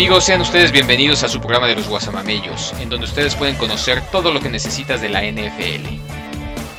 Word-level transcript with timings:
Amigos, 0.00 0.24
sean 0.24 0.40
ustedes 0.40 0.72
bienvenidos 0.72 1.22
a 1.24 1.28
su 1.28 1.40
programa 1.40 1.66
de 1.66 1.74
los 1.74 1.86
Guasamamellos, 1.86 2.72
en 2.80 2.88
donde 2.88 3.04
ustedes 3.04 3.36
pueden 3.36 3.56
conocer 3.56 4.00
todo 4.10 4.32
lo 4.32 4.40
que 4.40 4.48
necesitas 4.48 5.02
de 5.02 5.10
la 5.10 5.20
NFL. 5.20 5.98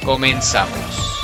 Comenzamos. 0.04 1.22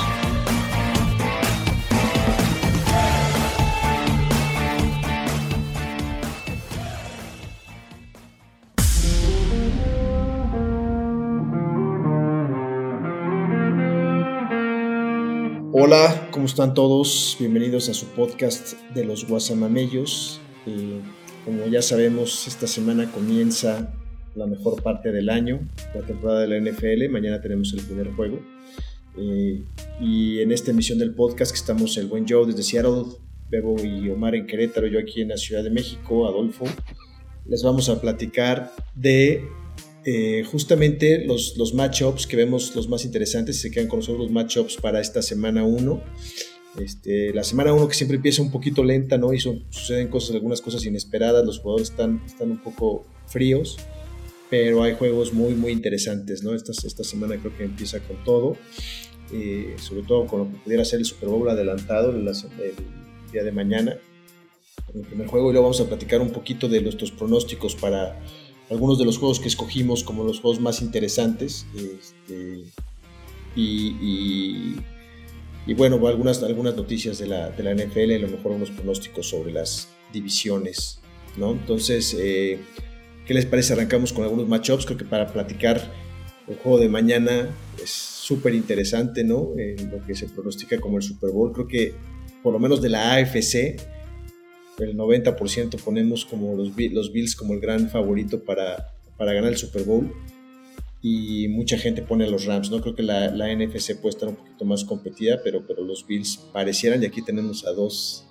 Hola, 15.72 16.28
¿cómo 16.30 16.46
están 16.46 16.74
todos? 16.74 17.36
Bienvenidos 17.40 17.88
a 17.88 17.94
su 17.94 18.06
podcast 18.10 18.74
de 18.94 19.04
los 19.04 19.26
Guasamamellos. 19.26 20.40
Eh, 20.64 21.02
como 21.48 21.66
ya 21.66 21.80
sabemos, 21.80 22.46
esta 22.46 22.66
semana 22.66 23.10
comienza 23.10 23.90
la 24.34 24.46
mejor 24.46 24.82
parte 24.82 25.12
del 25.12 25.30
año, 25.30 25.66
la 25.94 26.02
temporada 26.02 26.42
de 26.42 26.48
la 26.48 26.60
NFL. 26.60 27.08
Mañana 27.08 27.40
tenemos 27.40 27.72
el 27.72 27.80
primer 27.80 28.12
juego. 28.12 28.38
Eh, 29.16 29.64
y 29.98 30.40
en 30.40 30.52
esta 30.52 30.72
emisión 30.72 30.98
del 30.98 31.14
podcast 31.14 31.50
que 31.52 31.56
estamos 31.56 31.96
el 31.96 32.06
buen 32.06 32.26
Joe 32.28 32.44
desde 32.44 32.62
Seattle, 32.62 33.14
Bebo 33.48 33.82
y 33.82 34.10
Omar 34.10 34.34
en 34.34 34.46
Querétaro, 34.46 34.88
yo 34.88 34.98
aquí 34.98 35.22
en 35.22 35.28
la 35.28 35.38
Ciudad 35.38 35.64
de 35.64 35.70
México, 35.70 36.28
Adolfo, 36.28 36.66
les 37.46 37.62
vamos 37.62 37.88
a 37.88 37.98
platicar 37.98 38.70
de 38.94 39.48
eh, 40.04 40.44
justamente 40.44 41.24
los, 41.24 41.56
los 41.56 41.72
matchups 41.72 42.26
que 42.26 42.36
vemos 42.36 42.76
los 42.76 42.90
más 42.90 43.06
interesantes. 43.06 43.58
Se 43.58 43.70
quedan 43.70 43.88
con 43.88 44.00
nosotros 44.00 44.24
los 44.24 44.30
matchups 44.30 44.76
para 44.76 45.00
esta 45.00 45.22
semana 45.22 45.64
1. 45.64 46.02
Este, 46.76 47.32
la 47.32 47.44
semana 47.44 47.72
1 47.72 47.88
que 47.88 47.94
siempre 47.94 48.16
empieza 48.16 48.42
un 48.42 48.50
poquito 48.50 48.84
lenta, 48.84 49.18
¿no? 49.18 49.32
Y 49.32 49.40
suceden 49.40 50.08
cosas, 50.08 50.34
algunas 50.34 50.60
cosas 50.60 50.84
inesperadas, 50.84 51.44
los 51.44 51.58
jugadores 51.58 51.90
están, 51.90 52.22
están 52.26 52.50
un 52.50 52.58
poco 52.58 53.04
fríos, 53.26 53.78
pero 54.50 54.82
hay 54.82 54.94
juegos 54.94 55.32
muy, 55.32 55.54
muy 55.54 55.72
interesantes, 55.72 56.42
¿no? 56.42 56.54
Esta, 56.54 56.72
esta 56.72 57.04
semana 57.04 57.36
creo 57.36 57.56
que 57.56 57.64
empieza 57.64 58.00
con 58.00 58.22
todo, 58.22 58.56
eh, 59.32 59.74
sobre 59.78 60.02
todo 60.02 60.26
con 60.26 60.40
lo 60.40 60.50
que 60.50 60.58
pudiera 60.58 60.84
ser 60.84 61.00
el 61.00 61.04
Super 61.04 61.30
Bowl 61.30 61.48
adelantado 61.48 62.10
el, 62.10 62.24
día 63.32 63.42
de 63.42 63.52
mañana, 63.52 63.96
el 64.94 65.00
primer 65.02 65.26
juego, 65.26 65.50
y 65.50 65.52
luego 65.52 65.64
vamos 65.64 65.80
a 65.80 65.86
platicar 65.86 66.20
un 66.20 66.30
poquito 66.30 66.68
de 66.68 66.80
nuestros 66.80 67.10
pronósticos 67.10 67.74
para 67.74 68.20
algunos 68.70 68.98
de 68.98 69.04
los 69.04 69.18
juegos 69.18 69.40
que 69.40 69.48
escogimos 69.48 70.04
como 70.04 70.24
los 70.24 70.40
juegos 70.40 70.60
más 70.60 70.80
interesantes. 70.80 71.66
Este, 71.74 72.64
y 73.56 73.96
y 74.00 74.76
bueno, 75.74 76.04
algunas, 76.06 76.42
algunas 76.42 76.74
noticias 76.76 77.18
de 77.18 77.26
la, 77.26 77.50
de 77.50 77.62
la 77.62 77.74
NFL, 77.74 78.12
a 78.12 78.18
lo 78.18 78.28
mejor 78.28 78.52
unos 78.52 78.70
pronósticos 78.70 79.28
sobre 79.28 79.52
las 79.52 79.88
divisiones, 80.12 81.00
¿no? 81.36 81.52
Entonces, 81.52 82.16
eh, 82.18 82.58
¿qué 83.26 83.34
les 83.34 83.44
parece? 83.44 83.74
Arrancamos 83.74 84.12
con 84.12 84.24
algunos 84.24 84.48
matchups, 84.48 84.86
creo 84.86 84.96
que 84.96 85.04
para 85.04 85.26
platicar 85.26 85.92
el 86.46 86.56
juego 86.56 86.78
de 86.78 86.88
mañana 86.88 87.54
es 87.82 87.90
súper 87.90 88.54
interesante, 88.54 89.24
¿no? 89.24 89.50
lo 89.90 90.06
que 90.06 90.14
se 90.14 90.28
pronostica 90.28 90.80
como 90.80 90.96
el 90.96 91.02
Super 91.02 91.30
Bowl, 91.30 91.52
creo 91.52 91.68
que 91.68 91.94
por 92.42 92.52
lo 92.52 92.58
menos 92.58 92.80
de 92.80 92.88
la 92.88 93.14
AFC, 93.14 93.76
el 94.78 94.96
90% 94.96 95.82
ponemos 95.82 96.24
como 96.24 96.56
los, 96.56 96.72
los 96.76 97.12
Bills 97.12 97.36
como 97.36 97.52
el 97.52 97.60
gran 97.60 97.90
favorito 97.90 98.42
para, 98.42 98.94
para 99.16 99.32
ganar 99.32 99.50
el 99.50 99.58
Super 99.58 99.82
Bowl 99.82 100.10
y 101.00 101.48
mucha 101.48 101.78
gente 101.78 102.02
pone 102.02 102.24
a 102.24 102.28
los 102.28 102.44
Rams. 102.46 102.70
No 102.70 102.80
creo 102.80 102.94
que 102.94 103.02
la, 103.02 103.30
NFC 103.30 104.00
puede 104.00 104.10
estar 104.10 104.28
un 104.28 104.36
poquito 104.36 104.64
más 104.64 104.84
competida, 104.84 105.40
pero, 105.44 105.64
pero 105.66 105.84
los 105.84 106.06
Bills 106.06 106.38
parecieran. 106.52 107.02
Y 107.02 107.06
aquí 107.06 107.22
tenemos 107.22 107.66
a 107.66 107.72
dos, 107.72 108.26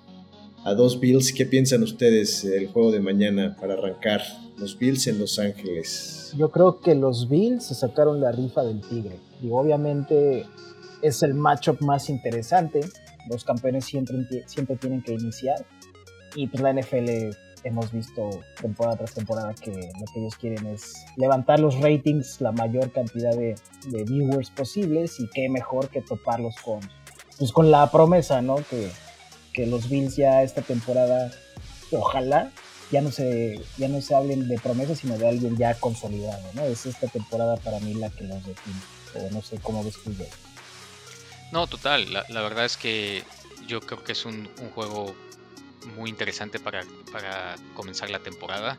a 0.64 0.74
dos 0.74 1.00
Bills. 1.00 1.32
¿Qué 1.32 1.46
piensan 1.46 1.82
ustedes 1.82 2.42
del 2.42 2.68
juego 2.68 2.92
de 2.92 3.00
mañana 3.00 3.56
para 3.58 3.74
arrancar? 3.74 4.22
Los 4.58 4.76
Bills 4.76 5.06
en 5.06 5.18
Los 5.18 5.38
Ángeles. 5.38 6.34
Yo 6.36 6.50
creo 6.50 6.80
que 6.80 6.94
los 6.94 7.28
Bills 7.28 7.66
se 7.66 7.74
sacaron 7.74 8.20
la 8.20 8.32
rifa 8.32 8.62
del 8.64 8.80
Tigre. 8.82 9.16
Y 9.42 9.48
obviamente 9.50 10.44
es 11.00 11.22
el 11.22 11.34
matchup 11.34 11.80
más 11.80 12.10
interesante. 12.10 12.80
Los 13.30 13.44
campeones 13.44 13.84
siempre, 13.84 14.16
siempre 14.46 14.76
tienen 14.76 15.02
que 15.02 15.12
iniciar. 15.12 15.64
Y 16.34 16.48
pues 16.48 16.62
la 16.62 16.72
NFL 16.74 17.34
hemos 17.64 17.92
visto 17.92 18.30
temporada 18.60 18.96
tras 18.98 19.14
temporada 19.14 19.54
que 19.54 19.70
lo 19.70 20.04
que 20.12 20.20
ellos 20.20 20.36
quieren 20.36 20.66
es 20.66 21.04
levantar 21.16 21.60
los 21.60 21.80
ratings, 21.80 22.40
la 22.40 22.52
mayor 22.52 22.92
cantidad 22.92 23.34
de, 23.34 23.54
viewers 24.04 24.50
posibles 24.50 25.18
y 25.20 25.28
qué 25.30 25.48
mejor 25.48 25.88
que 25.88 26.02
toparlos 26.02 26.54
con, 26.64 26.80
pues 27.38 27.52
con 27.52 27.70
la 27.70 27.90
promesa, 27.90 28.42
¿no? 28.42 28.56
Que, 28.56 28.90
que 29.52 29.66
los 29.66 29.88
Bills 29.88 30.16
ya 30.16 30.42
esta 30.42 30.62
temporada, 30.62 31.30
ojalá, 31.92 32.52
ya 32.90 33.00
no 33.00 33.10
se, 33.10 33.60
ya 33.76 33.88
no 33.88 34.00
se 34.00 34.14
hablen 34.14 34.48
de 34.48 34.58
promesas, 34.58 34.98
sino 34.98 35.18
de 35.18 35.28
alguien 35.28 35.56
ya 35.56 35.74
consolidado, 35.74 36.44
¿no? 36.54 36.64
Es 36.64 36.86
esta 36.86 37.08
temporada 37.08 37.56
para 37.56 37.80
mí 37.80 37.94
la 37.94 38.10
que 38.10 38.24
los 38.24 38.44
define. 38.44 38.80
O 39.14 39.30
no 39.30 39.42
sé 39.42 39.58
cómo 39.58 39.82
ves 39.82 39.96
No, 41.50 41.66
total. 41.66 42.12
La, 42.12 42.42
verdad 42.42 42.66
es 42.66 42.76
que 42.76 43.24
yo 43.66 43.80
creo 43.80 44.04
que 44.04 44.12
es 44.12 44.24
un 44.26 44.48
juego 44.74 45.14
muy 45.96 46.10
interesante 46.10 46.58
para, 46.58 46.84
para, 47.12 47.56
comenzar 47.74 48.10
la 48.10 48.20
temporada. 48.20 48.78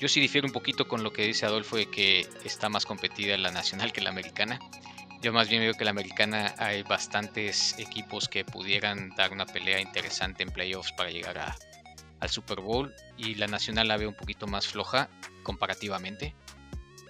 Yo 0.00 0.08
sí 0.08 0.20
difiero 0.20 0.46
un 0.46 0.52
poquito 0.52 0.86
con 0.88 1.02
lo 1.02 1.12
que 1.12 1.26
dice 1.26 1.46
Adolfo 1.46 1.76
de 1.76 1.86
que 1.86 2.26
está 2.44 2.68
más 2.68 2.84
competida 2.84 3.36
la 3.36 3.50
nacional 3.50 3.92
que 3.92 4.00
la 4.00 4.10
americana. 4.10 4.58
Yo 5.22 5.32
más 5.32 5.48
bien 5.48 5.62
veo 5.62 5.74
que 5.74 5.84
la 5.84 5.90
americana 5.90 6.54
hay 6.58 6.82
bastantes 6.82 7.78
equipos 7.78 8.28
que 8.28 8.44
pudieran 8.44 9.10
dar 9.16 9.32
una 9.32 9.46
pelea 9.46 9.80
interesante 9.80 10.42
en 10.42 10.50
playoffs 10.50 10.92
para 10.92 11.10
llegar 11.10 11.38
a, 11.38 11.56
al 12.20 12.28
Super 12.28 12.60
Bowl 12.60 12.94
y 13.16 13.34
la 13.36 13.46
nacional 13.46 13.88
la 13.88 13.96
veo 13.96 14.08
un 14.08 14.16
poquito 14.16 14.46
más 14.46 14.66
floja 14.66 15.08
comparativamente. 15.42 16.34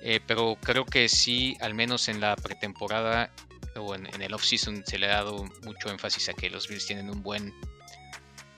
Eh, 0.02 0.20
pero 0.26 0.56
creo 0.60 0.84
que 0.84 1.08
sí, 1.08 1.56
al 1.60 1.74
menos 1.74 2.08
en 2.08 2.20
la 2.20 2.36
pretemporada 2.36 3.32
o 3.74 3.94
en, 3.94 4.06
en 4.06 4.22
el 4.22 4.34
off-season 4.34 4.84
se 4.86 4.98
le 4.98 5.06
ha 5.06 5.14
dado 5.14 5.44
mucho 5.62 5.88
énfasis 5.88 6.28
a 6.28 6.34
que 6.34 6.50
los 6.50 6.68
Bills 6.68 6.86
tienen 6.86 7.10
un 7.10 7.22
buen, 7.22 7.54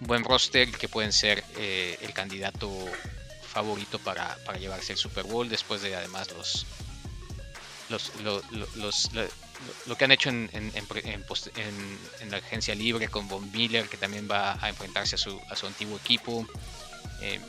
buen 0.01 0.25
roster 0.25 0.71
que 0.71 0.89
pueden 0.89 1.13
ser 1.13 1.43
eh, 1.57 1.99
el 2.03 2.13
candidato 2.13 2.71
favorito 3.53 3.99
para, 3.99 4.37
para, 4.45 4.59
llevarse 4.59 4.93
el 4.93 4.99
Super 4.99 5.25
Bowl 5.25 5.49
después 5.49 5.81
de 5.81 5.97
además 5.97 6.29
los, 6.33 6.67
los, 7.89 8.13
los, 8.51 8.77
los 8.77 9.11
lo 9.87 9.97
que 9.97 10.05
han 10.05 10.13
hecho 10.13 10.29
en, 10.29 10.51
en, 10.53 10.71
en, 10.75 11.25
en, 12.21 12.31
la 12.31 12.37
agencia 12.37 12.75
libre 12.75 13.09
con 13.09 13.27
Von 13.29 13.51
Miller, 13.53 13.89
que 13.89 13.97
también 13.97 14.29
va 14.31 14.59
a 14.63 14.69
enfrentarse 14.69 15.15
a 15.15 15.19
su, 15.19 15.41
a 15.49 15.57
su 15.57 15.67
antiguo 15.67 15.97
equipo. 15.97 16.47
Eh, 17.23 17.41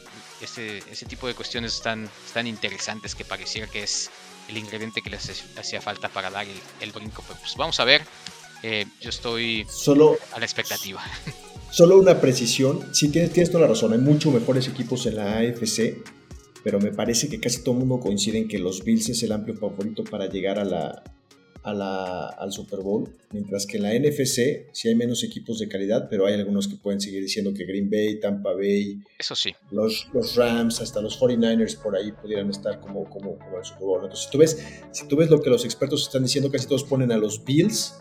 este, 0.41 0.77
ese 0.89 1.05
tipo 1.05 1.27
de 1.27 1.33
cuestiones 1.33 1.75
están, 1.75 2.09
están 2.25 2.47
interesantes 2.47 3.15
que 3.15 3.25
pareciera 3.25 3.67
que 3.67 3.83
es 3.83 4.09
el 4.47 4.57
ingrediente 4.57 5.01
que 5.01 5.09
les 5.09 5.43
hacía 5.57 5.81
falta 5.81 6.09
para 6.09 6.29
dar 6.29 6.45
el, 6.45 6.59
el 6.79 6.91
brinco. 6.91 7.23
Pues 7.23 7.55
vamos 7.57 7.79
a 7.79 7.83
ver. 7.83 8.03
Eh, 8.63 8.85
yo 9.01 9.09
estoy 9.09 9.67
solo, 9.69 10.17
a 10.33 10.39
la 10.39 10.45
expectativa. 10.45 11.03
Solo 11.71 11.99
una 11.99 12.19
precisión. 12.19 12.79
Sí, 12.91 13.09
tienes, 13.09 13.31
tienes 13.31 13.51
toda 13.51 13.61
la 13.61 13.67
razón. 13.67 13.93
Hay 13.93 13.99
mucho 13.99 14.31
mejores 14.31 14.67
equipos 14.67 15.05
en 15.05 15.15
la 15.15 15.37
AFC. 15.37 16.03
Pero 16.63 16.79
me 16.79 16.91
parece 16.91 17.29
que 17.29 17.39
casi 17.39 17.63
todo 17.63 17.75
el 17.75 17.79
mundo 17.79 17.99
coincide 17.99 18.39
en 18.39 18.47
que 18.47 18.59
los 18.59 18.83
Bills 18.83 19.07
es 19.09 19.23
el 19.23 19.31
amplio 19.31 19.55
favorito 19.55 20.03
para 20.03 20.27
llegar 20.27 20.59
a 20.59 20.65
la, 20.65 21.01
a 21.67 21.73
la, 21.73 22.27
al 22.27 22.51
Super 22.51 22.79
Bowl, 22.79 23.09
mientras 23.31 23.65
que 23.65 23.77
en 23.77 23.83
la 23.83 23.93
NFC 23.93 24.67
sí 24.71 24.87
hay 24.87 24.95
menos 24.95 25.23
equipos 25.23 25.59
de 25.59 25.67
calidad, 25.67 26.07
pero 26.09 26.25
hay 26.25 26.33
algunos 26.35 26.67
que 26.67 26.77
pueden 26.77 27.01
seguir 27.01 27.21
diciendo 27.21 27.53
que 27.53 27.65
Green 27.65 27.89
Bay, 27.89 28.19
Tampa 28.19 28.53
Bay, 28.53 28.99
eso 29.19 29.35
sí, 29.35 29.53
los, 29.71 30.07
los 30.13 30.35
Rams, 30.35 30.81
hasta 30.81 31.01
los 31.01 31.19
49ers 31.19 31.77
por 31.81 31.95
ahí 31.95 32.11
pudieran 32.11 32.49
estar 32.49 32.79
como, 32.79 33.03
como, 33.09 33.37
como 33.37 33.57
el 33.57 33.65
Super 33.65 33.83
Bowl. 33.83 34.03
Entonces, 34.03 34.25
si 34.25 34.31
tú, 34.31 34.37
ves, 34.37 34.65
si 34.91 35.07
tú 35.07 35.15
ves 35.17 35.29
lo 35.29 35.41
que 35.41 35.49
los 35.49 35.65
expertos 35.65 36.03
están 36.03 36.23
diciendo, 36.23 36.49
casi 36.49 36.67
todos 36.67 36.83
ponen 36.83 37.11
a 37.11 37.17
los 37.17 37.43
Bills 37.43 37.95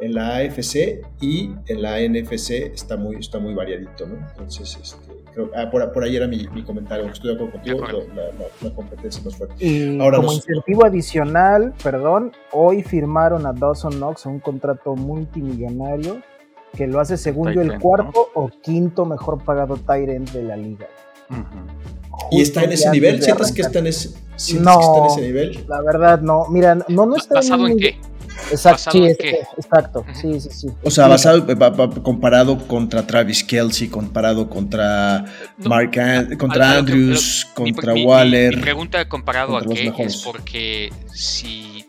en 0.00 0.14
la 0.14 0.36
AFC 0.36 1.04
y 1.20 1.50
en 1.66 1.82
la 1.82 2.00
NFC 2.00 2.50
está 2.72 2.96
muy, 2.96 3.16
está 3.16 3.38
muy 3.38 3.54
variadito, 3.54 4.06
¿no? 4.06 4.16
Entonces, 4.30 4.78
este, 4.82 5.12
creo, 5.32 5.50
ah, 5.56 5.70
por, 5.70 5.92
por, 5.92 6.04
ahí 6.04 6.16
era 6.16 6.26
mi, 6.26 6.46
mi 6.48 6.62
comentario, 6.62 7.06
estoy 7.06 7.30
de 7.30 7.34
acuerdo 7.36 7.52
contigo, 7.52 7.80
la, 8.14 8.22
la, 8.22 8.46
la, 8.60 8.74
competencia 8.74 9.22
más 9.24 9.36
fuerte. 9.36 9.64
Y 9.64 10.00
Ahora, 10.00 10.18
como 10.18 10.32
incentivo 10.32 10.84
adicional, 10.84 11.72
perdón, 11.82 12.32
hoy 12.52 12.82
firmaron 12.82 13.46
a 13.46 13.52
Dawson 13.52 13.92
Knox 13.94 14.26
un 14.26 14.40
contrato 14.40 14.96
multimillonario 14.96 16.20
que 16.76 16.86
lo 16.86 17.00
hace 17.00 17.16
según 17.16 17.52
yo 17.52 17.60
el 17.60 17.78
cuarto 17.78 18.30
¿no? 18.34 18.42
o 18.42 18.50
quinto 18.62 19.04
mejor 19.04 19.44
pagado 19.44 19.76
Tyrant 19.76 20.30
de 20.30 20.42
la 20.42 20.56
liga. 20.56 20.88
Uh 21.30 21.34
-huh. 21.34 21.92
¿Y 22.30 22.40
está 22.40 22.64
en 22.64 22.72
ese 22.72 22.90
nivel? 22.90 23.22
¿Sientes 23.22 23.52
que 23.52 23.62
está 23.62 23.78
en 23.78 23.86
ese, 23.88 24.10
no, 24.60 24.78
que 24.78 24.84
está 24.84 24.98
en 24.98 25.06
ese 25.06 25.20
nivel? 25.20 25.64
La 25.68 25.82
verdad, 25.82 26.20
no. 26.20 26.46
Mira, 26.48 26.74
no, 26.88 27.06
no 27.06 27.16
está 27.16 27.36
¿Basado 27.36 27.66
en, 27.66 27.72
en 27.72 27.78
qué? 27.78 28.00
Exacto, 28.52 28.90
sí, 28.90 29.04
exacto. 29.56 30.04
Sí, 30.12 30.40
sí, 30.40 30.50
sí. 30.50 30.68
O 30.82 30.90
sea, 30.90 31.08
basado, 31.08 31.46
comparado 32.02 32.58
contra 32.66 33.06
Travis 33.06 33.42
Kelsey, 33.42 33.88
comparado 33.88 34.48
contra 34.48 35.24
no, 35.56 35.70
Mark 35.70 35.98
An 35.98 36.36
contra 36.36 36.78
Andrews, 36.78 37.46
pero, 37.54 37.64
contra 37.64 37.94
mi, 37.94 38.04
Waller. 38.04 38.50
Mi, 38.50 38.56
mi 38.56 38.62
pregunta 38.62 39.08
comparado 39.08 39.56
a 39.56 39.62
qué 39.62 39.92
es 39.98 40.22
porque 40.22 40.92
si 41.12 41.86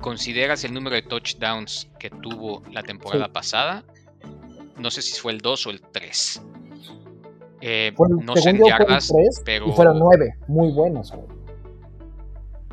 consideras 0.00 0.64
el 0.64 0.74
número 0.74 0.96
de 0.96 1.02
touchdowns 1.02 1.88
que 1.98 2.10
tuvo 2.10 2.62
la 2.72 2.82
temporada 2.82 3.26
sí. 3.26 3.30
pasada, 3.32 3.84
no 4.76 4.90
sé 4.90 5.00
si 5.02 5.18
fue 5.18 5.32
el 5.32 5.38
2 5.38 5.66
o 5.66 5.70
el 5.70 5.80
3. 5.80 6.42
Eh, 7.64 7.94
no 8.24 8.36
sé 8.36 8.50
en 8.50 8.64
yardas, 8.64 9.08
3, 9.08 9.42
pero. 9.44 9.68
Y 9.68 9.72
fueron 9.72 9.98
9, 10.00 10.34
muy 10.48 10.72
buenos. 10.72 11.12
Güey. 11.12 11.41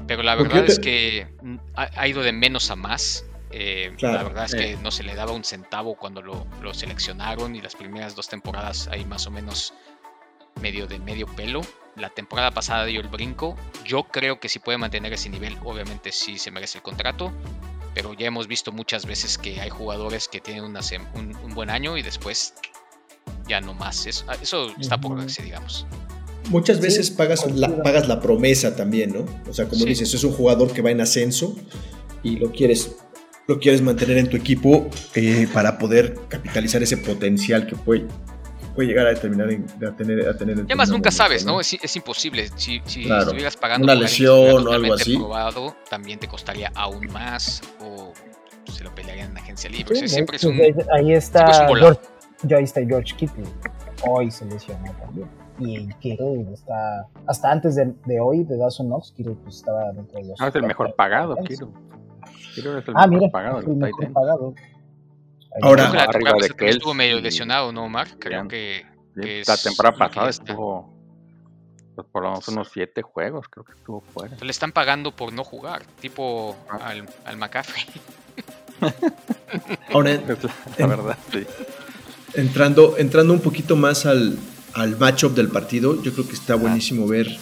Pero 0.10 0.24
la 0.24 0.34
verdad 0.34 0.66
te... 0.66 0.72
es 0.72 0.80
que 0.80 1.28
ha, 1.76 1.88
ha, 1.96 2.08
ido 2.08 2.24
de 2.24 2.32
menos 2.32 2.72
a 2.72 2.76
más. 2.76 3.26
Eh, 3.52 3.94
claro, 3.96 4.18
la 4.18 4.24
verdad 4.24 4.46
es 4.46 4.56
que 4.56 4.76
no 4.78 4.90
se 4.90 5.04
le 5.04 5.14
daba 5.14 5.34
un 5.34 5.44
centavo 5.44 5.96
cuando 5.96 6.24
lo, 6.24 6.48
lo, 6.64 6.74
seleccionaron 6.74 7.56
y 7.56 7.62
las 7.62 7.76
primeras 7.76 8.16
dos 8.16 8.28
temporadas 8.28 8.88
ahí 8.88 9.06
más 9.06 9.28
o 9.28 9.32
menos 9.32 9.76
medio 10.62 10.88
de 10.88 10.98
medio 10.98 11.28
pelo. 11.28 11.62
La 11.96 12.10
temporada 12.10 12.50
pasada 12.50 12.86
dio 12.86 13.02
el 13.02 13.08
brinco. 13.08 13.56
Yo 13.86 14.06
creo 14.06 14.40
que 14.40 14.50
si 14.50 14.58
puede 14.58 14.80
mantener 14.80 15.14
ese 15.14 15.30
nivel, 15.30 15.56
obviamente 15.64 16.12
sí 16.12 16.40
se 16.40 16.50
merece 16.50 16.80
el 16.80 16.82
contrato. 16.82 17.32
Pero 17.94 18.16
ya 18.16 18.26
hemos 18.26 18.48
visto 18.48 18.72
muchas 18.72 19.06
veces 19.06 19.38
que 19.38 19.62
hay 19.62 19.70
jugadores 19.70 20.28
que 20.28 20.42
tienen 20.42 20.64
una, 20.64 20.80
un, 21.14 21.36
un, 21.36 21.54
buen 21.54 21.70
año 21.70 21.98
y 21.98 22.02
después 22.02 22.56
ya 23.48 23.62
no 23.62 23.76
más. 23.76 24.08
Eso, 24.08 24.26
eso 24.42 24.74
está 24.80 25.00
por 25.00 25.16
verse, 25.18 25.44
digamos 25.44 25.86
muchas 26.50 26.80
veces 26.80 27.08
sí, 27.08 27.14
pagas, 27.14 27.50
la, 27.52 27.84
pagas 27.84 28.08
la 28.08 28.20
promesa 28.20 28.76
también, 28.76 29.14
¿no? 29.14 29.26
O 29.50 29.54
sea, 29.54 29.66
como 29.66 29.82
sí. 29.82 29.90
dices, 29.90 30.14
es 30.14 30.24
un 30.24 30.32
jugador 30.32 30.72
que 30.72 30.82
va 30.82 30.92
en 30.92 31.02
ascenso 31.02 31.56
y 32.24 32.38
lo 32.38 32.52
quieres, 32.52 32.96
lo 33.48 33.60
quieres 33.60 33.82
mantener 33.82 34.18
en 34.18 34.30
tu 34.30 34.38
equipo 34.38 34.90
eh, 35.16 35.48
para 35.54 35.78
poder 35.78 36.16
capitalizar 36.28 36.82
ese 36.82 36.98
potencial 36.98 37.68
que 37.68 37.76
puede, 37.76 38.08
puede 38.76 38.88
llegar 38.88 39.08
a 39.08 39.10
determinar 39.10 39.52
en, 39.52 39.66
a 39.86 39.96
tener, 39.96 40.28
a 40.28 40.38
tener 40.38 40.58
y 40.58 40.62
además 40.62 40.90
nunca 40.90 41.12
sabes, 41.12 41.46
¿no? 41.46 41.60
Es, 41.60 41.74
es, 41.74 41.96
imposible. 41.96 42.50
Si, 42.56 42.82
si 42.86 43.04
claro. 43.04 43.24
estuvieras 43.24 43.58
pagando 43.58 43.86
una 43.86 43.96
lesión 43.96 44.68
o 44.68 44.72
algo 44.72 44.94
así, 44.94 45.18
probado, 45.18 45.76
también 45.90 46.20
te 46.20 46.28
costaría 46.28 46.72
aún 46.76 47.08
más 47.12 47.62
o 47.82 48.14
se 48.72 48.84
lo 48.84 48.94
pelearían 48.94 49.30
en 49.30 49.34
la 49.34 49.42
agencia 49.42 49.70
libre. 49.70 49.96
Sí, 49.96 50.06
o 50.06 50.08
sea, 50.08 50.16
siempre 50.16 50.38
es 50.38 50.44
un, 50.44 50.60
ahí 50.96 51.14
está, 51.14 51.68
George, 51.68 52.00
ahí 52.56 52.64
está 52.64 52.86
George 52.86 53.16
Kittle. 53.16 53.46
Hoy 54.08 54.32
se 54.32 54.46
lesionó 54.46 54.94
también 54.94 55.28
y 55.60 55.88
Kittle 55.96 56.48
está 56.54 57.08
hasta 57.28 57.52
antes 57.52 57.76
de, 57.76 57.94
de 58.06 58.20
hoy 58.20 58.44
de 58.44 58.58
Dawson 58.58 58.88
Knox 58.88 59.12
Kittle 59.12 59.36
pues 59.44 59.58
estaba 59.58 59.92
dentro 59.92 60.20
de 60.20 60.28
los 60.28 60.42
ah, 60.42 60.48
es 60.48 60.56
el 60.56 60.64
mejor 60.64 60.96
pagado 60.96 61.36
Kittle 61.38 61.68
Kittle 62.56 62.80
es 62.80 62.88
el 62.88 62.94
ah, 62.96 63.08
mejor 63.08 63.10
mira, 63.10 63.32
pagado, 63.32 63.60
el 63.60 63.68
mejor 63.76 64.14
pagado. 64.14 64.54
ahora 65.62 65.90
la 65.94 66.04
arriba 66.04 66.32
de 66.42 66.50
que 66.50 66.70
estuvo 66.70 66.94
medio 66.94 67.20
lesionado 67.20 67.72
no 67.72 67.90
Mark 67.90 68.18
creo 68.20 68.48
que, 68.48 68.86
que 69.16 69.44
la 69.46 69.58
temporada 69.58 69.98
pasada 69.98 70.30
estuvo 70.30 70.98
pues 71.96 72.08
por 72.12 72.24
lo 72.24 72.30
menos 72.30 72.48
unos 72.48 72.70
siete 72.72 73.02
juegos 73.02 73.48
creo 73.50 73.66
que 73.66 73.74
estuvo 73.74 74.00
fuera. 74.00 74.38
Le 74.40 74.52
están 74.52 74.72
pagando 74.72 75.12
por 75.12 75.34
no 75.34 75.44
jugar 75.44 75.84
tipo 76.00 76.56
ah. 76.70 76.80
al, 76.82 77.10
al 77.26 77.36
McCaffrey. 77.36 77.84
Ahora 79.94 80.12
la, 80.28 80.38
la 80.78 80.88
verdad 80.88 81.18
sí. 81.30 81.46
entrando 82.36 82.98
entrando 82.98 83.34
un 83.34 83.42
poquito 83.42 83.76
más 83.76 84.06
al 84.06 84.38
al 84.74 84.98
matchup 84.98 85.36
del 85.36 85.50
partido. 85.50 86.02
Yo 86.02 86.14
creo 86.14 86.28
que 86.28 86.34
está 86.34 86.56
buenísimo 86.56 87.08
ver 87.08 87.38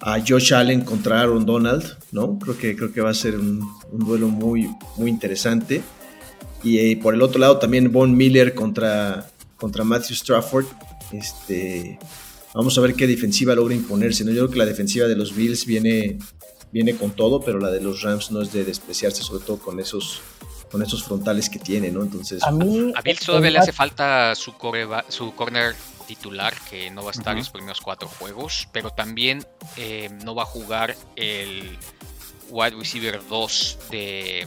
a 0.00 0.18
Josh 0.26 0.52
Allen 0.52 0.82
contra 0.82 1.20
Aaron 1.20 1.46
Donald, 1.46 1.96
¿no? 2.10 2.38
Creo 2.38 2.58
que, 2.58 2.76
creo 2.76 2.92
que 2.92 3.00
va 3.00 3.10
a 3.10 3.14
ser 3.14 3.36
un, 3.36 3.66
un 3.90 4.04
duelo 4.04 4.28
muy, 4.28 4.68
muy 4.96 5.10
interesante. 5.10 5.82
Y 6.62 6.78
eh, 6.78 6.96
por 6.96 7.14
el 7.14 7.22
otro 7.22 7.40
lado 7.40 7.58
también 7.58 7.90
Von 7.92 8.16
Miller 8.16 8.54
contra, 8.54 9.28
contra 9.56 9.84
Matthew 9.84 10.16
Strafford. 10.16 10.66
Este, 11.12 11.98
vamos 12.54 12.76
a 12.78 12.80
ver 12.80 12.94
qué 12.94 13.06
defensiva 13.06 13.54
logra 13.54 13.74
imponerse. 13.74 14.24
¿no? 14.24 14.30
Yo 14.30 14.42
creo 14.42 14.50
que 14.50 14.58
la 14.58 14.66
defensiva 14.66 15.06
de 15.06 15.16
los 15.16 15.34
Bills 15.34 15.66
viene, 15.66 16.18
viene 16.72 16.94
con 16.96 17.10
todo, 17.12 17.40
pero 17.40 17.58
la 17.58 17.70
de 17.70 17.80
los 17.80 18.02
Rams 18.02 18.30
no 18.30 18.42
es 18.42 18.52
de 18.52 18.64
despreciarse, 18.64 19.22
sobre 19.22 19.44
todo 19.44 19.58
con 19.58 19.80
esos, 19.80 20.20
con 20.70 20.82
esos 20.82 21.02
frontales 21.02 21.50
que 21.50 21.58
tiene, 21.58 21.90
¿no? 21.90 22.02
Entonces, 22.02 22.42
a, 22.42 22.50
mí, 22.52 22.92
a 22.94 23.02
Bills 23.02 23.20
todavía 23.20 23.50
le 23.50 23.58
hace 23.58 23.72
falta 23.72 24.34
su, 24.34 24.54
core, 24.54 24.86
su 25.08 25.34
corner 25.34 25.74
titular 26.14 26.52
que 26.68 26.90
no 26.90 27.02
va 27.02 27.08
a 27.08 27.12
estar 27.12 27.34
uh 27.34 27.36
-huh. 27.36 27.40
los 27.40 27.50
primeros 27.50 27.80
cuatro 27.80 28.08
juegos, 28.08 28.68
pero 28.72 28.90
también 28.90 29.46
eh, 29.76 30.10
no 30.24 30.34
va 30.34 30.42
a 30.42 30.46
jugar 30.46 30.96
el 31.16 31.78
wide 32.50 32.76
receiver 32.76 33.20
2 33.28 33.78
de, 33.90 34.46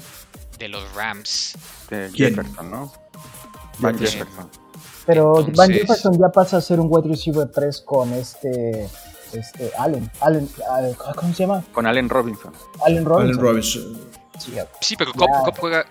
de 0.60 0.68
los 0.68 0.84
Rams. 0.94 1.58
De 1.90 2.12
Jefferson, 2.14 2.70
¿no? 2.70 2.94
Van 3.80 3.98
Jefferson. 3.98 4.50
Pero 5.06 5.40
Entonces... 5.40 5.56
Van 5.56 5.72
Jefferson 5.72 6.20
ya 6.20 6.30
pasa 6.30 6.58
a 6.58 6.62
ser 6.62 6.80
un 6.80 6.88
wide 6.90 7.10
receiver 7.10 7.48
3 7.52 7.82
con 7.82 8.14
este 8.14 8.88
este 9.34 9.72
Allen, 9.78 10.10
Allen, 10.22 10.48
¿cómo 11.16 11.34
se 11.34 11.44
llama? 11.44 11.64
Con 11.74 11.86
Allen 11.86 12.08
Robinson. 12.08 12.54
Allen 12.86 13.04
Robinson. 13.04 13.30
Allen 13.30 13.40
Robinson. 13.40 14.00
Sí, 14.82 14.96
pero 14.98 15.14
Cop, 15.14 15.30
juega, 15.58 15.86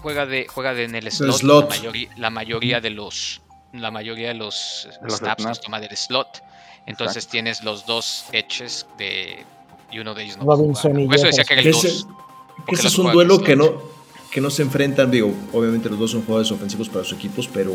juega, 0.00 0.26
de, 0.26 0.46
juega 0.48 0.74
de 0.74 0.84
en 0.84 0.94
el 0.94 1.10
slot, 1.10 1.42
La, 1.42 1.76
mayoría, 1.76 2.10
la, 2.16 2.30
mayoría, 2.30 2.80
de 2.80 2.90
los 2.90 3.42
la 3.72 3.90
mayoría 3.90 4.28
de 4.28 4.34
los, 4.34 4.88
snaps, 5.08 5.44
los 5.44 5.60
toma 5.60 5.80
del 5.80 5.96
slot. 5.96 6.42
Entonces 6.86 7.26
tienes 7.26 7.62
los 7.62 7.86
dos 7.86 8.24
edges 8.32 8.86
de 8.98 9.44
y 9.92 9.98
uno 9.98 10.14
de 10.14 10.22
ellos 10.22 10.38
no 10.38 10.44
Robinson 10.44 10.92
Por 11.06 11.14
eso 11.14 11.26
decía 11.26 11.44
que 11.44 11.54
el 11.54 11.66
ese, 11.66 11.88
ese 12.68 12.86
es 12.86 12.98
un 12.98 13.12
duelo 13.12 13.40
que 13.40 13.56
no 13.56 13.90
que 14.30 14.40
no 14.40 14.50
se 14.50 14.62
enfrentan, 14.62 15.10
digo, 15.10 15.34
obviamente 15.52 15.90
los 15.90 15.98
dos 15.98 16.12
son 16.12 16.22
jugadores 16.22 16.52
ofensivos 16.52 16.88
para 16.88 17.04
sus 17.04 17.18
equipos, 17.18 17.48
pero 17.52 17.74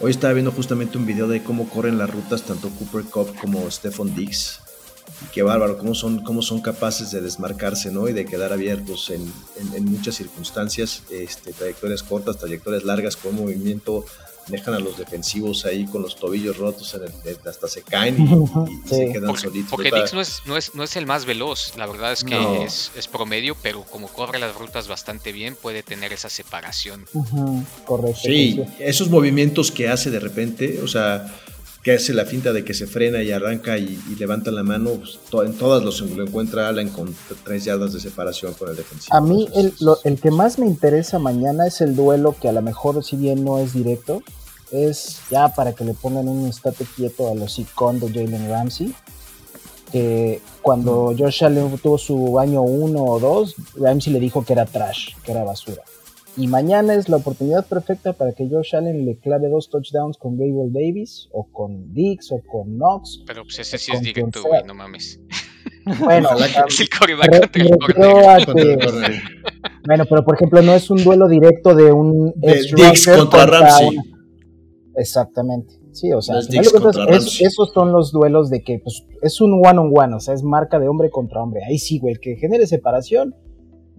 hoy 0.00 0.10
estaba 0.10 0.34
viendo 0.34 0.52
justamente 0.52 0.98
un 0.98 1.06
video 1.06 1.26
de 1.26 1.42
cómo 1.42 1.68
corren 1.68 1.96
las 1.96 2.10
rutas 2.10 2.42
tanto 2.42 2.68
Cooper 2.70 3.04
Cup 3.04 3.34
como 3.40 3.70
Stephon 3.70 4.14
Diggs. 4.14 4.60
Qué 5.32 5.42
bárbaro, 5.42 5.78
cómo 5.78 5.94
son, 5.94 6.22
cómo 6.22 6.42
son 6.42 6.60
capaces 6.60 7.10
de 7.10 7.22
desmarcarse 7.22 7.90
¿no? 7.90 8.08
y 8.08 8.12
de 8.12 8.26
quedar 8.26 8.52
abiertos 8.52 9.10
en, 9.10 9.32
en, 9.74 9.84
muchas 9.86 10.14
circunstancias, 10.16 11.02
este, 11.10 11.52
trayectorias 11.54 12.02
cortas, 12.02 12.36
trayectorias 12.36 12.84
largas, 12.84 13.16
con 13.16 13.34
movimiento, 13.34 14.04
dejan 14.48 14.74
a 14.74 14.78
los 14.78 14.98
defensivos 14.98 15.64
ahí 15.64 15.86
con 15.86 16.02
los 16.02 16.16
tobillos 16.16 16.56
rotos, 16.56 16.94
en 16.94 17.02
el, 17.02 17.38
hasta 17.48 17.68
se 17.68 17.82
caen 17.82 18.16
y, 18.22 18.88
se 18.88 19.12
quedan 19.12 19.36
solitos. 19.36 19.70
Porque 19.70 19.90
Dix 19.90 20.12
no 20.14 20.20
es, 20.20 20.42
no, 20.46 20.56
es, 20.56 20.74
no 20.74 20.82
es 20.82 20.96
el 20.96 21.06
más 21.06 21.24
veloz, 21.24 21.74
la 21.76 21.86
verdad 21.86 22.12
es 22.12 22.24
que 22.24 22.64
es, 22.64 22.90
es, 22.96 23.08
promedio, 23.08 23.56
pero 23.62 23.82
como 23.84 24.08
corre 24.08 24.38
las 24.38 24.54
rutas 24.54 24.88
bastante 24.88 25.32
bien, 25.32 25.56
puede 25.56 25.82
tener 25.82 26.12
esa 26.12 26.28
separación. 26.28 27.06
Correcto. 27.84 28.20
Sí, 28.22 28.60
esos 28.78 29.08
movimientos 29.08 29.70
que 29.70 29.88
hace 29.88 30.10
de 30.10 30.20
repente, 30.20 30.80
o 30.82 30.88
sea 30.88 31.26
que 31.88 31.94
hace 31.94 32.12
la 32.12 32.26
finta 32.26 32.52
de 32.52 32.66
que 32.66 32.74
se 32.74 32.86
frena 32.86 33.22
y 33.22 33.32
arranca 33.32 33.78
y, 33.78 33.98
levanta 34.18 34.50
la 34.50 34.62
mano, 34.62 34.90
pues, 34.90 35.18
en 35.46 35.54
todas 35.54 35.82
los 35.82 36.02
lo 36.02 36.22
encuentra 36.22 36.68
Allen 36.68 36.90
con 36.90 37.16
tres 37.44 37.64
yardas 37.64 37.94
de 37.94 38.00
separación 38.00 38.52
con 38.52 38.68
el 38.68 38.76
defensivo. 38.76 39.16
A 39.16 39.22
mí 39.22 39.48
el, 39.54 39.72
el, 40.04 40.20
que 40.20 40.30
más 40.30 40.58
me 40.58 40.66
interesa 40.66 41.18
mañana 41.18 41.66
es 41.66 41.80
el 41.80 41.96
duelo 41.96 42.36
que 42.38 42.50
a 42.50 42.52
lo 42.52 42.60
mejor 42.60 43.02
si 43.02 43.16
bien 43.16 43.42
no 43.42 43.58
es 43.58 43.72
directo, 43.72 44.22
es 44.70 45.20
ya 45.30 45.48
para 45.54 45.72
que 45.72 45.82
le 45.82 45.94
pongan 45.94 46.28
un 46.28 46.46
estate 46.46 46.84
quieto 46.94 47.30
a 47.30 47.34
los 47.34 47.58
icon 47.58 48.00
de 48.00 48.08
Jalen 48.08 48.50
Ramsey. 48.50 48.94
Que 49.90 50.42
cuando 50.60 51.14
Josh 51.18 51.42
Allen 51.42 51.78
tuvo 51.78 51.96
su 51.96 52.38
año 52.38 52.60
uno 52.60 53.02
o 53.02 53.18
dos, 53.18 53.54
Ramsey 53.76 54.12
le 54.12 54.20
dijo 54.20 54.44
que 54.44 54.52
era 54.52 54.66
trash, 54.66 55.14
que 55.24 55.32
era 55.32 55.42
basura. 55.42 55.82
Y 56.38 56.46
mañana 56.46 56.94
es 56.94 57.08
la 57.08 57.16
oportunidad 57.16 57.66
perfecta 57.66 58.12
para 58.12 58.32
que 58.32 58.48
Josh 58.48 58.76
Allen 58.76 59.04
le 59.04 59.18
clave 59.18 59.48
dos 59.48 59.68
touchdowns 59.70 60.16
con 60.16 60.38
Gabriel 60.38 60.72
Davis, 60.72 61.28
o 61.32 61.50
con 61.50 61.92
Dix, 61.92 62.30
o 62.30 62.40
con 62.46 62.76
Knox. 62.76 63.24
Pero 63.26 63.42
pues 63.42 63.58
ese 63.58 63.76
sí 63.76 63.90
es 63.92 64.00
directo, 64.00 64.44
güey, 64.44 64.62
no 64.64 64.74
mames. 64.74 65.20
Bueno, 66.04 66.28
es 66.36 66.80
el 66.80 66.88
coreback 66.90 67.50
Bueno, 69.86 70.04
pero 70.08 70.22
por 70.22 70.34
ejemplo, 70.34 70.60
no 70.60 70.74
es 70.74 70.90
un 70.90 71.02
duelo 71.02 71.28
directo 71.28 71.74
de 71.74 71.90
un 71.90 72.34
Dix 72.36 73.06
contra, 73.06 73.46
Ramsey. 73.46 73.96
Exactamente. 74.96 75.80
Sí, 75.92 76.12
o 76.12 76.20
sea, 76.20 76.38
esos 76.38 77.72
son 77.72 77.90
los 77.90 78.12
duelos 78.12 78.50
de 78.50 78.62
que 78.62 78.80
pues, 78.80 79.02
es 79.22 79.40
un 79.40 79.54
one 79.66 79.78
on 79.78 79.92
one, 79.94 80.14
o 80.14 80.20
sea, 80.20 80.34
es 80.34 80.42
marca 80.42 80.78
de 80.78 80.88
hombre 80.88 81.08
contra 81.10 81.42
hombre. 81.42 81.62
Ahí 81.66 81.78
sí, 81.78 81.98
güey, 81.98 82.14
el 82.14 82.20
que 82.20 82.36
genere 82.36 82.66
separación 82.66 83.34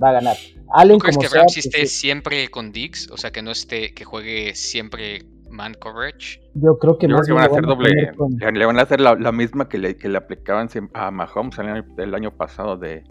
va 0.01 0.09
a 0.09 0.13
ganar. 0.13 0.37
Allen, 0.71 0.99
crees 0.99 1.17
que 1.17 1.27
Ramsey 1.27 1.61
esté 1.61 1.85
siempre 1.85 2.49
con 2.49 2.71
Dix? 2.71 3.09
O 3.11 3.17
sea, 3.17 3.31
que 3.31 3.41
no 3.41 3.51
esté, 3.51 3.93
que 3.93 4.05
juegue 4.05 4.55
siempre 4.55 5.25
man 5.49 5.73
coverage. 5.79 6.39
Yo 6.53 6.77
creo 6.77 6.97
que 6.97 7.07
más 7.07 7.27
le 7.27 7.33
van 7.33 7.43
a 7.43 7.47
hacer 7.47 7.65
doble. 7.65 8.11
Le 8.53 8.65
van 8.65 8.79
a 8.79 8.83
hacer 8.83 9.01
la, 9.01 9.31
misma 9.31 9.67
que 9.67 9.77
le, 9.77 9.97
que 9.97 10.09
le 10.09 10.17
aplicaban 10.17 10.69
a 10.93 11.11
Mahomes 11.11 11.57
el 11.97 12.15
año, 12.15 12.31
pasado 12.31 12.77
de, 12.77 13.03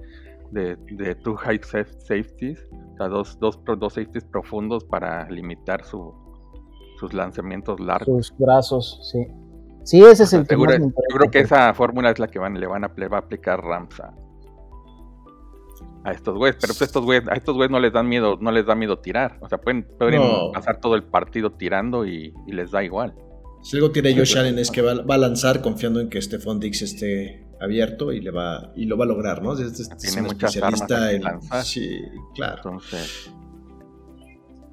de, 0.53 0.77
de, 0.93 1.15
two 1.17 1.37
high 1.37 1.61
safeties, 1.62 2.65
o 2.93 2.97
sea, 2.97 3.09
dos, 3.09 3.38
dos, 3.41 3.61
dos 3.65 3.95
safeties 3.95 4.25
profundos 4.25 4.85
para 4.85 5.29
limitar 5.31 5.85
su, 5.85 6.15
sus 6.99 7.12
lanzamientos 7.12 7.81
largos. 7.81 8.29
Sus 8.29 8.38
brazos, 8.38 9.11
sí. 9.12 9.27
Sí, 9.85 10.03
ese 10.05 10.25
es 10.25 10.33
el 10.35 10.47
que 10.47 10.57
más 10.57 10.79
Yo 10.79 11.17
creo 11.17 11.31
que 11.31 11.41
esa 11.41 11.73
fórmula 11.73 12.11
es 12.11 12.19
la 12.19 12.29
que 12.29 12.38
van, 12.38 12.61
le 12.61 12.67
van 12.67 12.85
a, 12.85 12.93
le 12.95 13.09
va 13.09 13.17
a 13.17 13.21
aplicar 13.21 13.65
Ramsa 13.65 14.15
a 16.04 16.12
estos 16.12 16.37
güeyes, 16.37 16.56
pero 16.61 16.73
pues 16.75 16.82
estos 16.82 17.04
güeyes, 17.04 17.28
a 17.28 17.35
estos 17.35 17.54
güeyes 17.54 17.70
no 17.70 17.80
les 17.80 17.92
dan 17.92 18.08
miedo, 18.08 18.38
no 18.40 18.50
les 18.50 18.66
da 18.66 18.75
miedo 18.75 18.99
tirar. 18.99 19.38
O 19.40 19.49
sea, 19.49 19.58
pueden, 19.58 19.87
pasar 20.52 20.80
todo 20.80 20.94
el 20.94 21.04
partido 21.04 21.52
tirando 21.52 22.06
y, 22.06 22.32
les 22.47 22.70
da 22.70 22.82
igual. 22.82 23.14
Si 23.62 23.76
algo 23.76 23.90
tiene 23.90 24.16
Josh 24.16 24.38
Allen 24.38 24.58
es 24.58 24.70
que 24.70 24.82
va, 24.82 24.92
a 24.92 25.18
lanzar 25.18 25.61
confiando 25.61 26.00
en 26.00 26.08
que 26.08 26.23
Stephon 26.23 26.61
Dix 26.61 26.82
esté 26.82 27.44
abierto 27.61 28.12
y 28.12 28.20
le 28.20 28.30
va 28.30 28.73
y 28.76 28.85
lo 28.85 28.97
va 28.97 29.04
a 29.04 29.08
lograr, 29.08 29.42
¿no? 29.42 29.56
tiene 29.56 30.23
muchas 30.23 30.54
especialista 30.54 31.12
en, 31.12 31.23
Sí, 31.64 32.00
claro. 32.35 32.56
Entonces, 32.64 33.32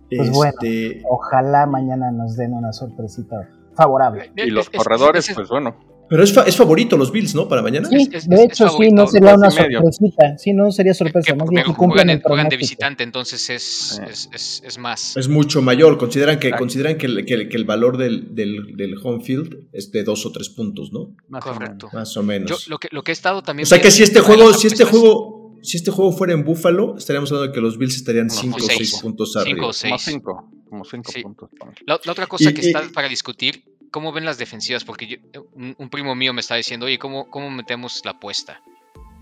pues 0.09 0.29
bueno, 0.31 0.53
este 0.61 1.01
ojalá 1.09 1.65
mañana 1.65 2.11
nos 2.11 2.35
den 2.37 2.53
una 2.53 2.71
sorpresita 2.71 3.49
favorable. 3.75 4.31
Y 4.35 4.51
los 4.51 4.69
corredores, 4.69 5.31
pues 5.33 5.49
bueno, 5.49 5.75
pero 6.07 6.23
es, 6.23 6.35
es, 6.45 6.55
favorito 6.55 6.97
los 6.97 7.11
Bills, 7.11 7.33
¿no? 7.33 7.47
Para 7.47 7.61
mañana. 7.61 7.89
Sí, 7.89 8.07
de 8.27 8.43
hecho, 8.43 8.69
sí, 8.69 8.91
no 8.91 9.07
sería 9.07 9.33
una 9.35 9.49
sorpresita. 9.49 10.37
Sí, 10.37 10.53
no 10.53 10.71
sería 10.71 10.93
sorpresa. 10.93 11.35
más 11.35 11.49
bien 11.49 11.63
juegan, 11.65 12.21
juegan 12.21 12.49
de 12.49 12.57
visitante, 12.57 13.03
entonces 13.03 13.49
es, 13.49 14.01
es, 14.31 14.61
es, 14.63 14.77
más. 14.77 15.17
Es 15.17 15.27
mucho 15.27 15.61
mayor. 15.61 15.97
Consideran 15.97 16.39
que, 16.39 16.51
consideran 16.51 16.97
que, 16.97 17.07
el, 17.07 17.25
que, 17.25 17.33
el, 17.33 17.65
valor 17.65 17.97
del, 17.97 18.35
del, 18.35 18.75
del, 18.75 18.95
home 19.03 19.23
field 19.23 19.67
es 19.73 19.91
de 19.91 20.03
dos 20.03 20.25
o 20.25 20.31
tres 20.31 20.49
puntos, 20.49 20.91
¿no? 20.91 21.15
Más 21.27 21.43
Correcto. 21.43 21.89
más 21.91 22.15
o 22.17 22.23
menos. 22.23 22.49
Yo, 22.49 22.57
lo, 22.69 22.77
que, 22.77 22.87
lo 22.91 23.03
que 23.03 23.11
he 23.11 23.13
estado 23.13 23.41
también. 23.41 23.65
O 23.65 23.67
sea 23.67 23.81
que 23.81 23.89
si 23.89 24.03
este 24.03 24.19
juego, 24.19 24.53
si 24.53 24.67
este 24.67 24.83
juego. 24.85 25.43
Si 25.61 25.77
este 25.77 25.89
juego 25.89 26.11
fuera 26.11 26.31
en 26.33 26.43
Buffalo, 26.43 26.95
estaríamos 26.95 27.31
hablando 27.31 27.47
de 27.47 27.55
que 27.55 27.59
los 27.59 27.79
Bills 27.79 27.95
estarían 27.95 28.29
5 28.29 28.55
o 28.55 28.59
6 28.59 28.99
puntos 29.01 29.35
arriba. 29.35 29.73
5 29.73 29.95
o 29.95 29.97
6. 29.97 30.21
Como 30.69 30.85
5 30.85 31.11
puntos. 31.23 31.49
La, 31.87 31.99
la, 32.03 32.11
otra 32.11 32.27
cosa 32.27 32.53
que 32.53 32.61
está 32.61 32.83
para 32.93 33.09
discutir 33.09 33.63
¿cómo 33.95 34.11
ven 34.11 34.25
las 34.25 34.37
defensivas? 34.37 34.83
Porque 34.83 35.21
un, 35.53 35.89
primo 35.89 36.15
mío 36.15 36.33
me 36.33 36.41
estaba 36.41 36.57
diciendo, 36.57 36.85
oye, 36.85 36.99
¿cómo, 36.99 37.29
¿cómo 37.29 37.49
metemos 37.49 38.01
la 38.03 38.11
apuesta? 38.11 38.61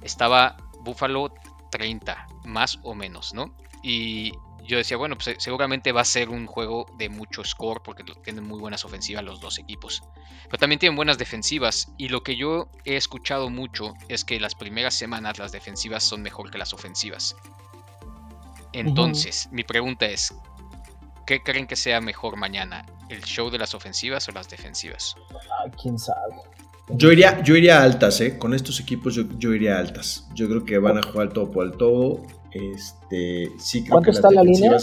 Estaba 0.01 0.58
Buffalo 0.80 1.32
30, 1.70 2.25
más 2.46 2.80
o 2.82 2.96
menos, 2.96 3.36
¿no? 3.36 3.56
Y 3.84 4.32
yo 4.63 4.77
decía, 4.77 4.98
bueno, 4.98 5.15
pues 5.15 5.36
seguramente 5.38 5.92
va 5.92 6.01
a 6.01 6.06
ser 6.06 6.30
un 6.30 6.48
juego 6.48 6.88
de 6.98 7.08
mucho 7.08 7.44
score 7.44 7.84
porque 7.84 8.03
tienen 8.24 8.48
muy 8.48 8.60
buenas 8.60 8.84
ofensivas 8.84 9.24
los 9.24 9.39
dos 9.39 9.60
equipos. 9.60 10.01
Pero 10.46 10.58
también 10.58 10.80
tienen 10.80 10.96
buenas 10.96 11.20
defensivas 11.20 11.94
y 12.00 12.10
lo 12.10 12.24
que 12.24 12.36
yo 12.36 12.68
he 12.84 12.96
escuchado 12.96 13.51
mucho 13.51 13.94
es 14.10 14.25
que 14.25 14.39
las 14.39 14.56
primeras 14.56 14.96
semanas 14.96 15.38
las 15.38 15.51
defensivas 15.51 16.03
son 16.03 16.24
mejor 16.24 16.50
que 16.50 16.58
las 16.58 16.74
ofensivas. 16.74 17.36
Entonces, 18.72 19.50
mi 19.51 19.63
pregunta 19.63 20.08
es, 20.08 20.34
¿Qué 21.25 21.42
creen 21.42 21.68
que 21.68 21.75
sea 21.75 22.01
mejor 22.01 22.38
mañana? 22.38 22.86
¿El 23.10 23.24
show 23.24 23.50
de 23.50 23.58
las 23.58 23.74
ofensivas 23.74 24.27
o 24.27 24.32
las 24.32 24.50
defensivas? 24.50 25.15
Ay, 25.63 25.72
quién 25.82 25.98
sabe. 25.98 26.36
Yo 26.89 27.12
iría, 27.12 27.42
yo 27.42 27.56
iría 27.56 27.82
altas, 27.82 28.20
¿eh? 28.20 28.38
Con 28.38 28.53
estos 28.53 28.80
equipos 28.80 29.15
yo, 29.15 29.53
iría 29.53 29.77
altas. 29.77 30.27
Yo 30.34 30.50
creo 30.50 30.65
que 30.65 30.77
van 30.77 30.98
a 30.98 31.03
jugar 31.03 31.30
todo 31.30 31.50
por 31.50 31.65
el 31.65 31.77
todo. 31.77 32.22
Este, 32.51 33.50
sí 33.58 33.84
creo 33.84 33.94
¿Cuánto 33.94 34.12
está 34.12 34.30
la 34.32 34.44
línea 34.44 34.75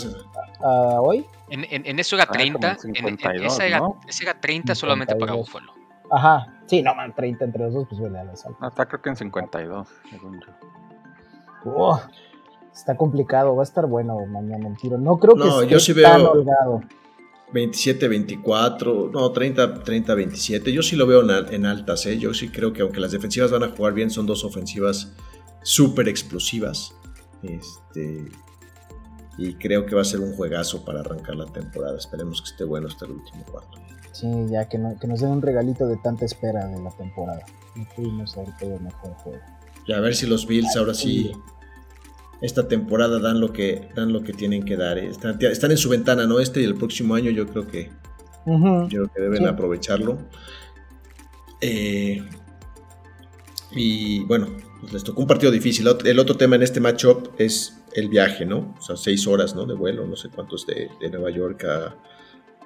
uh, 0.61 1.01
hoy? 1.01 1.27
En, 1.51 1.65
en, 1.69 1.99
eso 1.99 2.17
era 2.17 2.27
30. 2.27 2.71
Ah, 2.71 2.77
en, 2.85 3.07
en 3.07 3.45
esa 3.45 3.67
era, 3.67 3.83
ese 4.09 4.25
era 4.25 4.41
30 4.41 4.75
solamente 4.75 5.15
para 5.17 5.35
Buffalo. 5.35 5.73
Ajá, 6.11 6.47
sí, 6.67 6.83
no, 6.83 6.95
man, 6.95 7.15
30 7.15 7.45
entre 7.45 7.65
los 7.65 7.75
dos, 7.75 7.87
pues 7.89 8.01
huele 8.01 8.19
a 8.19 8.25
la 8.25 8.33
No, 8.61 8.69
está 8.69 8.87
creo 8.87 9.01
que 9.01 9.11
en 9.11 9.17
52, 9.17 9.89
según 10.11 10.41
yo. 10.41 12.01
Está 12.75 12.97
complicado, 12.97 13.57
va 13.57 13.63
a 13.63 13.65
estar 13.65 13.87
bueno 13.87 14.25
mañana 14.27 14.69
el 14.69 14.77
tiro. 14.77 14.99
No 14.99 15.19
creo 15.19 15.35
que 15.35 15.41
no, 15.41 15.63
yo 15.65 15.81
sí 15.81 15.93
veo 15.93 16.31
holgado. 16.31 16.83
27, 17.53 18.09
24, 18.09 19.11
no, 19.13 19.33
30, 19.33 19.83
30, 19.83 20.15
27. 20.15 20.73
Yo 20.73 20.83
sí 20.83 20.97
lo 20.97 21.07
veo 21.07 21.23
en, 21.51 21.67
altas, 21.67 22.07
¿eh? 22.07 22.17
Yo 22.19 22.33
sí 22.33 22.49
creo 22.49 22.73
que 22.73 22.83
aunque 22.83 23.01
las 23.01 23.11
defensivas 23.11 23.51
van 23.51 23.65
a 23.65 23.69
jugar 23.69 23.93
bien, 23.93 24.11
son 24.11 24.27
dos 24.27 24.45
ofensivas 24.45 25.13
súper 25.63 26.09
explosivas. 26.09 26.95
Este, 27.43 28.29
y 29.37 29.55
creo 29.55 29.85
que 29.85 29.95
va 29.95 30.03
a 30.03 30.05
ser 30.05 30.21
un 30.21 30.35
juegazo 30.35 30.85
para 30.85 31.01
arrancar 31.01 31.35
la 31.35 31.47
temporada. 31.47 31.97
Esperemos 31.97 32.41
que 32.41 32.51
esté 32.51 32.65
bueno 32.65 32.87
hasta 32.87 33.07
el 33.07 33.13
último 33.13 33.45
cuarto. 33.51 33.79
Sí, 34.13 34.29
ya 34.49 34.69
que, 34.69 34.79
que 35.01 35.07
nos 35.07 35.21
den 35.21 35.31
un 35.31 35.43
regalito 35.43 35.87
de 35.87 35.97
tanta 35.97 36.25
espera 36.25 36.67
de 36.67 36.81
la 36.81 36.91
temporada. 36.91 37.45
Y 37.75 37.85
fuimos 37.97 38.37
a 38.37 38.43
ver 38.43 38.57
todo 38.59 38.79
mejor 38.79 39.13
juego. 39.15 39.41
Y 39.87 39.93
a 39.93 40.01
ver 40.01 40.15
si 40.15 40.27
los 40.27 40.47
Bills 40.47 40.77
ahora 40.77 40.95
sí 40.95 41.33
esta 42.41 42.69
temporada 42.69 43.19
dan 43.19 43.41
lo 43.41 43.53
que, 43.53 43.89
dan 43.95 44.13
lo 44.13 44.23
que 44.23 44.33
tienen 44.33 44.65
que 44.65 44.77
dar. 44.77 44.99
¿eh? 44.99 45.09
Están, 45.09 45.71
en 45.71 45.77
su 45.77 45.89
ventana, 45.89 46.27
¿no? 46.27 46.41
Este 46.41 46.61
y 46.61 46.65
el 46.65 46.75
próximo 46.75 47.15
año 47.15 47.31
yo 47.31 47.47
creo 47.47 47.67
que, 47.67 47.91
yo 48.89 49.09
que 49.13 49.21
deben 49.21 49.47
aprovecharlo. 49.47 50.19
Eh, 51.61 52.23
y 53.73 54.25
bueno, 54.25 54.49
pues 54.81 54.93
les 54.93 55.05
tocó 55.05 55.21
un 55.21 55.27
partido 55.27 55.53
difícil. 55.53 55.87
El 56.05 56.19
otro 56.19 56.37
tema 56.37 56.57
en 56.57 56.63
este 56.63 56.81
matchup 56.81 57.29
es 57.39 57.83
el 57.95 58.09
viaje, 58.09 58.47
¿no? 58.47 58.75
O 58.79 58.83
sea, 58.83 58.97
seis 58.97 59.27
horas, 59.27 59.55
¿no? 59.55 59.67
De 59.67 59.75
vuelo, 59.75 60.07
no 60.07 60.17
sé 60.17 60.31
cuántos 60.31 60.67
de, 60.67 60.91
de 61.01 61.11
Nueva 61.11 61.31
York 61.31 61.65
a, 61.65 61.97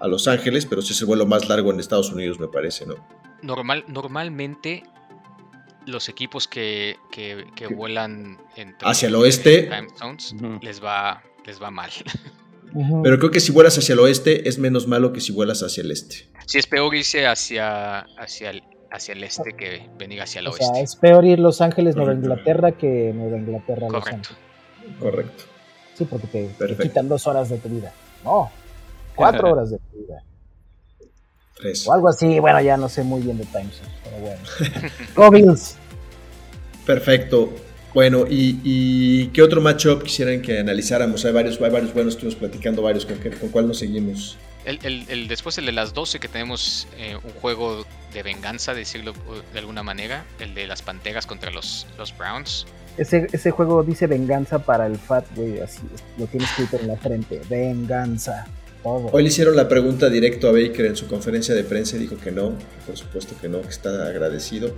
a, 0.01 0.09
Los 0.09 0.29
Ángeles, 0.29 0.67
pero 0.67 0.83
sí 0.83 0.93
es 0.93 1.01
el 1.01 1.07
vuelo 1.07 1.27
más 1.27 1.49
largo 1.49 1.73
en 1.73 1.81
Estados 1.81 2.13
Unidos, 2.13 2.39
me 2.39 2.49
parece, 2.49 2.87
¿no? 2.87 2.95
Normal, 3.43 3.85
normalmente 3.89 4.85
los 5.87 6.09
equipos 6.09 6.49
que, 6.49 6.97
que, 7.11 7.47
que 7.55 7.67
vuelan 7.67 8.39
hacia 8.83 9.09
el 9.09 9.15
oeste 9.15 9.71
les 10.63 10.83
va 10.83 11.23
les 11.47 11.63
va 11.63 11.71
mal. 11.71 11.91
Pero 13.03 13.19
creo 13.19 13.31
que 13.31 13.41
si 13.41 13.53
vuelas 13.53 13.79
hacia 13.79 13.93
el 13.93 14.01
oeste 14.01 14.49
es 14.49 14.59
menos 14.59 14.89
malo 14.89 15.13
que 15.13 15.21
si 15.21 15.33
vuelas 15.33 15.63
hacia 15.63 15.83
el 15.83 15.93
este. 15.93 16.29
Sí, 16.47 16.59
es 16.59 16.67
peor 16.67 16.95
irse 16.95 17.27
hacia, 17.27 18.01
hacia, 18.19 18.51
el, 18.51 18.65
hacia 18.91 19.13
el 19.13 19.23
este 19.23 19.53
que 19.53 19.89
venir 19.97 20.21
hacia 20.21 20.41
el 20.41 20.49
o 20.49 20.51
oeste. 20.51 20.65
Sea, 20.65 20.83
es 20.83 20.97
peor 20.97 21.25
ir 21.25 21.39
Los 21.39 21.61
Ángeles, 21.61 21.95
Nueva 21.95 22.15
Inglaterra 22.15 22.73
que 22.73 23.13
Nueva 23.15 23.37
Inglaterra, 23.37 23.89
Los 23.89 24.03
Correcto. 24.05 24.31
Ángeles. 24.31 24.99
Correcto. 24.99 25.45
Sí, 25.95 26.05
porque 26.05 26.27
te, 26.27 26.49
te, 26.49 26.77
quitan 26.77 27.09
dos 27.09 27.27
horas 27.29 27.49
de 27.49 27.59
tu 27.59 27.69
vida. 27.69 27.93
No, 28.25 28.51
cuatro 29.15 29.49
horas 29.53 29.71
de 29.71 29.79
tu 29.79 29.99
vida. 29.99 30.25
Tres. 31.55 31.87
O 31.87 31.93
algo 31.93 32.09
así, 32.09 32.39
bueno, 32.41 32.61
ya 32.61 32.77
no 32.77 32.89
sé 32.89 33.03
muy 33.03 33.23
bien 33.23 33.39
de 33.39 33.45
Times, 33.47 33.81
pero 34.03 34.17
bueno. 34.19 34.41
Go 35.15 35.31
Bills. 35.31 35.77
Perfecto. 36.85 37.53
Bueno, 37.95 38.25
¿y, 38.29 38.61
¿y, 38.65 39.29
qué 39.29 39.41
otro 39.41 39.61
matchup 39.61 40.03
quisieran 40.03 40.43
que 40.43 40.59
analizáramos? 40.59 41.25
Hay 41.25 41.33
varios, 41.33 41.61
hay 41.61 41.71
varios 41.71 41.95
buenos, 41.95 42.15
estuvimos 42.15 42.35
platicando 42.35 42.83
varios, 42.83 43.07
¿con, 43.07 43.19
qué, 43.19 43.31
con 43.31 43.51
cuál 43.51 43.69
nos 43.69 43.79
seguimos? 43.79 44.37
El, 44.65 44.81
el, 44.83 45.05
el, 45.09 45.29
después 45.29 45.59
el 45.59 45.67
de 45.67 45.73
las 45.73 45.95
12 45.95 46.19
que 46.19 46.27
tenemos 46.27 46.89
eh, 46.99 47.17
un 47.23 47.31
juego 47.35 47.87
de 48.13 48.23
venganza, 48.25 48.75
decirlo 48.75 49.13
de 49.53 49.59
alguna 49.61 49.85
manera, 49.85 50.25
el 50.41 50.55
de 50.55 50.67
las 50.67 50.83
Panteras 50.83 51.27
contra 51.27 51.53
los, 51.53 51.87
los 51.97 52.17
Browns. 52.17 52.67
Ese, 52.97 53.29
ese 53.31 53.53
juego 53.53 53.85
dice 53.85 54.09
venganza 54.09 54.59
para 54.59 54.87
el 54.87 54.97
Fat, 54.97 55.27
güey, 55.37 55.61
así 55.61 55.83
lo 56.19 56.27
tiene 56.27 56.47
escrito 56.47 56.79
en 56.81 56.89
la 56.89 56.97
frente, 56.97 57.43
venganza. 57.49 58.47
Todo. 58.85 59.09
Hoy 59.11 59.23
le 59.23 59.29
hicieron 59.31 59.57
la 59.57 59.67
pregunta 59.67 60.09
directo 60.09 60.49
a 60.49 60.53
Baker 60.53 60.87
en 60.87 60.95
su 60.95 61.09
conferencia 61.09 61.55
de 61.55 61.65
prensa 61.65 61.97
y 61.97 62.01
dijo 62.01 62.17
que 62.23 62.31
no, 62.31 62.53
por 62.87 62.97
supuesto 62.97 63.35
que 63.41 63.49
no, 63.49 63.63
que 63.63 63.71
está 63.71 64.07
agradecido. 64.07 64.71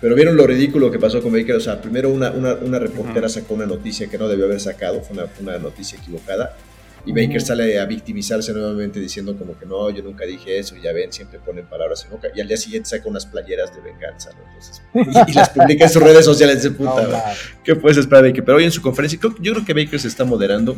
Pero 0.00 0.16
vieron 0.16 0.36
lo 0.36 0.46
ridículo 0.48 0.90
que 0.90 0.98
pasó 0.98 1.22
con 1.22 1.32
Baker. 1.32 1.54
O 1.54 1.60
sea, 1.60 1.80
primero 1.80 2.10
una, 2.10 2.32
una, 2.32 2.54
una 2.54 2.78
reportera 2.80 3.28
sacó 3.28 3.54
una 3.54 3.66
noticia 3.66 4.08
que 4.08 4.18
no 4.18 4.26
debió 4.26 4.46
haber 4.46 4.58
sacado, 4.58 5.00
fue 5.02 5.16
una, 5.16 5.30
una 5.40 5.58
noticia 5.58 5.96
equivocada. 5.96 6.56
Y 7.04 7.12
Baker 7.12 7.40
sale 7.40 7.80
a 7.80 7.84
victimizarse 7.84 8.52
nuevamente 8.52 9.00
diciendo 9.00 9.36
como 9.36 9.58
que 9.58 9.66
no, 9.66 9.90
yo 9.90 10.02
nunca 10.04 10.24
dije 10.24 10.58
eso, 10.58 10.76
ya 10.76 10.92
ven, 10.92 11.12
siempre 11.12 11.40
ponen 11.40 11.66
palabras 11.66 12.04
en 12.04 12.10
boca. 12.10 12.28
Y 12.34 12.40
al 12.40 12.48
día 12.48 12.56
siguiente 12.56 12.90
saca 12.90 13.08
unas 13.08 13.26
playeras 13.26 13.74
de 13.74 13.80
venganza, 13.80 14.30
¿no? 14.32 14.44
Entonces, 14.48 15.26
y, 15.26 15.30
y, 15.30 15.34
las 15.34 15.50
publica 15.50 15.84
en 15.84 15.90
sus 15.90 16.02
redes 16.02 16.24
sociales 16.24 16.62
de 16.62 16.70
puta. 16.70 17.02
No, 17.02 17.20
¿Qué 17.64 17.74
puedes 17.74 17.98
esperar 17.98 18.22
de 18.22 18.30
Baker? 18.30 18.44
Pero 18.44 18.58
hoy 18.58 18.64
en 18.64 18.70
su 18.72 18.82
conferencia, 18.82 19.18
creo, 19.18 19.34
yo 19.40 19.52
creo 19.52 19.64
que 19.64 19.74
Baker 19.74 19.98
se 19.98 20.08
está 20.08 20.24
moderando. 20.24 20.76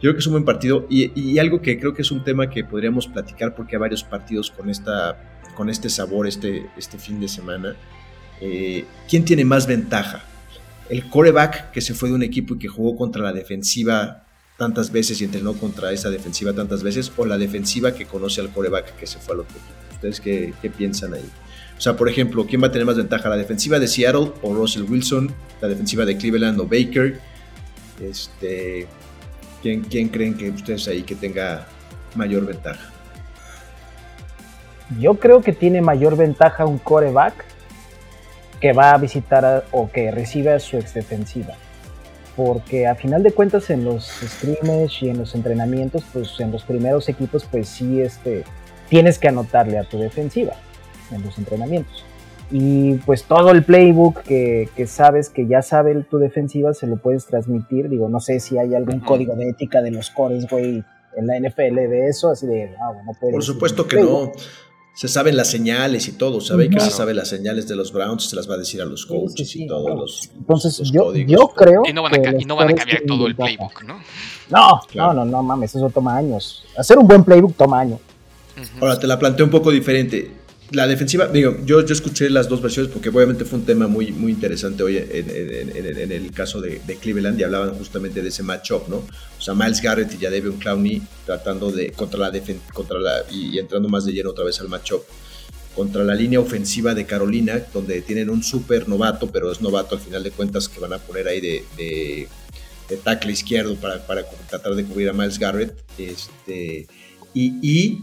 Yo 0.00 0.02
creo 0.02 0.14
que 0.14 0.20
es 0.20 0.26
un 0.26 0.34
buen 0.34 0.44
partido 0.44 0.86
y, 0.88 1.38
algo 1.38 1.60
que 1.60 1.78
creo 1.78 1.92
que 1.92 2.02
es 2.02 2.10
un 2.10 2.22
tema 2.22 2.48
que 2.48 2.64
podríamos 2.64 3.08
platicar 3.08 3.54
porque 3.54 3.76
hay 3.76 3.80
varios 3.80 4.04
partidos 4.04 4.50
con, 4.50 4.70
esta, 4.70 5.18
con 5.56 5.68
este 5.68 5.88
sabor 5.88 6.26
este, 6.26 6.70
este 6.76 6.98
fin 6.98 7.20
de 7.20 7.28
semana. 7.28 7.74
Eh, 8.40 8.84
¿Quién 9.08 9.24
tiene 9.24 9.44
más 9.44 9.66
ventaja? 9.66 10.22
¿El 10.88 11.08
coreback 11.08 11.72
que 11.72 11.80
se 11.80 11.94
fue 11.94 12.08
de 12.10 12.14
un 12.14 12.22
equipo 12.22 12.54
y 12.54 12.58
que 12.58 12.68
jugó 12.68 12.96
contra 12.96 13.22
la 13.22 13.32
defensiva 13.32 14.24
tantas 14.56 14.92
veces 14.92 15.20
y 15.20 15.24
entrenó 15.24 15.54
contra 15.54 15.92
esa 15.92 16.10
defensiva 16.10 16.52
tantas 16.52 16.82
veces? 16.82 17.10
¿O 17.16 17.26
la 17.26 17.36
defensiva 17.36 17.92
que 17.92 18.06
conoce 18.06 18.40
al 18.40 18.50
coreback 18.50 18.96
que 18.96 19.06
se 19.06 19.18
fue 19.18 19.34
al 19.34 19.40
otro 19.40 19.56
equipo? 19.56 19.94
¿Ustedes 19.94 20.20
qué 20.20 20.72
piensan 20.76 21.14
ahí? 21.14 21.28
O 21.78 21.80
sea, 21.80 21.96
por 21.96 22.08
ejemplo, 22.08 22.44
¿quién 22.44 22.60
va 22.60 22.66
a 22.66 22.72
tener 22.72 22.84
más 22.84 22.96
ventaja? 22.96 23.28
¿La 23.28 23.36
defensiva 23.36 23.78
de 23.78 23.86
Seattle 23.86 24.32
o 24.42 24.52
Russell 24.52 24.82
Wilson? 24.82 25.32
¿La 25.60 25.68
defensiva 25.68 26.04
de 26.04 26.16
Cleveland 26.16 26.58
o 26.58 26.64
Baker? 26.64 27.20
Este, 28.02 28.88
¿quién, 29.68 29.82
¿Quién 29.82 30.08
creen 30.08 30.34
que 30.34 30.50
ustedes 30.50 30.88
ahí 30.88 31.02
que 31.02 31.14
tenga 31.14 31.66
mayor 32.14 32.46
ventaja? 32.46 32.90
Yo 34.98 35.14
creo 35.18 35.42
que 35.42 35.52
tiene 35.52 35.82
mayor 35.82 36.16
ventaja 36.16 36.64
un 36.64 36.78
coreback 36.78 37.44
que 38.60 38.72
va 38.72 38.92
a 38.92 38.96
visitar 38.96 39.66
o 39.70 39.90
que 39.90 40.10
recibe 40.10 40.52
a 40.52 40.58
su 40.58 40.78
ex 40.78 40.94
defensiva. 40.94 41.54
Porque 42.34 42.86
a 42.86 42.94
final 42.94 43.22
de 43.22 43.32
cuentas 43.32 43.68
en 43.68 43.84
los 43.84 44.06
scrimmage 44.06 45.04
y 45.04 45.10
en 45.10 45.18
los 45.18 45.34
entrenamientos, 45.34 46.04
pues 46.12 46.40
en 46.40 46.50
los 46.50 46.62
primeros 46.62 47.08
equipos, 47.08 47.44
pues 47.44 47.68
sí 47.68 48.00
este, 48.00 48.44
tienes 48.88 49.18
que 49.18 49.28
anotarle 49.28 49.78
a 49.78 49.84
tu 49.84 49.98
defensiva 49.98 50.54
en 51.10 51.22
los 51.22 51.36
entrenamientos. 51.36 52.07
Y 52.50 52.94
pues 53.04 53.24
todo 53.24 53.50
el 53.50 53.62
playbook 53.62 54.22
que, 54.22 54.68
que 54.74 54.86
sabes, 54.86 55.28
que 55.28 55.46
ya 55.46 55.60
sabe 55.60 55.94
tu 56.10 56.18
defensiva, 56.18 56.72
se 56.72 56.86
lo 56.86 56.96
puedes 56.96 57.26
transmitir. 57.26 57.88
Digo, 57.88 58.08
no 58.08 58.20
sé 58.20 58.40
si 58.40 58.56
hay 58.56 58.74
algún 58.74 58.96
uh 58.96 59.02
-huh. 59.02 59.06
código 59.06 59.34
de 59.36 59.50
ética 59.50 59.82
de 59.82 59.90
los 59.90 60.10
cores, 60.10 60.46
güey, 60.48 60.82
en 61.16 61.26
la 61.26 61.36
NFL 61.38 61.74
de 61.74 62.08
eso, 62.08 62.30
así 62.30 62.46
de, 62.46 62.74
ah, 62.80 62.92
no 63.04 63.12
puedes. 63.20 63.34
Por 63.34 63.44
supuesto 63.44 63.86
que 63.86 64.00
no 64.00 64.32
se 64.98 65.06
saben 65.06 65.36
las 65.36 65.48
señales 65.48 66.08
y 66.08 66.12
todo, 66.12 66.40
sabe 66.40 66.68
claro. 66.68 66.84
que 66.84 66.90
se 66.90 66.96
sabe 66.96 67.14
las 67.14 67.28
señales 67.28 67.68
de 67.68 67.76
los 67.76 67.92
Browns, 67.92 68.30
se 68.30 68.34
las 68.34 68.50
va 68.50 68.54
a 68.54 68.58
decir 68.58 68.82
a 68.82 68.84
los 68.84 69.06
coaches 69.06 69.34
sí, 69.36 69.44
sí, 69.44 69.58
sí, 69.58 69.64
y 69.64 69.68
todos 69.68 69.84
claro. 69.84 70.00
los, 70.00 70.30
Entonces, 70.36 70.78
los 70.80 70.90
yo, 70.90 71.04
códigos. 71.04 71.30
yo 71.30 71.48
creo 71.54 71.82
y 71.88 71.92
no 71.92 72.02
van 72.02 72.14
a, 72.14 72.40
y 72.40 72.44
no 72.44 72.56
van 72.56 72.70
a 72.70 72.74
cambiar 72.74 73.02
todo 73.06 73.28
el 73.28 73.36
playbook, 73.36 73.84
¿no? 73.84 74.00
No, 74.50 74.80
claro. 74.90 75.12
no, 75.12 75.24
no, 75.24 75.30
no 75.30 75.42
mames, 75.44 75.72
eso 75.72 75.88
toma 75.90 76.16
años. 76.16 76.64
Hacer 76.76 76.98
un 76.98 77.06
buen 77.06 77.22
playbook 77.22 77.54
toma 77.56 77.78
años. 77.80 78.00
Uh 78.56 78.60
-huh. 78.60 78.82
Ahora 78.82 78.98
te 78.98 79.06
la 79.06 79.18
planteo 79.20 79.44
un 79.44 79.52
poco 79.52 79.70
diferente. 79.70 80.32
La 80.70 80.86
defensiva, 80.86 81.28
digo, 81.28 81.56
yo, 81.64 81.84
yo 81.84 81.94
escuché 81.94 82.28
las 82.28 82.46
dos 82.46 82.60
versiones 82.60 82.92
porque 82.92 83.08
obviamente 83.08 83.46
fue 83.46 83.58
un 83.58 83.64
tema 83.64 83.86
muy, 83.86 84.12
muy 84.12 84.32
interesante 84.32 84.82
hoy 84.82 84.98
en, 84.98 86.12
el 86.12 86.30
caso 86.32 86.60
de, 86.60 86.80
Cleveland 87.00 87.40
y 87.40 87.44
hablaban 87.44 87.74
justamente 87.74 88.20
de 88.20 88.28
ese 88.28 88.42
matchup, 88.42 88.86
¿no? 88.88 88.96
O 88.96 89.40
sea, 89.40 89.54
Miles 89.54 89.80
Garrett 89.80 90.12
y 90.12 90.18
Jadeveon 90.18 90.58
Clowney 90.58 91.00
tratando 91.24 91.70
de, 91.70 91.92
contra 91.92 92.20
la, 92.20 92.32
contra 92.74 92.98
la 92.98 93.24
y, 93.30 93.58
entrando 93.58 93.88
más 93.88 94.04
de 94.04 94.12
lleno 94.12 94.30
otra 94.30 94.44
vez 94.44 94.60
al 94.60 94.68
matchup 94.68 95.02
contra 95.74 96.02
la 96.04 96.14
línea 96.14 96.40
ofensiva 96.40 96.92
de 96.92 97.06
Carolina, 97.06 97.62
donde 97.72 98.02
tienen 98.02 98.28
un 98.28 98.42
súper 98.42 98.88
novato, 98.88 99.30
pero 99.30 99.50
es 99.52 99.60
novato 99.60 99.94
al 99.94 100.00
final 100.00 100.22
de 100.24 100.32
cuentas 100.32 100.68
que 100.68 100.80
van 100.80 100.92
a 100.92 100.98
poner 100.98 101.28
ahí 101.28 101.40
de, 101.40 101.64
de, 101.76 102.28
de 102.88 102.96
tackle 102.96 103.32
izquierdo 103.32 103.76
para, 103.76 104.04
para, 104.04 104.24
tratar 104.50 104.74
de 104.74 104.84
cubrir 104.84 105.08
a 105.08 105.12
Miles 105.12 105.38
Garrett. 105.38 105.72
Este, 105.96 106.88
y, 107.32 108.00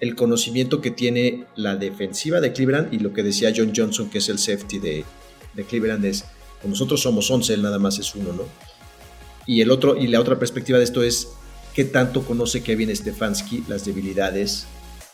el 0.00 0.14
conocimiento 0.14 0.80
que 0.80 0.90
tiene 0.90 1.44
la 1.56 1.76
defensiva 1.76 2.40
de 2.40 2.52
Cleveland 2.52 2.92
y 2.92 2.98
lo 2.98 3.12
que 3.12 3.22
decía 3.22 3.52
John 3.54 3.72
Johnson, 3.76 4.08
que 4.08 4.18
es 4.18 4.28
el 4.28 4.38
safety 4.38 4.78
de, 4.78 5.04
de 5.54 5.64
Cleveland, 5.64 6.04
es, 6.06 6.24
nosotros 6.64 7.00
somos 7.02 7.30
11, 7.30 7.54
él 7.54 7.62
nada 7.62 7.78
más 7.78 7.98
es 7.98 8.14
uno, 8.14 8.32
¿no? 8.32 8.44
Y, 9.46 9.60
el 9.60 9.70
otro, 9.70 9.96
y 9.96 10.06
la 10.06 10.20
otra 10.20 10.38
perspectiva 10.38 10.78
de 10.78 10.84
esto 10.84 11.02
es, 11.02 11.28
¿qué 11.74 11.84
tanto 11.84 12.22
conoce 12.22 12.62
Kevin 12.62 12.94
Stefanski 12.94 13.64
las 13.68 13.84
debilidades 13.84 14.66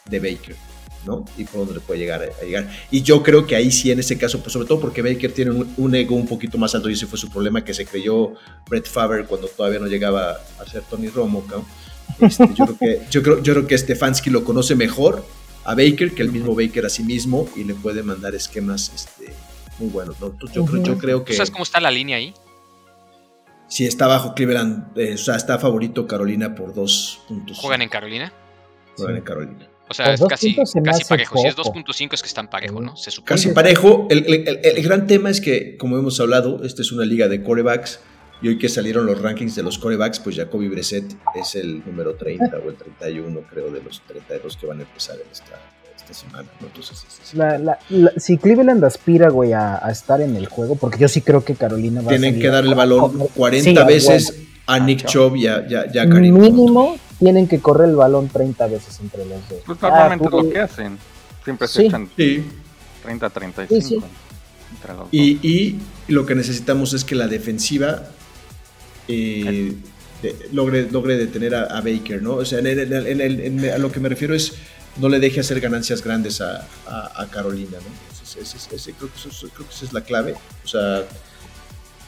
de 0.08 0.20
Baker? 0.20 0.56
¿no? 1.04 1.24
Y 1.36 1.44
por 1.44 1.66
dónde 1.66 1.80
puede 1.80 2.00
llegar 2.00 2.22
a, 2.22 2.44
llegar. 2.44 2.68
Y 2.90 3.02
yo 3.02 3.22
creo 3.22 3.46
que 3.46 3.54
ahí 3.54 3.70
sí, 3.70 3.92
en 3.92 4.00
ese 4.00 4.18
caso, 4.18 4.40
pues 4.40 4.52
sobre 4.52 4.66
todo 4.66 4.80
porque 4.80 5.02
Baker 5.02 5.32
tiene 5.32 5.52
un, 5.52 5.72
un, 5.76 5.94
ego 5.94 6.16
un 6.16 6.26
poquito 6.26 6.58
más 6.58 6.74
alto 6.74 6.90
y 6.90 6.94
ese 6.94 7.06
fue 7.06 7.18
su 7.18 7.30
problema 7.30 7.64
que 7.64 7.72
se 7.72 7.86
creyó 7.86 8.34
Brett 8.68 8.88
Favre 8.88 9.24
cuando 9.24 9.46
todavía 9.46 9.78
no 9.78 9.86
llegaba 9.86 10.32
a 10.58 10.66
ser 10.68 10.82
Tony 10.82 11.08
Romo, 11.08 11.46
¿no? 11.48 11.64
Este, 12.20 12.48
yo, 12.54 12.64
creo 12.66 12.78
que, 12.78 13.00
yo, 13.10 13.22
creo, 13.22 13.42
yo 13.42 13.52
creo 13.54 13.66
que 13.66 13.78
Stefanski 13.78 14.30
lo 14.30 14.44
conoce 14.44 14.74
mejor 14.74 15.24
a 15.64 15.74
Baker 15.74 16.12
que 16.14 16.22
el 16.22 16.32
mismo 16.32 16.54
Baker 16.54 16.86
a 16.86 16.88
sí 16.88 17.02
mismo 17.02 17.48
y 17.56 17.64
le 17.64 17.74
puede 17.74 18.02
mandar 18.02 18.34
esquemas 18.34 18.92
este, 18.94 19.32
muy 19.78 19.88
buenos, 19.90 20.20
¿no? 20.20 20.36
Yo, 20.52 20.62
uh 20.62 20.66
-huh. 20.66 20.82
yo 20.82 20.98
creo 20.98 21.24
que... 21.24 21.34
¿Sabes 21.34 21.50
cómo 21.50 21.64
está 21.64 21.80
la 21.80 21.90
línea 21.90 22.16
ahí? 22.16 22.32
Sí, 23.68 23.84
está 23.84 24.06
bajo 24.06 24.34
Cleveland, 24.34 24.96
eh, 24.96 25.14
o 25.14 25.18
sea, 25.18 25.36
está 25.36 25.58
favorito 25.58 26.06
Carolina 26.06 26.54
por 26.54 26.72
dos 26.72 27.20
puntos. 27.26 27.58
¿Juegan 27.58 27.82
en 27.82 27.88
Carolina? 27.88 28.32
Juegan 28.96 29.14
sí. 29.14 29.18
en 29.18 29.24
Carolina. 29.24 29.68
O 29.88 29.94
sea, 29.94 30.12
es 30.14 30.20
casi, 30.28 30.56
casi 30.56 31.04
parejo. 31.04 31.34
Poco. 31.34 31.42
Si 31.42 31.48
es 31.48 31.56
2.5 31.56 32.14
es 32.14 32.22
que 32.22 32.28
están 32.28 32.50
parejo, 32.50 32.80
¿no? 32.80 32.96
Se 32.96 33.10
supone. 33.10 33.28
Casi 33.28 33.50
parejo. 33.50 34.08
El, 34.10 34.24
el, 34.26 34.48
el, 34.48 34.60
el, 34.64 34.82
gran 34.82 35.06
tema 35.06 35.30
es 35.30 35.40
que, 35.40 35.76
como 35.76 35.96
hemos 35.96 36.18
hablado, 36.18 36.64
esta 36.64 36.82
es 36.82 36.90
una 36.90 37.04
liga 37.04 37.28
de 37.28 37.42
corebacks. 37.42 38.00
Y 38.42 38.48
hoy 38.48 38.58
que 38.58 38.68
salieron 38.68 39.06
los 39.06 39.20
rankings 39.20 39.54
de 39.54 39.62
los 39.62 39.78
corebacks, 39.78 40.20
pues 40.20 40.36
Jacoby 40.36 40.68
Brissett 40.68 41.16
es 41.34 41.54
el 41.54 41.82
número 41.86 42.14
30 42.14 42.44
o 42.64 42.68
el 42.68 42.76
31, 42.76 43.40
creo, 43.50 43.70
de 43.70 43.82
los 43.82 44.02
32 44.06 44.56
que 44.56 44.66
van 44.66 44.80
a 44.80 44.82
empezar 44.82 45.16
en 45.16 45.30
esta, 45.32 45.58
esta 45.96 46.12
semana. 46.12 46.48
¿no? 46.60 46.66
Entonces, 46.66 47.04
es, 47.08 47.28
es... 47.28 47.34
La, 47.34 47.58
la, 47.58 47.78
la, 47.88 48.12
si 48.18 48.36
Cleveland 48.36 48.84
aspira, 48.84 49.30
güey, 49.30 49.54
a, 49.54 49.84
a, 49.84 49.90
estar 49.90 50.20
en 50.20 50.36
el 50.36 50.46
juego, 50.46 50.76
porque 50.76 50.98
yo 50.98 51.08
sí 51.08 51.22
creo 51.22 51.44
que 51.44 51.54
Carolina 51.54 52.02
va 52.02 52.10
Tienen 52.10 52.36
a 52.36 52.38
que 52.38 52.48
dar 52.48 52.64
el 52.64 52.74
balón 52.74 53.26
40 53.34 53.62
sí, 53.62 53.86
veces 53.86 54.26
bueno. 54.26 54.48
a 54.66 54.78
Nick 54.80 55.06
Chubb 55.06 55.36
y 55.36 55.46
a, 55.46 55.66
y 55.66 55.74
a, 55.74 55.86
y 55.92 55.98
a 55.98 56.08
Karim. 56.08 56.38
Mínimo 56.38 56.96
tienen 57.18 57.48
que 57.48 57.60
correr 57.60 57.88
el 57.88 57.96
balón 57.96 58.28
30 58.28 58.66
veces 58.66 59.00
entre 59.00 59.24
los 59.24 59.48
dos. 59.48 59.60
Pues 59.64 59.80
normalmente 59.80 60.26
ah, 60.26 60.28
es 60.28 60.44
lo 60.44 60.50
que 60.50 60.60
hacen. 60.60 60.98
Siempre 61.42 61.68
se 61.68 61.80
sí. 61.80 61.86
echan 61.86 62.10
sí. 62.16 62.44
30, 63.02 63.30
35 63.30 63.88
sí, 63.88 64.02
entre 64.74 64.94
los 64.94 65.08
y, 65.10 65.34
dos. 65.34 65.44
Y 65.44 65.78
lo 66.12 66.26
que 66.26 66.34
necesitamos 66.34 66.92
es 66.92 67.04
que 67.04 67.14
la 67.14 67.28
defensiva 67.28 68.10
eh, 69.08 69.72
de, 70.22 70.36
logre, 70.52 70.90
logre 70.90 71.16
detener 71.16 71.54
a, 71.54 71.64
a, 71.64 71.80
Baker, 71.80 72.22
¿no? 72.22 72.34
O 72.34 72.44
sea, 72.44 72.58
en 72.58 72.66
el, 72.66 72.92
en 72.92 73.20
el, 73.20 73.40
en 73.40 73.70
a 73.70 73.78
lo 73.78 73.92
que 73.92 74.00
me 74.00 74.08
refiero 74.08 74.34
es 74.34 74.54
no 74.96 75.08
le 75.08 75.20
deje 75.20 75.40
hacer 75.40 75.60
ganancias 75.60 76.02
grandes 76.02 76.40
a, 76.40 76.66
a 76.86 77.26
Carolina, 77.30 77.78
¿no? 77.78 78.22
Ese, 78.22 78.40
ese, 78.40 78.74
ese, 78.74 78.92
creo, 78.92 79.10
que 79.12 79.28
eso, 79.28 79.48
creo 79.54 79.68
que 79.68 79.74
esa 79.74 79.84
es 79.84 79.92
la 79.92 80.00
clave. 80.00 80.34
O 80.64 80.68
sea, 80.68 81.04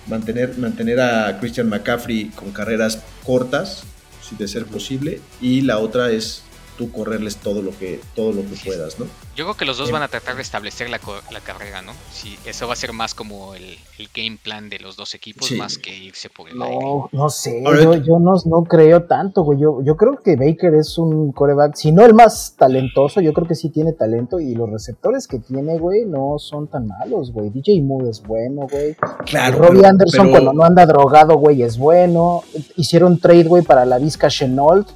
mantener, 0.09 0.57
mantener 0.59 1.01
a 1.01 1.39
Christian 1.39 1.69
McCaffrey 1.69 2.31
con 2.31 2.51
carreras 2.51 3.01
cortas, 3.25 3.85
si 4.27 4.37
de 4.37 4.49
ser 4.49 4.65
posible, 4.67 5.21
y 5.41 5.61
la 5.63 5.79
otra 5.79 6.11
es 6.11 6.43
tú 6.79 6.91
correrles 6.93 7.37
todo 7.37 7.61
lo 7.61 7.77
que, 7.77 8.01
todo 8.15 8.33
lo 8.33 8.43
que 8.43 8.57
puedas, 8.65 8.99
¿no? 8.99 9.07
Yo 9.37 9.45
creo 9.45 9.57
que 9.57 9.65
los 9.65 9.77
dos 9.79 9.89
Eh. 9.91 9.93
van 9.93 10.03
a 10.03 10.09
tratar 10.09 10.37
de 10.37 10.43
establecer 10.43 10.89
la, 10.89 10.99
la 11.33 11.41
carrera, 11.41 11.83
¿no? 11.83 11.93
Sí, 12.13 12.37
eso 12.47 12.67
va 12.67 12.73
a 12.73 12.77
ser 12.77 12.93
más 12.93 13.15
como 13.15 13.55
el, 13.55 13.77
el 13.99 14.09
game 14.15 14.39
plan 14.43 14.69
de 14.71 14.79
los 14.79 14.97
dos 14.97 15.15
equipos, 15.15 15.47
Sí. 15.49 15.57
más 15.57 15.77
que 15.77 15.95
irse 15.97 16.31
por 16.31 16.49
el 16.49 16.61
aire. 16.63 16.79
No, 16.81 17.09
no 17.13 17.29
sé, 17.31 17.63
yo, 17.65 17.95
yo 17.97 18.19
no, 18.19 18.35
no 18.47 18.63
creo 18.65 19.03
tanto, 19.05 19.43
güey. 19.43 19.59
Yo, 19.61 19.83
yo 19.83 19.97
creo 19.97 20.21
que 20.25 20.37
Baker 20.37 20.75
es 20.75 20.97
un 20.99 21.33
coreback, 21.33 21.75
si 21.75 21.93
no 21.93 22.05
el 22.05 22.15
más 22.15 22.55
talentoso, 22.57 23.21
yo 23.21 23.33
creo 23.33 23.47
que 23.49 23.55
sí 23.57 23.71
tiene 23.71 23.93
talento 23.93 24.39
y 24.41 24.55
los 24.55 24.71
receptores 24.71 25.27
que 25.27 25.39
tiene, 25.41 25.79
güey, 25.79 26.05
no 26.07 26.39
son 26.39 26.69
tan 26.69 26.87
malos, 26.87 27.33
güey. 27.33 27.51
DJ 27.51 27.83
Moore 27.83 28.11
es 28.11 28.23
bueno, 28.23 28.67
güey. 28.71 28.95
Claro. 29.27 29.59
Robbie 29.59 29.79
pero- 29.81 29.89
Anderson 29.89 30.27
pero- 30.27 30.31
cuando 30.31 30.53
no 30.53 30.65
anda 30.65 30.87
drogado, 30.87 31.35
güey, 31.37 31.63
es 31.63 31.77
bueno. 31.77 32.43
Hicieron 32.77 33.19
trade, 33.19 33.45
güey, 33.45 33.63
para 33.65 33.85
la 33.85 33.99
Vizca 33.99 34.29
Chenault. 34.29 34.89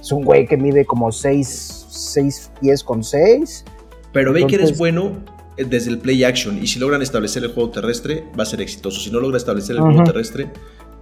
Es 0.00 0.12
un 0.12 0.24
güey 0.24 0.46
que 0.46 0.56
mide 0.56 0.84
como 0.84 1.10
6, 1.12 1.86
6 1.88 2.50
pies 2.60 2.82
con 2.84 3.02
6. 3.02 3.64
Pero 4.12 4.32
Baker 4.32 4.46
Entonces- 4.54 4.70
es 4.72 4.78
bueno 4.78 5.24
eh, 5.56 5.64
desde 5.64 5.90
el 5.90 5.98
play 5.98 6.24
action 6.24 6.62
y 6.62 6.66
si 6.66 6.78
logran 6.78 7.02
establecer 7.02 7.42
el 7.44 7.52
juego 7.52 7.70
terrestre 7.70 8.24
va 8.38 8.42
a 8.44 8.46
ser 8.46 8.60
exitoso. 8.60 9.00
Si 9.00 9.10
no 9.10 9.20
logra 9.20 9.36
establecer 9.36 9.76
el 9.76 9.82
juego 9.82 10.04
terrestre 10.04 10.50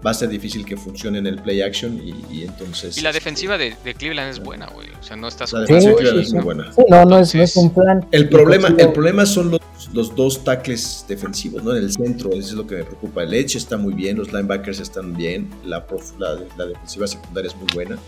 va 0.04 0.10
a 0.10 0.14
ser 0.14 0.28
difícil 0.28 0.64
que 0.64 0.76
funcione 0.76 1.18
en 1.18 1.26
el 1.26 1.40
play 1.42 1.62
action 1.62 1.98
y, 1.98 2.14
y 2.30 2.44
entonces... 2.44 2.96
Y 2.96 3.00
la 3.00 3.10
este, 3.10 3.18
defensiva 3.20 3.58
de, 3.58 3.74
de 3.84 3.94
Cleveland 3.94 4.30
es 4.30 4.40
buena, 4.40 4.66
güey. 4.68 4.88
O 5.00 5.02
sea, 5.02 5.16
no 5.16 5.26
estás 5.26 5.52
La 5.52 5.60
defensiva 5.60 5.92
de 5.92 5.96
Cleveland 5.98 6.22
es 6.26 6.32
muy 6.32 6.42
buena. 6.44 6.72
Sí, 6.72 6.82
no, 6.88 7.04
no 7.04 7.18
es, 7.18 7.34
no 7.34 7.42
es 7.42 7.56
Entonces, 7.56 7.56
un 7.56 7.70
plan. 7.74 8.06
El 8.12 8.28
problema, 8.28 8.68
el 8.78 8.92
problema 8.92 9.26
son 9.26 9.50
los, 9.52 9.60
los 9.92 10.14
dos 10.14 10.44
tackles 10.44 11.04
defensivos, 11.08 11.64
¿no? 11.64 11.72
En 11.74 11.78
el 11.82 11.92
centro, 11.92 12.30
eso 12.30 12.40
es 12.40 12.52
lo 12.52 12.66
que 12.66 12.76
me 12.76 12.84
preocupa. 12.84 13.22
El 13.24 13.34
edge 13.34 13.56
está 13.56 13.76
muy 13.78 13.94
bien, 13.94 14.16
los 14.18 14.28
linebackers 14.32 14.80
están 14.80 15.14
bien, 15.14 15.48
la, 15.64 15.86
prof- 15.86 16.14
la, 16.18 16.36
la 16.56 16.66
defensiva 16.66 17.06
secundaria 17.06 17.48
es 17.50 17.56
muy 17.56 17.66
buena, 17.74 17.98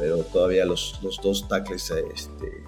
pero 0.00 0.16
todavía 0.24 0.64
los, 0.64 0.98
los 1.02 1.20
dos 1.22 1.46
tackles 1.46 1.90
este, 1.90 2.64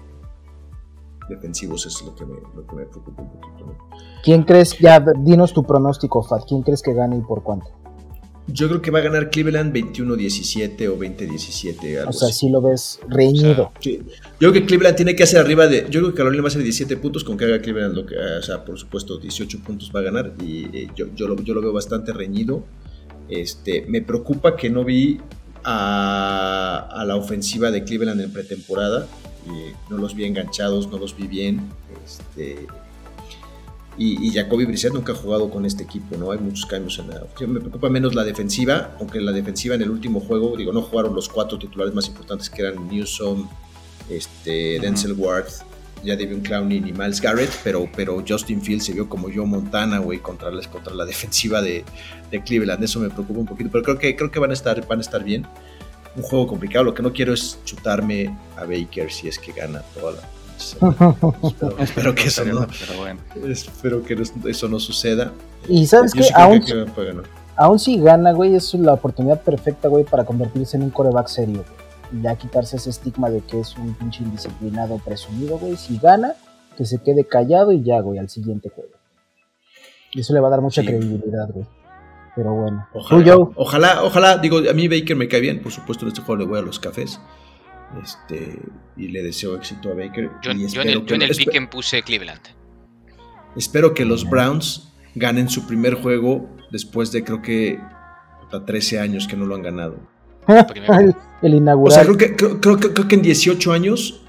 defensivos 1.27 1.85
es 1.87 2.01
lo 2.03 2.15
que, 2.15 2.25
me, 2.25 2.35
lo 2.55 2.65
que 2.67 2.75
me 2.75 2.85
preocupa 2.85 3.23
un 3.23 3.31
poquito, 3.31 3.65
¿no? 3.65 3.77
¿Quién 4.23 4.43
crees? 4.43 4.77
Ya, 4.77 5.03
dinos 5.17 5.51
tu 5.51 5.63
pronóstico, 5.63 6.21
Fat. 6.21 6.43
¿Quién 6.47 6.61
crees 6.61 6.83
que 6.83 6.93
gane 6.93 7.17
y 7.17 7.21
por 7.21 7.41
cuánto? 7.41 7.67
Yo 8.45 8.67
creo 8.67 8.81
que 8.81 8.91
va 8.91 8.99
a 8.99 9.01
ganar 9.01 9.31
Cleveland 9.31 9.73
21-17 9.73 10.89
o 10.89 10.97
20-17, 10.99 11.97
algo 11.97 12.09
O 12.09 12.13
sea, 12.13 12.27
así. 12.27 12.39
si 12.39 12.49
lo 12.49 12.61
ves 12.61 12.99
reñido. 13.07 13.71
Sí. 13.79 14.03
Yo 14.05 14.51
creo 14.51 14.53
que 14.53 14.65
Cleveland 14.65 14.95
tiene 14.95 15.15
que 15.15 15.23
hacer 15.23 15.39
arriba 15.39 15.65
de. 15.67 15.87
Yo 15.89 16.01
creo 16.01 16.11
que 16.11 16.17
Carolina 16.17 16.43
va 16.43 16.47
a 16.47 16.49
hacer 16.49 16.61
17 16.61 16.97
puntos 16.97 17.23
con 17.23 17.37
que 17.37 17.45
haga 17.45 17.61
Cleveland 17.61 17.95
lo 17.95 18.05
que. 18.05 18.15
O 18.17 18.41
sea, 18.43 18.63
por 18.63 18.77
supuesto, 18.77 19.17
18 19.17 19.59
puntos 19.63 19.91
va 19.95 20.01
a 20.01 20.03
ganar. 20.03 20.33
Y 20.41 20.65
eh, 20.77 20.87
yo, 20.93 21.07
yo, 21.15 21.27
lo, 21.27 21.37
yo 21.37 21.53
lo 21.53 21.61
veo 21.61 21.71
bastante 21.71 22.11
reñido. 22.11 22.63
Este, 23.29 23.85
me 23.87 24.01
preocupa 24.01 24.57
que 24.57 24.69
no 24.69 24.83
vi 24.83 25.21
a, 25.63 26.87
a 26.91 27.05
la 27.05 27.15
ofensiva 27.15 27.71
de 27.71 27.83
Cleveland 27.83 28.21
en 28.21 28.31
pretemporada. 28.31 29.07
Eh, 29.47 29.73
no 29.89 29.97
los 29.97 30.15
vi 30.15 30.25
enganchados, 30.25 30.87
no 30.89 30.97
los 30.97 31.15
vi 31.15 31.27
bien. 31.27 31.69
Este, 32.05 32.67
y, 33.97 34.27
y 34.27 34.31
Jacoby 34.31 34.65
Brissett 34.65 34.93
nunca 34.93 35.11
ha 35.11 35.15
jugado 35.15 35.49
con 35.49 35.65
este 35.65 35.83
equipo, 35.83 36.17
¿no? 36.17 36.31
Hay 36.31 36.39
muchos 36.39 36.65
cambios 36.65 36.97
en 36.99 37.09
la 37.09 37.17
ofensiva. 37.17 37.51
Me 37.51 37.59
preocupa 37.59 37.89
menos 37.89 38.15
la 38.15 38.23
defensiva, 38.23 38.95
aunque 38.99 39.21
la 39.21 39.31
defensiva 39.31 39.75
en 39.75 39.81
el 39.81 39.91
último 39.91 40.19
juego, 40.19 40.55
digo, 40.57 40.71
no 40.71 40.81
jugaron 40.81 41.13
los 41.13 41.29
cuatro 41.29 41.59
titulares 41.59 41.93
más 41.93 42.07
importantes 42.07 42.49
que 42.49 42.61
eran 42.61 42.87
Newsom, 42.87 43.47
este. 44.09 44.79
Denzel 44.79 45.13
Ward, 45.13 45.45
ya 46.03 46.15
Devin 46.15 46.41
Clowney 46.41 46.77
y 46.77 46.91
Miles 46.93 47.21
Garrett, 47.21 47.49
pero, 47.63 47.87
pero 47.95 48.23
Justin 48.27 48.61
Fields 48.61 48.85
se 48.85 48.93
vio 48.93 49.07
como 49.09 49.27
Joe 49.33 49.45
Montana, 49.45 49.99
güey, 49.99 50.19
contra, 50.19 50.51
la- 50.51 50.67
contra 50.69 50.93
la 50.93 51.05
defensiva 51.11 51.61
de, 51.61 51.83
de 52.31 52.43
Cleveland. 52.43 52.83
Eso 52.83 52.99
me 52.99 53.09
preocupa 53.09 53.39
un 53.39 53.45
poquito, 53.45 53.69
pero 53.71 53.83
creo 53.83 53.97
que, 53.99 54.15
creo 54.15 54.29
que 54.31 54.39
van, 54.39 54.51
a 54.51 54.53
estar, 54.53 54.85
van 54.87 54.99
a 54.99 55.01
estar 55.01 55.23
bien. 55.23 55.45
Un 56.15 56.21
juego 56.23 56.45
complicado. 56.47 56.83
Lo 56.85 56.93
que 56.93 57.01
no 57.01 57.11
quiero 57.13 57.33
es 57.33 57.57
chutarme 57.65 58.35
a 58.57 58.61
Baker 58.65 59.11
si 59.11 59.27
es 59.27 59.39
que 59.39 59.51
gana 59.51 59.81
toda 59.93 60.11
la. 60.13 60.21
espero, 61.43 61.75
espero 61.79 62.15
que 62.15 62.23
eso 62.27 62.45
no, 62.45 62.67
Pero 62.67 62.99
bueno. 62.99 63.19
espero 63.49 64.03
que 64.03 64.15
eso 64.49 64.67
no 64.67 64.79
suceda. 64.79 65.31
Y 65.67 65.87
sabes 65.87 66.13
Yo 66.13 66.21
que 66.21 66.29
aún, 66.33 66.61
que 66.61 66.85
aún 67.55 67.79
si 67.79 67.97
gana, 67.99 68.31
güey, 68.31 68.55
es 68.55 68.73
la 68.75 68.93
oportunidad 68.93 69.41
perfecta, 69.41 69.87
güey, 69.87 70.03
para 70.03 70.23
convertirse 70.23 70.77
en 70.77 70.83
un 70.83 70.89
coreback 70.91 71.27
serio. 71.27 71.65
güey. 71.67 71.82
Y 72.13 72.21
ya 72.21 72.35
quitarse 72.35 72.77
ese 72.77 72.91
estigma 72.91 73.29
de 73.29 73.41
que 73.41 73.59
es 73.59 73.75
un 73.77 73.93
pinche 73.95 74.23
indisciplinado 74.23 74.99
presumido, 74.99 75.57
güey. 75.57 75.75
Si 75.75 75.97
gana, 75.97 76.33
que 76.77 76.85
se 76.85 77.01
quede 77.01 77.25
callado 77.25 77.71
y 77.71 77.83
ya, 77.83 77.99
güey, 78.01 78.19
al 78.19 78.29
siguiente 78.29 78.69
juego. 78.69 78.91
Y 80.11 80.19
eso 80.21 80.33
le 80.33 80.39
va 80.39 80.47
a 80.47 80.51
dar 80.51 80.61
mucha 80.61 80.81
Sí. 80.81 80.87
credibilidad, 80.87 81.49
güey. 81.51 81.65
Pero 82.35 82.53
bueno. 82.53 82.87
Ojalá, 82.93 83.37
ojalá, 83.55 84.03
ojalá, 84.03 84.37
digo, 84.37 84.57
a 84.69 84.73
mí 84.73 84.87
Baker 84.87 85.15
me 85.15 85.27
cae 85.27 85.39
bien, 85.41 85.61
por 85.61 85.71
supuesto 85.71 86.05
en 86.05 86.09
este 86.09 86.21
juego 86.21 86.41
le 86.41 86.47
voy 86.47 86.59
a 86.59 86.61
los 86.61 86.79
cafés. 86.79 87.19
Este, 88.03 88.59
y 88.97 89.07
le 89.09 89.21
deseo 89.21 89.55
éxito 89.55 89.91
a 89.91 89.93
Baker. 89.95 90.31
Yo, 90.41 90.51
y 90.51 90.51
yo 90.51 90.51
en 90.51 90.59
el, 90.59 90.65
espero 90.65 90.83
yo 91.05 91.15
en 91.15 91.19
que- 91.21 91.25
el 91.27 91.35
pick 91.35 91.69
puse 91.69 92.01
Cleveland. 92.01 92.41
Espero 93.55 93.93
que 93.93 94.03
los 94.05 94.27
Browns 94.27 94.91
ganen 95.15 95.47
su 95.49 95.67
primer 95.67 95.93
juego 95.95 96.49
después 96.71 97.11
de 97.11 97.23
creo 97.23 97.41
que 97.43 97.79
puta, 98.41 98.65
13 98.65 98.99
años 98.99 99.27
que 99.27 99.37
no 99.37 99.45
lo 99.45 99.53
han 99.53 99.61
ganado. 99.61 99.97
el, 100.99 101.15
el 101.41 101.53
O 101.53 101.57
inaugural. 101.57 101.93
sea, 101.95 102.03
creo 102.05 102.17
que, 102.17 102.35
creo, 102.35 102.59
creo 102.61 102.77
que- 102.77 102.93
creo 102.93 103.07
que 103.07 103.15
en 103.15 103.21
18 103.21 103.71
años 103.73 104.21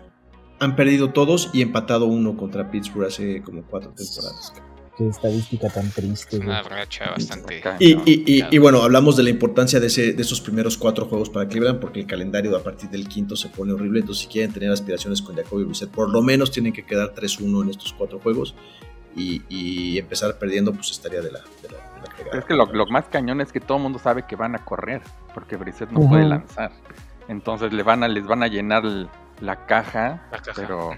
han 0.61 0.77
perdido 0.77 1.11
todos 1.11 1.50
y 1.53 1.62
empatado 1.62 2.07
uno 2.07 2.37
contra 2.37 2.70
Pittsburgh 2.70 3.07
hace 3.07 3.42
como 3.42 3.62
cuatro 3.64 3.90
temporadas. 3.90 4.53
Qué 4.96 5.09
estadística 5.09 5.68
tan 5.68 5.90
triste, 5.90 6.37
güey. 6.37 6.48
Una 6.48 6.62
racha 6.62 7.11
bastante. 7.11 7.61
Y, 7.81 7.94
y- 8.09 8.46
y- 8.48 8.59
bueno, 8.59 8.81
hablamos 8.83 9.16
de 9.16 9.24
la 9.24 9.31
importancia 9.31 9.81
de, 9.81 9.88
ese, 9.88 10.12
de 10.12 10.22
esos 10.22 10.40
primeros 10.40 10.79
cuatro 10.79 11.07
juegos 11.07 11.29
para 11.31 11.48
Cleveland, 11.48 11.81
porque 11.81 12.00
el 12.00 12.07
calendario 12.07 12.57
a 12.57 12.62
partir 12.62 12.88
del 12.90 13.09
quinto 13.09 13.35
se 13.35 13.48
pone 13.48 13.72
horrible. 13.72 14.00
Entonces, 14.00 14.22
si 14.22 14.29
quieren 14.31 14.53
tener 14.53 14.70
aspiraciones 14.70 15.20
con 15.20 15.35
Jacoby 15.35 15.64
Brissett, 15.64 15.90
por 15.90 16.11
lo 16.11 16.22
menos 16.22 16.53
tienen 16.53 16.72
que 16.72 16.87
quedar 16.87 17.12
3-1 17.12 17.62
en 17.64 17.70
estos 17.70 17.92
cuatro 17.92 18.20
juegos. 18.20 18.55
Y, 19.16 19.42
y 19.48 19.98
empezar 19.98 20.38
perdiendo, 20.38 20.72
pues 20.72 20.92
estaría 20.92 21.20
de 21.22 21.33
la, 21.33 21.40
de. 21.40 21.68
Pero 22.16 22.38
es 22.38 22.44
que 22.44 22.55
lo, 22.55 22.66
lo 22.66 22.87
más 22.87 23.05
cañón 23.07 23.40
es 23.40 23.53
que 23.53 23.61
todo 23.61 23.77
el 23.79 23.83
mundo 23.83 23.98
sabe 23.98 24.24
que 24.27 24.37
van 24.37 24.55
a 24.55 24.64
correr, 24.64 25.03
porque 25.35 25.57
Brissett 25.57 25.90
no 25.90 26.09
puede 26.09 26.24
lanzar. 26.24 26.70
Entonces 27.29 27.72
le 27.72 27.83
van 27.83 28.03
a, 28.05 28.09
les 28.09 28.27
van 28.27 28.42
a 28.42 28.46
llenar 28.48 28.83
la 29.40 29.66
caja, 29.66 30.22
La 30.31 30.38
caja. 30.38 30.53
pero 30.55 30.90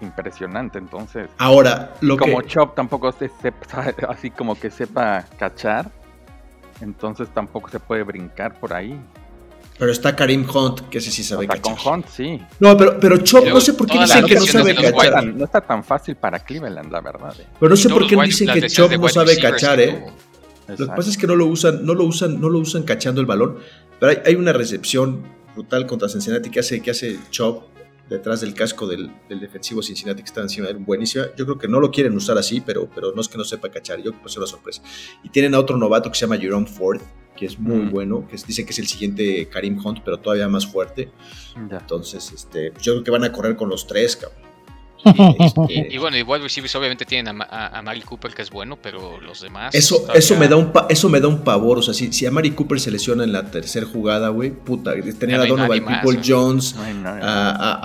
impresionante. 0.00 0.78
Entonces, 0.78 1.28
Ahora, 1.38 1.94
lo 2.00 2.16
como 2.16 2.40
que. 2.40 2.48
Chop 2.48 2.74
tampoco 2.74 3.12
se 3.12 3.28
sepa, 3.42 3.92
así 4.08 4.30
como 4.30 4.58
que 4.58 4.70
sepa 4.70 5.24
cachar, 5.38 5.90
entonces 6.80 7.28
tampoco 7.34 7.68
se 7.68 7.80
puede 7.80 8.02
brincar 8.02 8.58
por 8.58 8.72
ahí. 8.72 8.98
Pero 9.78 9.92
está 9.92 10.14
Karim 10.14 10.46
Hunt, 10.48 10.80
que 10.90 10.98
ese 10.98 11.10
sí 11.10 11.24
sabe 11.24 11.46
O 11.46 11.50
sea, 11.52 11.60
con 11.60 11.74
cachar. 11.74 11.92
Hunt 11.94 12.06
sí. 12.08 12.42
No, 12.58 12.76
pero, 12.76 13.00
pero 13.00 13.16
Chop, 13.18 13.46
no 13.46 13.60
sé 13.62 13.72
por 13.72 13.86
qué 13.86 13.98
dicen 13.98 14.26
que 14.26 14.34
no 14.34 14.46
sabe 14.46 14.74
cachar. 14.74 15.24
no 15.24 15.44
está 15.44 15.60
tan 15.62 15.82
fácil 15.82 16.16
para 16.16 16.38
Cleveland, 16.38 16.92
la 16.92 17.00
verdad. 17.00 17.34
eh. 17.38 17.46
Pero 17.58 17.70
no 17.70 17.76
sé 17.76 17.88
por 17.88 18.06
qué 18.06 18.16
dicen 18.16 18.48
que 18.52 18.68
Chop 18.68 18.92
no 18.92 19.08
sabe 19.08 19.38
cachar, 19.38 19.80
¿eh? 19.80 20.04
Lo 20.78 20.86
que 20.86 20.92
pasa 20.96 21.10
es 21.10 21.16
que 21.18 21.26
no 21.26 21.36
lo 21.36 21.46
usan, 21.46 21.84
no 21.84 21.94
lo 21.94 22.04
usan, 22.04 22.40
no 22.40 22.48
lo 22.48 22.58
usan 22.58 22.82
cachando 22.84 23.20
el 23.20 23.26
balón. 23.26 23.56
Pero 23.98 24.12
hay, 24.12 24.18
hay 24.24 24.34
una 24.34 24.52
recepción 24.52 25.22
brutal 25.54 25.86
contra 25.86 26.08
Cincinnati 26.08 26.50
que 26.50 26.60
hace, 26.60 26.80
que 26.80 26.90
hace 26.90 27.18
Chop 27.30 27.64
detrás 28.08 28.40
del 28.40 28.54
casco 28.54 28.86
del, 28.88 29.10
del 29.28 29.38
defensivo 29.40 29.82
Cincinnati 29.82 30.22
que 30.22 30.26
está 30.26 30.40
encima 30.40 30.66
de 30.66 30.72
él, 30.72 30.78
buenísima. 30.78 31.26
Yo 31.36 31.44
creo 31.44 31.58
que 31.58 31.68
no 31.68 31.78
lo 31.80 31.90
quieren 31.92 32.16
usar 32.16 32.36
así, 32.38 32.60
pero, 32.60 32.88
pero 32.94 33.12
no 33.14 33.20
es 33.20 33.28
que 33.28 33.38
no 33.38 33.44
sepa 33.44 33.68
cachar. 33.70 33.98
Yo 33.98 34.04
creo 34.04 34.14
que 34.14 34.18
puede 34.20 34.32
ser 34.32 34.40
una 34.40 34.48
sorpresa. 34.50 34.82
Y 35.22 35.28
tienen 35.28 35.54
a 35.54 35.58
otro 35.60 35.76
novato 35.76 36.10
que 36.10 36.16
se 36.18 36.22
llama 36.22 36.36
Jerome 36.38 36.66
Ford, 36.66 37.00
que 37.36 37.46
es 37.46 37.58
muy 37.58 37.76
Mm. 37.86 37.90
bueno, 37.90 38.26
que 38.28 38.34
es- 38.36 38.46
dice 38.46 38.64
que 38.64 38.72
es 38.72 38.78
el 38.80 38.88
siguiente 38.88 39.48
Karim 39.48 39.78
Hunt, 39.84 40.00
pero 40.04 40.18
todavía 40.18 40.48
más 40.48 40.66
fuerte. 40.66 41.10
Entonces, 41.80 42.32
este, 42.32 42.72
yo 42.82 42.94
creo 42.94 43.04
que 43.04 43.10
van 43.12 43.24
a 43.24 43.32
correr 43.32 43.54
con 43.56 43.68
los 43.68 43.86
tres, 43.86 44.16
cabrón. 44.16 44.49
Y, 45.04 45.44
Este, 45.44 45.88
y 45.90 45.98
bueno, 45.98 46.16
y 46.16 46.22
wide 46.22 46.42
receivers 46.42 46.74
obviamente 46.76 47.04
tienen 47.04 47.40
a, 47.40 47.44
a, 47.44 47.78
a 47.78 47.82
Mari 47.82 48.02
Cooper 48.02 48.32
que 48.34 48.42
es 48.42 48.50
bueno, 48.50 48.76
pero 48.80 49.20
los 49.20 49.40
demás. 49.40 49.74
Eso, 49.74 49.96
todavía- 49.96 50.18
eso, 50.18 50.36
me 50.36 50.48
da 50.48 50.56
un 50.56 50.72
pa- 50.72 50.86
eso 50.90 51.08
me 51.08 51.20
da 51.20 51.28
un 51.28 51.40
pavor. 51.42 51.78
O 51.78 51.82
sea, 51.82 51.94
si, 51.94 52.12
si 52.12 52.26
a 52.26 52.30
Mari 52.30 52.50
Cooper 52.52 52.78
se 52.80 52.90
lesiona 52.90 53.24
en 53.24 53.32
la 53.32 53.50
tercera 53.50 53.86
jugada, 53.86 54.28
güey, 54.28 54.50
puta, 54.50 54.92
tener 55.18 55.40
a 55.40 55.46
Donovan 55.46 55.84
más, 55.84 56.02
People. 56.04 56.20
Jones, 56.24 56.74
No 56.76 56.82
a, 57.22 57.80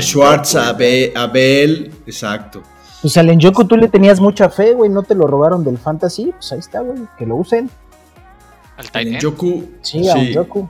Schwartz, 0.00 0.52
Joku, 0.54 0.64
a, 0.66 0.72
Be- 0.72 1.12
a 1.14 1.26
Bell, 1.28 1.92
exacto. 2.06 2.62
Pues 3.00 3.16
al 3.16 3.34
Njoku 3.36 3.64
tú 3.64 3.76
le 3.76 3.86
tenías 3.88 4.18
mucha 4.20 4.50
fe, 4.50 4.74
güey. 4.74 4.90
No 4.90 5.02
te 5.04 5.14
lo 5.14 5.26
robaron 5.28 5.62
del 5.64 5.78
fantasy. 5.78 6.32
Pues 6.32 6.52
ahí 6.52 6.58
está, 6.58 6.80
güey. 6.80 6.98
Que 7.16 7.26
lo 7.26 7.36
usen. 7.36 7.70
Al 8.76 8.90
tight 8.90 9.06
En 9.08 9.14
end. 9.14 9.22
Joku, 9.24 9.68
Sí, 9.82 10.08
a 10.08 10.16
Njoku. 10.16 10.68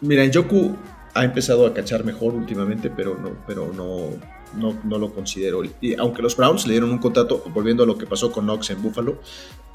Mira, 0.00 0.24
en 0.24 0.32
Joku 0.32 0.74
ha 1.16 1.24
empezado 1.24 1.66
a 1.66 1.72
cachar 1.72 2.04
mejor 2.04 2.34
últimamente, 2.34 2.90
pero 2.90 3.16
no, 3.16 3.30
pero 3.46 3.72
no, 3.72 4.10
no, 4.54 4.78
no 4.84 4.98
lo 4.98 5.12
considero. 5.14 5.62
Y 5.80 5.94
aunque 5.98 6.22
los 6.22 6.36
Browns 6.36 6.66
le 6.66 6.74
dieron 6.74 6.90
un 6.90 6.98
contrato, 6.98 7.42
volviendo 7.52 7.82
a 7.82 7.86
lo 7.86 7.96
que 7.96 8.06
pasó 8.06 8.30
con 8.30 8.44
Knox 8.44 8.70
en 8.70 8.82
Buffalo, 8.82 9.18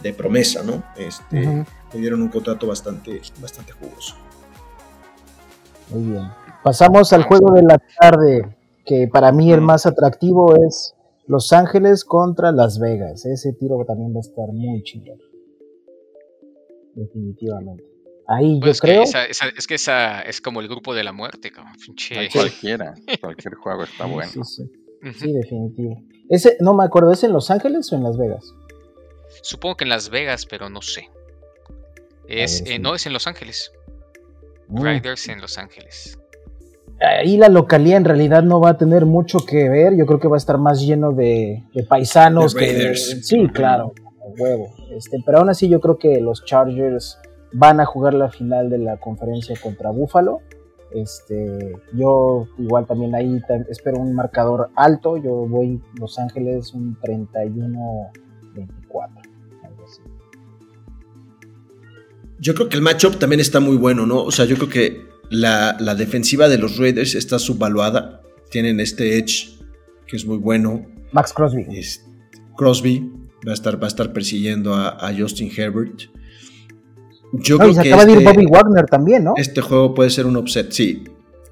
de 0.01 0.13
promesa, 0.13 0.63
¿no? 0.63 0.84
Este. 0.97 1.65
Le 1.93 1.99
dieron 1.99 2.21
un 2.21 2.30
contrato 2.30 2.67
bastante, 2.67 3.21
bastante 3.41 3.71
jugoso. 3.73 4.15
Muy 5.89 6.12
bien. 6.12 6.30
Pasamos 6.63 7.12
al 7.12 7.23
juego 7.23 7.54
de 7.54 7.63
la 7.63 7.82
tarde, 7.99 8.56
que 8.86 9.08
para 9.08 9.32
mí 9.32 9.51
el 9.51 9.62
más 9.62 9.86
atractivo 9.86 10.56
es 10.56 10.93
Los 11.25 11.54
Ángeles 11.54 12.06
contra 12.06 12.51
Las 12.51 12.80
Vegas. 12.80 13.25
Ese 13.25 13.54
tiro 13.54 13.84
también 13.86 14.13
va 14.13 14.17
a 14.17 14.21
estar 14.21 14.47
muy 14.54 14.84
chido. 14.84 15.15
Definitivamente. 16.93 17.90
Ahí 18.34 18.60
Pues 18.60 18.78
yo 18.78 18.82
creo. 18.82 19.04
Que 19.04 19.10
esa, 19.10 19.26
esa, 19.26 19.46
es 19.58 19.67
que 19.67 19.76
esa 19.76 20.22
es 20.22 20.39
como 20.41 20.62
el 20.62 20.67
grupo 20.67 20.94
de 20.94 21.04
la 21.04 21.12
muerte, 21.12 21.52
cabrón. 21.52 21.74
Pinche. 21.84 22.30
Cualquiera, 22.32 22.94
cualquier 23.20 23.56
juego 23.56 23.84
está 23.84 24.06
Sí, 24.06 24.12
bueno. 24.12 24.32
Sí, 24.32 24.41
sí, 24.44 24.63
sí, 25.20 25.34
definitivo. 25.34 26.02
Ese, 26.30 26.58
no 26.62 26.74
me 26.74 26.84
acuerdo, 26.86 27.12
¿es 27.12 27.24
en 27.24 27.34
Los 27.34 27.52
Ángeles 27.52 27.91
o 27.91 27.96
en 27.96 28.04
Las 28.04 28.17
Vegas? 28.17 28.54
Supongo 29.41 29.76
que 29.78 29.84
en 29.86 29.89
Las 29.89 30.10
Vegas, 30.10 30.46
pero 30.46 30.70
no 30.70 30.82
sé. 30.82 31.10
Es, 32.28 32.63
ver, 32.63 32.72
eh, 32.72 32.76
sí. 32.76 32.80
no, 32.82 32.96
es 32.96 33.06
en 33.06 33.13
Los 33.13 33.28
Ángeles. 33.28 33.72
Mm. 34.70 34.84
Riders 34.84 35.28
en 35.28 35.41
Los 35.41 35.58
Ángeles. 35.58 36.17
Ahí 37.02 37.36
la 37.38 37.50
localía 37.50 37.98
en 37.98 38.06
realidad 38.06 38.44
no 38.44 38.60
va 38.62 38.70
a 38.70 38.78
tener 38.78 39.06
mucho 39.06 39.39
que 39.39 39.67
ver. 39.70 39.98
Yo 39.98 40.06
creo 40.06 40.20
que 40.20 40.28
va 40.28 40.36
a 40.36 40.38
estar 40.38 40.58
más 40.60 40.82
lleno 40.82 41.12
de, 41.12 41.63
de 41.74 41.84
paisanos. 41.84 42.54
De 42.54 42.60
que- 42.60 42.65
Raiders. 42.74 43.28
sí, 43.28 43.48
claro, 43.54 43.94
huevo. 44.38 44.74
Este, 44.96 45.17
pero 45.26 45.39
aún 45.39 45.50
así, 45.50 45.67
yo 45.67 45.82
creo 45.82 45.98
que 45.98 46.22
los 46.22 46.46
Chargers 46.46 47.17
van 47.53 47.79
a 47.79 47.85
jugar 47.85 48.13
la 48.13 48.29
final 48.29 48.69
de 48.69 48.77
la 48.77 48.97
conferencia 48.97 49.55
contra 49.61 49.89
Buffalo. 49.91 50.39
Este, 50.93 51.73
yo 51.93 52.47
igual 52.57 52.85
también 52.85 53.15
ahí 53.15 53.41
espero 53.69 53.99
un 53.99 54.13
marcador 54.13 54.69
alto. 54.75 55.17
Yo 55.17 55.47
voy 55.47 55.81
Los 55.99 56.19
Ángeles 56.19 56.73
un 56.73 56.97
31-24. 56.99 58.13
algo 59.63 59.83
así. 59.85 60.01
Yo 62.39 62.55
creo 62.55 62.69
que 62.69 62.75
el 62.75 62.81
matchup 62.81 63.17
también 63.19 63.39
está 63.39 63.59
muy 63.59 63.77
bueno, 63.77 64.05
¿no? 64.05 64.23
O 64.23 64.31
sea, 64.31 64.45
yo 64.45 64.55
creo 64.55 64.69
que 64.69 65.01
la, 65.29 65.77
la 65.79 65.95
defensiva 65.95 66.49
de 66.49 66.57
los 66.57 66.77
Raiders 66.77 67.15
está 67.15 67.37
subvaluada. 67.39 68.21
Tienen 68.49 68.79
este 68.79 69.17
edge 69.17 69.59
que 70.07 70.15
es 70.17 70.25
muy 70.25 70.37
bueno. 70.37 70.85
Max 71.13 71.31
Crosby. 71.33 71.65
Es- 71.69 72.05
Crosby 72.57 73.11
va 73.47 73.51
a 73.51 73.53
estar, 73.53 73.79
va 73.81 73.85
a 73.85 73.87
estar 73.87 74.11
persiguiendo 74.11 74.73
a, 74.73 74.89
a 74.89 75.13
Justin 75.17 75.49
Herbert. 75.55 76.01
Yo 77.34 77.58
No, 77.58 77.65
y 77.67 77.72
creo 77.72 77.74
se 77.76 77.82
que 77.84 77.89
acaba 77.94 78.06
de 78.06 78.12
ir 78.13 78.17
este, 78.20 78.34
Bobby 78.34 78.46
Wagner 78.46 78.86
también, 78.86 79.24
¿no? 79.24 79.34
este 79.38 79.62
juego 79.62 79.94
puede 79.94 80.10
ser 80.10 80.26
un 80.26 80.38
upset. 80.38 80.72
Sí, 80.72 81.04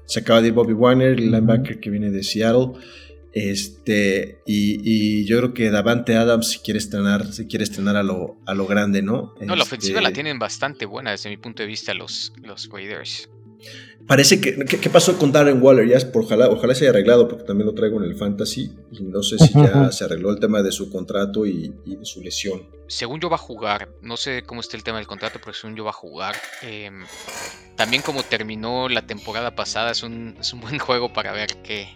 se 0.06 0.20
acaba 0.20 0.40
de 0.42 0.48
ir 0.48 0.54
Bobby 0.54 0.74
Wagner, 0.74 1.08
el 1.10 1.30
linebacker 1.30 1.80
que 1.80 1.90
viene 1.90 2.10
de 2.10 2.22
Seattle. 2.22 2.72
Este, 3.32 4.40
y, 4.44 4.80
y 4.82 5.24
yo 5.24 5.38
creo 5.38 5.54
que 5.54 5.70
Davante 5.70 6.16
Adams 6.16 6.48
si 6.48 6.58
quiere 6.58 6.78
estrenar, 6.78 7.32
si 7.32 7.46
quiere 7.46 7.62
estrenar 7.64 7.96
a 7.96 8.02
lo, 8.02 8.36
a 8.44 8.54
lo 8.54 8.66
grande, 8.66 9.02
¿no? 9.02 9.34
No, 9.40 9.54
la 9.54 9.62
Este, 9.62 9.76
ofensiva 9.76 10.00
la 10.00 10.12
tienen 10.12 10.38
bastante 10.38 10.84
buena 10.84 11.12
desde 11.12 11.30
mi 11.30 11.36
punto 11.36 11.62
de 11.62 11.68
vista 11.68 11.94
los, 11.94 12.32
los 12.42 12.68
Raiders. 12.72 13.28
Parece 14.06 14.40
que. 14.40 14.56
¿qué, 14.64 14.80
qué 14.80 14.90
pasó 14.90 15.16
con 15.18 15.30
Darren 15.30 15.62
Waller? 15.62 15.86
Ya 15.86 15.96
es 15.96 16.04
por, 16.04 16.24
ojalá, 16.24 16.48
ojalá 16.48 16.74
se 16.74 16.84
haya 16.84 16.90
arreglado, 16.90 17.28
porque 17.28 17.44
también 17.44 17.66
lo 17.66 17.74
traigo 17.74 17.98
en 18.02 18.10
el 18.10 18.16
fantasy. 18.16 18.72
Y 18.92 19.02
no 19.04 19.22
sé 19.22 19.38
si 19.38 19.52
ya 19.54 19.92
se 19.92 20.04
arregló 20.04 20.30
el 20.30 20.40
tema 20.40 20.62
de 20.62 20.72
su 20.72 20.90
contrato 20.90 21.46
y, 21.46 21.72
y 21.84 21.96
de 21.96 22.04
su 22.04 22.20
lesión. 22.20 22.62
Según 22.88 23.20
yo 23.20 23.30
va 23.30 23.36
a 23.36 23.38
jugar, 23.38 23.88
no 24.02 24.16
sé 24.16 24.42
cómo 24.42 24.60
está 24.62 24.76
el 24.76 24.82
tema 24.82 24.98
del 24.98 25.06
contrato, 25.06 25.38
pero 25.38 25.52
según 25.52 25.76
yo 25.76 25.84
va 25.84 25.90
a 25.90 25.92
jugar. 25.92 26.34
Em, 26.62 27.04
también 27.76 28.02
como 28.02 28.22
terminó 28.24 28.88
la 28.88 29.06
temporada 29.06 29.54
pasada, 29.54 29.92
es 29.92 30.02
un, 30.02 30.36
es 30.40 30.52
un 30.52 30.60
buen 30.60 30.78
juego 30.80 31.12
para 31.12 31.30
ver 31.32 31.58
qué, 31.62 31.88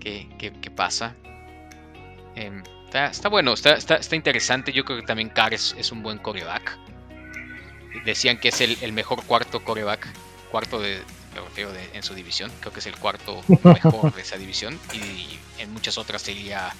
qué, 0.00 0.28
qué- 0.38 0.52
qué 0.60 0.70
pasa. 0.70 1.16
Em, 2.36 2.62
está, 2.84 3.06
está 3.06 3.28
bueno, 3.30 3.54
está, 3.54 3.74
está, 3.76 3.94
está 3.96 4.14
interesante. 4.14 4.72
Yo 4.72 4.84
creo 4.84 4.98
que 5.00 5.06
también 5.06 5.30
Carr 5.30 5.54
es, 5.54 5.74
es 5.78 5.90
un 5.90 6.02
buen 6.02 6.18
coreback. 6.18 6.76
Decían 8.04 8.38
que 8.38 8.48
es 8.48 8.60
el, 8.60 8.76
el 8.82 8.92
mejor 8.92 9.24
cuarto 9.24 9.64
coreback, 9.64 10.06
cuarto 10.54 10.78
de, 10.78 11.00
refiero 11.34 11.72
de- 11.72 11.90
en 11.94 12.04
su 12.04 12.14
división. 12.14 12.48
Creo 12.60 12.72
que 12.72 12.78
es 12.78 12.86
el 12.86 12.94
cuarto 12.96 13.42
mejor 13.64 14.14
de 14.14 14.22
esa 14.22 14.36
división. 14.36 14.78
Y 14.92 15.60
en 15.60 15.72
muchas 15.72 15.98
otras 15.98 16.22
sería, 16.22 16.72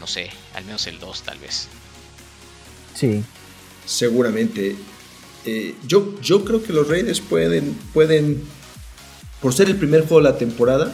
no 0.00 0.06
sé, 0.06 0.30
al 0.54 0.64
menos 0.64 0.86
el 0.86 0.98
2 0.98 1.20
tal 1.24 1.38
vez. 1.38 1.68
Sí. 2.94 3.22
Seguramente. 3.84 4.74
Eh, 5.44 5.74
yo, 5.86 6.18
yo 6.22 6.46
creo 6.46 6.62
que 6.62 6.72
los 6.72 6.88
Raiders 6.88 7.20
pueden, 7.20 7.74
pueden. 7.92 8.42
Por 9.42 9.52
ser 9.52 9.68
el 9.68 9.76
primer 9.76 10.00
juego 10.08 10.22
de 10.24 10.32
la 10.32 10.38
temporada. 10.38 10.90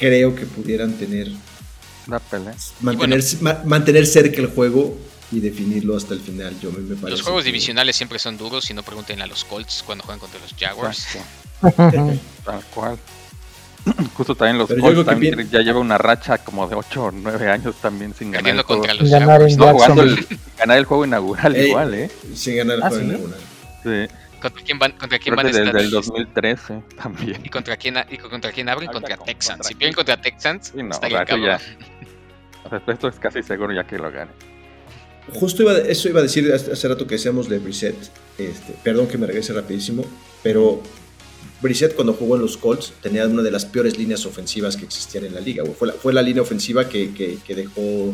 Creo 0.00 0.34
que 0.34 0.44
pudieran 0.46 0.94
tener. 0.94 1.28
La 2.08 2.18
pelea. 2.18 2.56
Mantener, 2.80 3.22
ma- 3.42 3.62
mantener 3.64 4.06
cerca 4.08 4.40
el 4.40 4.48
juego 4.48 4.98
y 5.32 5.40
definirlo 5.40 5.96
hasta 5.96 6.14
el 6.14 6.20
final. 6.20 6.58
Yo 6.60 6.70
me, 6.70 6.78
me 6.80 6.94
parece. 6.94 7.10
Los 7.10 7.22
juegos 7.22 7.42
que- 7.42 7.48
divisionales 7.48 7.96
siempre 7.96 8.18
son 8.18 8.36
duros, 8.38 8.64
si 8.64 8.74
no 8.74 8.82
pregunten 8.82 9.20
a 9.22 9.26
los 9.26 9.44
Colts 9.44 9.82
cuando 9.84 10.04
juegan 10.04 10.20
contra 10.20 10.38
los 10.40 10.54
Jaguars. 10.58 11.18
Tal 11.60 12.64
cual. 12.74 12.98
Justo 14.14 14.34
también 14.36 14.58
los 14.58 14.68
Pero 14.68 14.80
Colts 14.80 15.04
también 15.04 15.36
bien- 15.36 15.50
ya 15.50 15.60
lleva 15.60 15.80
una 15.80 15.98
racha 15.98 16.38
como 16.38 16.68
de 16.68 16.76
8 16.76 17.02
o 17.04 17.10
9 17.10 17.50
años 17.50 17.74
también 17.82 18.14
sin 18.14 18.30
ganar 18.30 18.54
el 18.54 18.62
juego. 18.62 18.80
contra 18.82 18.94
los 18.94 19.10
Ganar 19.10 19.28
Jaguars. 19.28 19.52
en 19.54 19.58
No, 19.58 19.72
jugando 19.72 20.02
el, 20.02 20.26
ganar 20.56 20.78
el 20.78 20.84
juego 20.84 21.04
inaugural 21.04 21.56
Ey, 21.56 21.68
igual, 21.68 21.94
¿eh? 21.94 22.10
Sin 22.34 22.56
ganar 22.58 22.76
el 22.76 22.82
Ah, 22.84 22.88
juego 22.90 23.02
¿sí? 23.04 23.08
inaugural. 23.10 23.40
Sí. 23.82 24.14
¿Contra 24.40 24.62
quién 24.64 24.78
van, 24.78 24.92
contra 24.92 25.18
quién 25.18 25.34
van 25.36 25.46
a 25.46 25.50
que 25.50 25.56
desde 25.56 25.66
estar? 25.68 25.80
el 25.82 25.90
2013 25.90 26.82
también. 27.00 27.40
¿Y 27.44 27.48
contra 27.48 27.76
quién, 27.76 27.96
y 28.10 28.18
contra 28.18 28.52
quién 28.52 28.68
abren? 28.68 28.90
Contra 28.90 29.16
con- 29.16 29.26
Texans. 29.26 29.56
contra 29.58 29.68
Si 29.68 29.74
pierden 29.74 29.94
contra 29.94 30.20
Texans, 30.20 30.72
Sí, 30.74 30.82
no, 30.82 30.90
está 30.90 31.06
o 31.06 31.10
bien 31.10 31.24
cabrón. 31.24 31.46
ya- 31.46 31.60
o 32.64 32.68
sea, 32.68 32.82
esto 32.94 33.08
es 33.08 33.16
casi 33.16 33.42
seguro 33.42 33.72
ya 33.72 33.84
que 33.84 33.98
lo 33.98 34.10
gane. 34.12 34.30
Justo 35.34 35.62
iba, 35.62 35.78
eso 35.78 36.08
iba 36.08 36.20
a 36.20 36.22
decir 36.22 36.52
hace 36.52 36.88
rato 36.88 37.06
que 37.06 37.14
decíamos 37.14 37.48
de 37.48 37.58
Brissett. 37.58 37.96
Este, 38.38 38.74
perdón 38.82 39.06
que 39.06 39.18
me 39.18 39.26
regrese 39.26 39.52
rapidísimo, 39.52 40.04
pero 40.42 40.82
Brissett 41.60 41.94
cuando 41.94 42.12
jugó 42.14 42.34
en 42.36 42.42
los 42.42 42.56
Colts 42.56 42.92
tenía 43.02 43.26
una 43.26 43.42
de 43.42 43.50
las 43.50 43.64
peores 43.64 43.96
líneas 43.98 44.26
ofensivas 44.26 44.76
que 44.76 44.84
existían 44.84 45.24
en 45.24 45.34
la 45.34 45.40
liga. 45.40 45.64
Fue 45.78 45.88
la, 45.88 45.94
fue 45.94 46.12
la 46.12 46.22
línea 46.22 46.42
ofensiva 46.42 46.88
que, 46.88 47.12
que- 47.14 47.38
que 47.46 47.54
dejó 47.54 48.12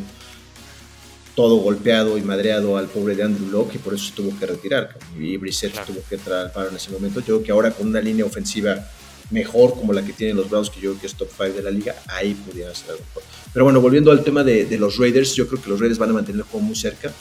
todo 1.34 1.56
golpeado 1.58 2.18
y 2.18 2.22
madreado 2.22 2.76
al 2.76 2.86
pobre 2.88 3.14
de 3.14 3.22
Andrew 3.22 3.48
Locke 3.48 3.76
y 3.76 3.78
por 3.78 3.94
eso 3.94 4.06
se 4.06 4.12
tuvo 4.12 4.36
que 4.38 4.44
retirar. 4.46 4.90
Y 5.18 5.36
Brissett 5.36 5.72
Claro. 5.72 5.86
tuvo 5.86 6.00
que 6.08 6.16
entrar 6.16 6.46
al 6.46 6.52
paro 6.52 6.68
en 6.70 6.76
ese 6.76 6.90
momento. 6.90 7.20
Yo 7.20 7.26
creo 7.26 7.42
que 7.44 7.52
ahora 7.52 7.70
con 7.70 7.86
una 7.88 8.00
línea 8.00 8.24
ofensiva 8.24 8.86
mejor 9.30 9.74
como 9.74 9.92
la 9.92 10.04
que 10.04 10.12
tienen 10.12 10.36
los 10.36 10.48
Browns, 10.48 10.70
que 10.70 10.80
yo 10.80 10.90
creo 10.90 11.00
que 11.00 11.06
es 11.06 11.14
top 11.14 11.28
5 11.36 11.52
de 11.52 11.62
la 11.62 11.70
liga, 11.70 11.94
ahí 12.06 12.34
pudieran 12.34 12.72
hacer 12.72 12.90
algo 12.90 13.04
mejor. 13.04 13.22
Pero 13.52 13.64
bueno, 13.64 13.80
volviendo 13.80 14.10
al 14.10 14.24
tema 14.24 14.42
de, 14.44 14.64
de 14.64 14.78
los 14.78 14.96
Raiders, 14.96 15.34
yo 15.34 15.46
creo 15.48 15.62
que 15.62 15.68
los 15.68 15.80
Raiders 15.80 15.98
van 15.98 16.10
a 16.10 16.14
mantener 16.14 16.40
el 16.40 16.46
juego 16.46 16.66
muy 16.66 16.76
cerca. 16.76 17.12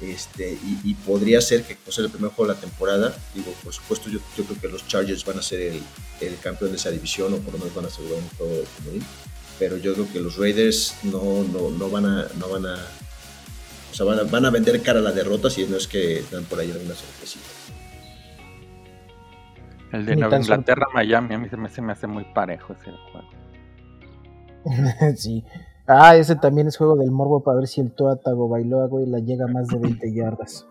Este, 0.00 0.52
y, 0.52 0.90
y 0.90 0.94
podría 0.94 1.40
ser 1.40 1.64
que 1.64 1.76
ser 1.90 2.04
el 2.04 2.10
primer 2.10 2.30
juego 2.30 2.52
de 2.52 2.54
la 2.54 2.60
temporada, 2.60 3.18
digo, 3.34 3.52
por 3.64 3.72
supuesto, 3.72 4.08
yo, 4.08 4.20
yo 4.36 4.44
creo 4.44 4.60
que 4.60 4.68
los 4.68 4.86
Chargers 4.86 5.24
van 5.24 5.40
a 5.40 5.42
ser 5.42 5.60
el, 5.60 5.82
el 6.20 6.38
campeón 6.38 6.70
de 6.70 6.76
esa 6.76 6.90
división, 6.90 7.34
o 7.34 7.38
por 7.38 7.54
lo 7.54 7.58
menos 7.58 7.74
van 7.74 7.86
a 7.86 7.88
asegurar 7.88 8.18
un 8.18 8.28
juego 8.36 8.64
comodín. 8.76 9.02
Pero 9.58 9.76
yo 9.76 9.94
creo 9.94 10.12
que 10.12 10.20
los 10.20 10.36
Raiders 10.36 10.94
no, 11.02 11.42
no, 11.52 11.70
no 11.70 11.90
van 11.90 12.06
a, 12.06 12.28
no 12.38 12.48
van 12.48 12.66
a, 12.66 12.74
o 13.90 13.94
sea, 13.94 14.06
van 14.06 14.20
a, 14.20 14.22
van 14.22 14.44
a 14.44 14.50
vender 14.50 14.80
cara 14.82 15.00
a 15.00 15.02
la 15.02 15.10
derrota 15.10 15.50
si 15.50 15.64
no 15.64 15.76
es 15.76 15.88
que 15.88 16.22
dan 16.30 16.44
por 16.44 16.60
ahí 16.60 16.70
alguna 16.70 16.94
sorpresita. 16.94 17.57
El 19.92 20.06
de 20.06 20.16
Nueva 20.16 20.38
Inglaterra, 20.38 20.86
Miami, 20.92 21.34
a 21.34 21.38
mí 21.38 21.48
se 21.48 21.56
me, 21.56 21.68
se 21.68 21.82
me 21.82 21.92
hace 21.92 22.06
muy 22.06 22.24
parejo 22.34 22.74
ese 22.74 22.90
juego. 22.90 23.28
sí. 25.16 25.44
Ah, 25.86 26.16
ese 26.16 26.36
también 26.36 26.66
es 26.66 26.76
juego 26.76 26.96
del 26.96 27.10
morbo 27.10 27.42
para 27.42 27.58
ver 27.58 27.66
si 27.66 27.80
el 27.80 27.92
Tua 27.92 28.16
Tagovailoa, 28.16 28.88
güey, 28.88 29.06
la 29.06 29.20
llega 29.20 29.46
a 29.46 29.48
más 29.48 29.68
de 29.68 29.78
20 29.78 30.14
yardas. 30.14 30.66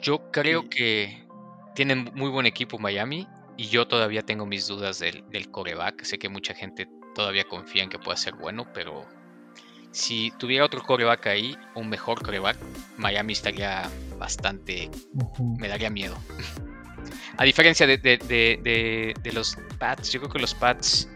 Yo 0.00 0.30
creo 0.30 0.68
que 0.68 1.26
tienen 1.74 2.10
muy 2.14 2.30
buen 2.30 2.46
equipo 2.46 2.78
Miami 2.78 3.26
y 3.56 3.64
yo 3.64 3.88
todavía 3.88 4.22
tengo 4.22 4.46
mis 4.46 4.68
dudas 4.68 5.00
del, 5.00 5.28
del 5.30 5.50
coreback. 5.50 6.04
Sé 6.04 6.18
que 6.18 6.28
mucha 6.28 6.54
gente 6.54 6.88
todavía 7.14 7.44
confía 7.44 7.82
en 7.82 7.90
que 7.90 7.98
pueda 7.98 8.16
ser 8.16 8.34
bueno, 8.36 8.66
pero 8.72 9.04
si 9.90 10.30
tuviera 10.38 10.64
otro 10.64 10.82
coreback 10.82 11.26
ahí, 11.26 11.56
un 11.74 11.88
mejor 11.88 12.22
coreback, 12.22 12.56
Miami 12.96 13.32
estaría 13.32 13.82
bastante 14.18 14.88
me 15.58 15.68
daría 15.68 15.90
miedo. 15.90 16.16
A 17.36 17.44
diferencia 17.44 17.86
de, 17.86 17.98
de- 17.98 18.18
de- 18.18 18.60
de- 18.62 19.14
de 19.22 19.32
los 19.32 19.56
Pats, 19.78 20.10
yo 20.10 20.20
creo 20.20 20.32
que 20.32 20.38
los 20.38 20.54
Pats 20.54 21.08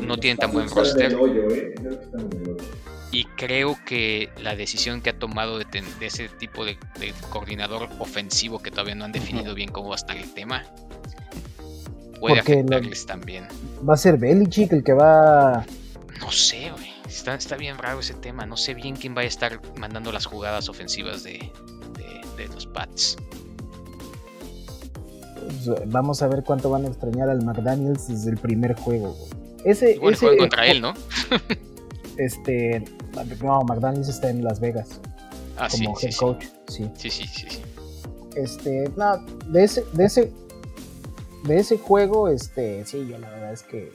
No 0.00 0.16
tienen 0.18 0.36
tan 0.38 0.52
buen 0.52 0.68
roster. 0.68 1.16
y 3.10 3.24
creo 3.36 3.78
que 3.86 4.28
la 4.42 4.56
decisión 4.56 5.00
que 5.00 5.10
ha 5.10 5.18
tomado 5.18 5.58
de, 5.58 5.64
ten- 5.64 5.98
de 6.00 6.06
ese 6.06 6.28
tipo 6.28 6.64
de, 6.64 6.76
de 6.98 7.14
coordinador 7.30 7.88
ofensivo 7.98 8.60
que 8.60 8.70
todavía 8.70 8.94
no 8.96 9.04
han 9.04 9.12
definido 9.12 9.54
bien 9.54 9.70
cómo 9.70 9.88
va 9.90 9.94
a 9.94 9.96
estar 9.96 10.16
el 10.16 10.32
tema 10.34 10.64
puede 12.20 12.36
Porque 12.36 12.52
afectarles 12.54 13.06
también. 13.06 13.46
Va 13.88 13.94
a 13.94 13.96
ser 13.96 14.16
Belichick 14.16 14.72
el 14.72 14.82
que 14.82 14.92
va. 14.94 15.64
No 16.20 16.30
sé, 16.32 16.70
güey. 16.70 16.92
Está, 17.06 17.34
está 17.34 17.56
bien 17.56 17.76
raro 17.76 18.00
ese 18.00 18.14
tema. 18.14 18.46
No 18.46 18.56
sé 18.56 18.72
bien 18.74 18.96
quién 18.96 19.14
va 19.16 19.20
a 19.22 19.24
estar 19.24 19.60
mandando 19.78 20.10
las 20.10 20.24
jugadas 20.26 20.68
ofensivas 20.68 21.22
de, 21.22 21.52
de- 21.96 22.20
de 22.36 22.48
los 22.54 22.66
Pats. 22.66 23.16
Pues, 25.64 25.90
vamos 25.90 26.22
a 26.22 26.28
ver 26.28 26.42
cuánto 26.44 26.70
van 26.70 26.84
a 26.84 26.88
extrañar 26.88 27.28
al 27.28 27.44
McDaniels 27.44 28.08
desde 28.08 28.30
el 28.30 28.36
primer 28.38 28.74
juego, 28.74 29.14
güey. 29.14 29.44
Ese, 29.64 29.92
ese, 29.92 30.16
juegan 30.16 30.38
contra 30.38 30.66
él, 30.66 30.80
¿no? 30.82 30.92
Este. 32.18 32.84
No, 33.42 33.62
McDaniels 33.62 34.08
está 34.08 34.30
en 34.30 34.44
Las 34.44 34.60
Vegas 34.60 35.00
Ah, 35.56 35.68
como 35.70 35.96
sí, 35.96 36.06
head 36.06 36.12
sí. 36.12 36.18
coach. 36.18 36.44
Sí. 36.68 36.90
Sí, 36.94 37.10
sí, 37.10 37.26
sí, 37.26 37.46
sí. 37.48 37.62
Este, 38.36 38.90
no, 38.96 39.18
de 39.48 39.64
ese, 39.64 39.84
de 39.92 40.04
ese, 40.04 40.32
de 41.44 41.56
ese 41.56 41.78
juego, 41.78 42.28
este, 42.28 42.84
sí, 42.84 43.06
yo 43.08 43.18
la 43.18 43.30
verdad 43.30 43.52
es 43.52 43.62
que 43.62 43.92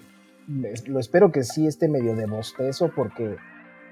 lo 0.88 1.00
espero 1.00 1.32
que 1.32 1.44
sí 1.44 1.68
esté 1.68 1.88
medio 1.88 2.16
de 2.16 2.26
bostezo 2.26 2.92
porque 2.96 3.36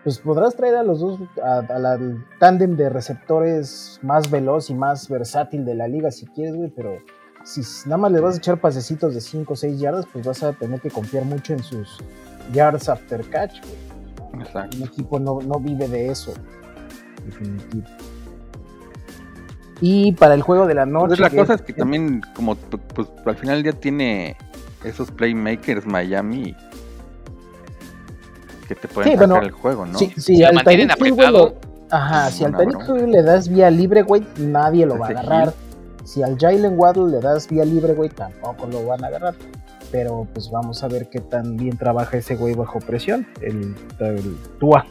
pues 0.03 0.19
podrás 0.19 0.56
traer 0.56 0.75
a 0.75 0.84
los 0.84 1.01
dos, 1.01 1.19
al 1.43 2.25
tándem 2.39 2.77
de 2.77 2.89
receptores 2.89 3.99
más 4.01 4.32
veloz 4.32 4.69
y 4.69 4.73
más 4.73 5.10
versátil 5.10 5.65
de 5.65 5.75
la 5.75 5.88
liga 5.88 6.12
si 6.12 6.25
quieres, 6.27 6.56
güey, 6.56 6.69
pero 6.69 6.99
si 7.47 7.62
nada 7.86 7.97
más 7.97 8.12
le 8.12 8.19
vas 8.19 8.36
a 8.36 8.38
echar 8.39 8.60
pasecitos 8.60 9.13
de 9.13 9.21
5 9.21 9.53
o 9.53 9.55
6 9.55 9.79
yardas, 9.79 10.05
pues 10.12 10.25
vas 10.25 10.43
a 10.43 10.51
tener 10.51 10.81
que 10.81 10.89
confiar 10.89 11.23
mucho 11.23 11.53
en 11.53 11.63
sus 11.63 11.97
yards 12.51 12.89
after 12.89 13.23
catch, 13.29 13.62
güey. 13.62 14.43
Exacto. 14.43 14.77
Un 14.77 14.83
equipo 14.83 15.19
no, 15.19 15.39
no 15.41 15.60
vive 15.60 15.88
de 15.88 16.10
eso, 16.10 16.33
definitivo. 17.25 17.88
Y 19.79 20.12
para 20.12 20.33
el 20.33 20.41
juego 20.41 20.67
de 20.67 20.73
la 20.73 20.86
noche. 20.86 21.07
Pues 21.07 21.19
la 21.19 21.29
cosa 21.29 21.53
es 21.53 21.62
que 21.62 21.71
también, 21.71 22.21
como 22.36 22.55
pues 22.55 23.07
al 23.25 23.36
final 23.36 23.63
ya 23.63 23.71
tiene 23.71 24.36
esos 24.83 25.10
playmakers 25.12 25.86
Miami 25.86 26.55
que 28.67 28.75
te 28.75 28.88
pueden 28.89 29.17
sí, 29.17 29.23
el 29.23 29.51
juego, 29.51 29.86
¿no? 29.86 29.97
Sí, 29.97 30.13
sí, 30.17 30.43
al 30.43 30.55
mantienen 30.55 30.91
apretado. 30.91 31.55
ajá, 31.89 32.29
si 32.29 32.43
al 32.43 32.51
Tariq 32.51 32.89
le 33.07 33.23
das 33.23 33.47
vía 33.47 33.69
libre, 33.71 34.01
güey, 34.01 34.27
nadie 34.38 34.86
lo 34.86 34.99
va 34.99 35.07
a 35.07 35.10
agarrar. 35.12 35.66
Si 36.07 36.23
al 36.23 36.37
Jalen 36.37 36.79
Waddle 36.79 37.11
le 37.11 37.19
das 37.19 37.49
vía 37.49 37.65
libre, 37.65 37.93
güey, 37.93 38.09
tampoco 38.09 38.65
lo 38.67 38.85
van 38.85 39.03
a 39.03 39.07
agarrar. 39.07 39.35
Pero 39.91 40.27
pues 40.33 40.49
vamos 40.49 40.83
a 40.83 40.87
ver 40.87 41.09
qué 41.09 41.19
tan 41.19 41.57
bien 41.57 41.77
trabaja 41.77 42.17
ese 42.17 42.35
güey 42.35 42.53
bajo 42.53 42.79
presión, 42.79 43.27
el, 43.41 43.75
el 43.99 44.37
Tua 44.59 44.85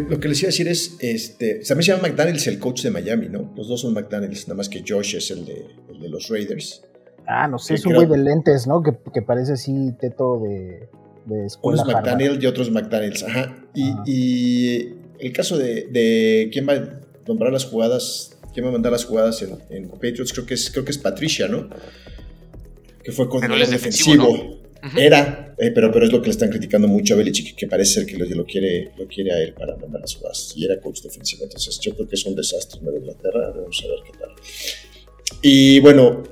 lo 0.00 0.20
que 0.20 0.28
les 0.28 0.40
iba 0.40 0.46
a 0.46 0.50
decir 0.52 0.68
es, 0.68 0.96
este, 1.00 1.56
también 1.66 1.84
se 1.84 1.92
llama 1.92 2.08
McDaniels 2.08 2.46
el 2.46 2.58
coach 2.58 2.82
de 2.82 2.90
Miami, 2.90 3.28
¿no? 3.28 3.52
Los 3.56 3.68
dos 3.68 3.80
son 3.80 3.92
McDaniels, 3.92 4.48
nada 4.48 4.56
más 4.56 4.68
que 4.68 4.82
Josh 4.86 5.16
es 5.16 5.30
el 5.30 5.44
de, 5.44 5.66
los 6.08 6.28
Raiders. 6.28 6.82
Ah, 7.26 7.46
no 7.46 7.58
sé, 7.58 7.74
es 7.74 7.86
un 7.86 7.94
güey 7.94 8.08
de 8.08 8.18
lentes, 8.18 8.66
¿no? 8.66 8.82
Que, 8.82 9.22
parece 9.22 9.52
así 9.52 9.92
teto 10.00 10.40
de, 10.40 10.88
de 11.26 11.46
escuela. 11.46 11.82
Unos 11.82 11.94
McDaniels 11.94 12.42
y 12.42 12.46
otros 12.46 12.70
McDaniels, 12.70 13.22
ajá. 13.22 13.54
Y, 13.74 14.94
el 15.18 15.32
caso 15.32 15.56
de, 15.58 16.48
quién 16.52 16.66
va 16.66 16.72
a 16.72 17.00
nombrar 17.26 17.52
las 17.52 17.66
jugadas, 17.66 18.38
quién 18.52 18.64
va 18.64 18.70
a 18.70 18.72
mandar 18.72 18.92
las 18.92 19.04
jugadas 19.04 19.42
en, 19.42 19.88
Patriots, 19.88 20.32
creo 20.32 20.46
que 20.46 20.54
es, 20.54 20.70
creo 20.70 20.84
que 20.84 20.90
es 20.90 20.98
Patricia, 20.98 21.48
¿no? 21.48 21.68
Que 23.02 23.12
fue 23.12 23.28
con 23.28 23.42
el 23.42 23.70
defensivo. 23.70 24.60
Era, 24.96 25.54
eh, 25.58 25.70
pero, 25.70 25.92
pero 25.92 26.06
es 26.06 26.12
lo 26.12 26.20
que 26.20 26.26
le 26.26 26.32
están 26.32 26.50
criticando 26.50 26.88
mucho 26.88 27.14
a 27.14 27.16
Belichick, 27.16 27.54
que 27.54 27.68
parece 27.68 28.00
ser 28.00 28.06
que 28.06 28.16
lo, 28.16 28.44
quiere, 28.44 28.90
lo 28.98 29.06
quiere 29.06 29.32
a 29.32 29.40
él 29.40 29.52
para 29.52 29.76
mandar 29.76 30.00
las 30.00 30.16
jugadas. 30.16 30.52
Y 30.56 30.64
era 30.64 30.80
coach 30.80 31.02
defensivo. 31.02 31.44
Entonces, 31.44 31.78
yo 31.78 31.94
creo 31.94 32.08
que 32.08 32.16
es 32.16 32.26
un 32.26 32.34
desastre 32.34 32.80
en 32.80 32.96
Inglaterra. 32.96 33.52
Vamos 33.54 33.84
a 33.84 33.88
ver 33.88 33.98
qué 34.04 34.18
tal. 34.18 34.30
Y 35.40 35.78
bueno, 35.78 36.24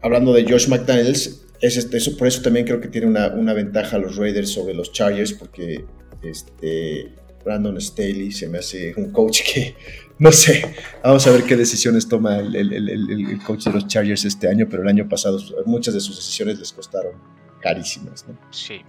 hablando 0.00 0.32
de 0.32 0.42
Josh 0.42 0.66
McDaniels, 0.66 1.44
es 1.60 1.76
este, 1.76 1.98
eso, 1.98 2.16
por 2.16 2.26
eso 2.26 2.42
también 2.42 2.66
creo 2.66 2.80
que 2.80 2.88
tiene 2.88 3.06
una, 3.06 3.28
una 3.28 3.52
ventaja 3.52 3.96
a 3.96 4.00
los 4.00 4.16
Raiders 4.16 4.50
sobre 4.50 4.74
los 4.74 4.90
Chargers, 4.92 5.32
porque 5.32 5.84
este, 6.22 7.12
Brandon 7.44 7.80
Staley 7.80 8.32
se 8.32 8.48
me 8.48 8.58
hace 8.58 8.92
un 8.96 9.12
coach 9.12 9.42
que, 9.42 9.74
no 10.18 10.32
sé, 10.32 10.74
vamos 11.02 11.26
a 11.26 11.30
ver 11.30 11.44
qué 11.44 11.56
decisiones 11.56 12.08
toma 12.08 12.38
el, 12.38 12.54
el, 12.56 12.72
el, 12.72 13.30
el 13.30 13.42
coach 13.42 13.64
de 13.64 13.72
los 13.72 13.86
Chargers 13.86 14.24
este 14.24 14.48
año, 14.48 14.66
pero 14.68 14.82
el 14.82 14.88
año 14.88 15.08
pasado 15.08 15.38
muchas 15.66 15.94
de 15.94 16.00
sus 16.00 16.16
decisiones 16.16 16.58
les 16.58 16.72
costaron 16.72 17.12
carísimas. 17.60 18.26
¿no? 18.26 18.36
Sí, 18.50 18.82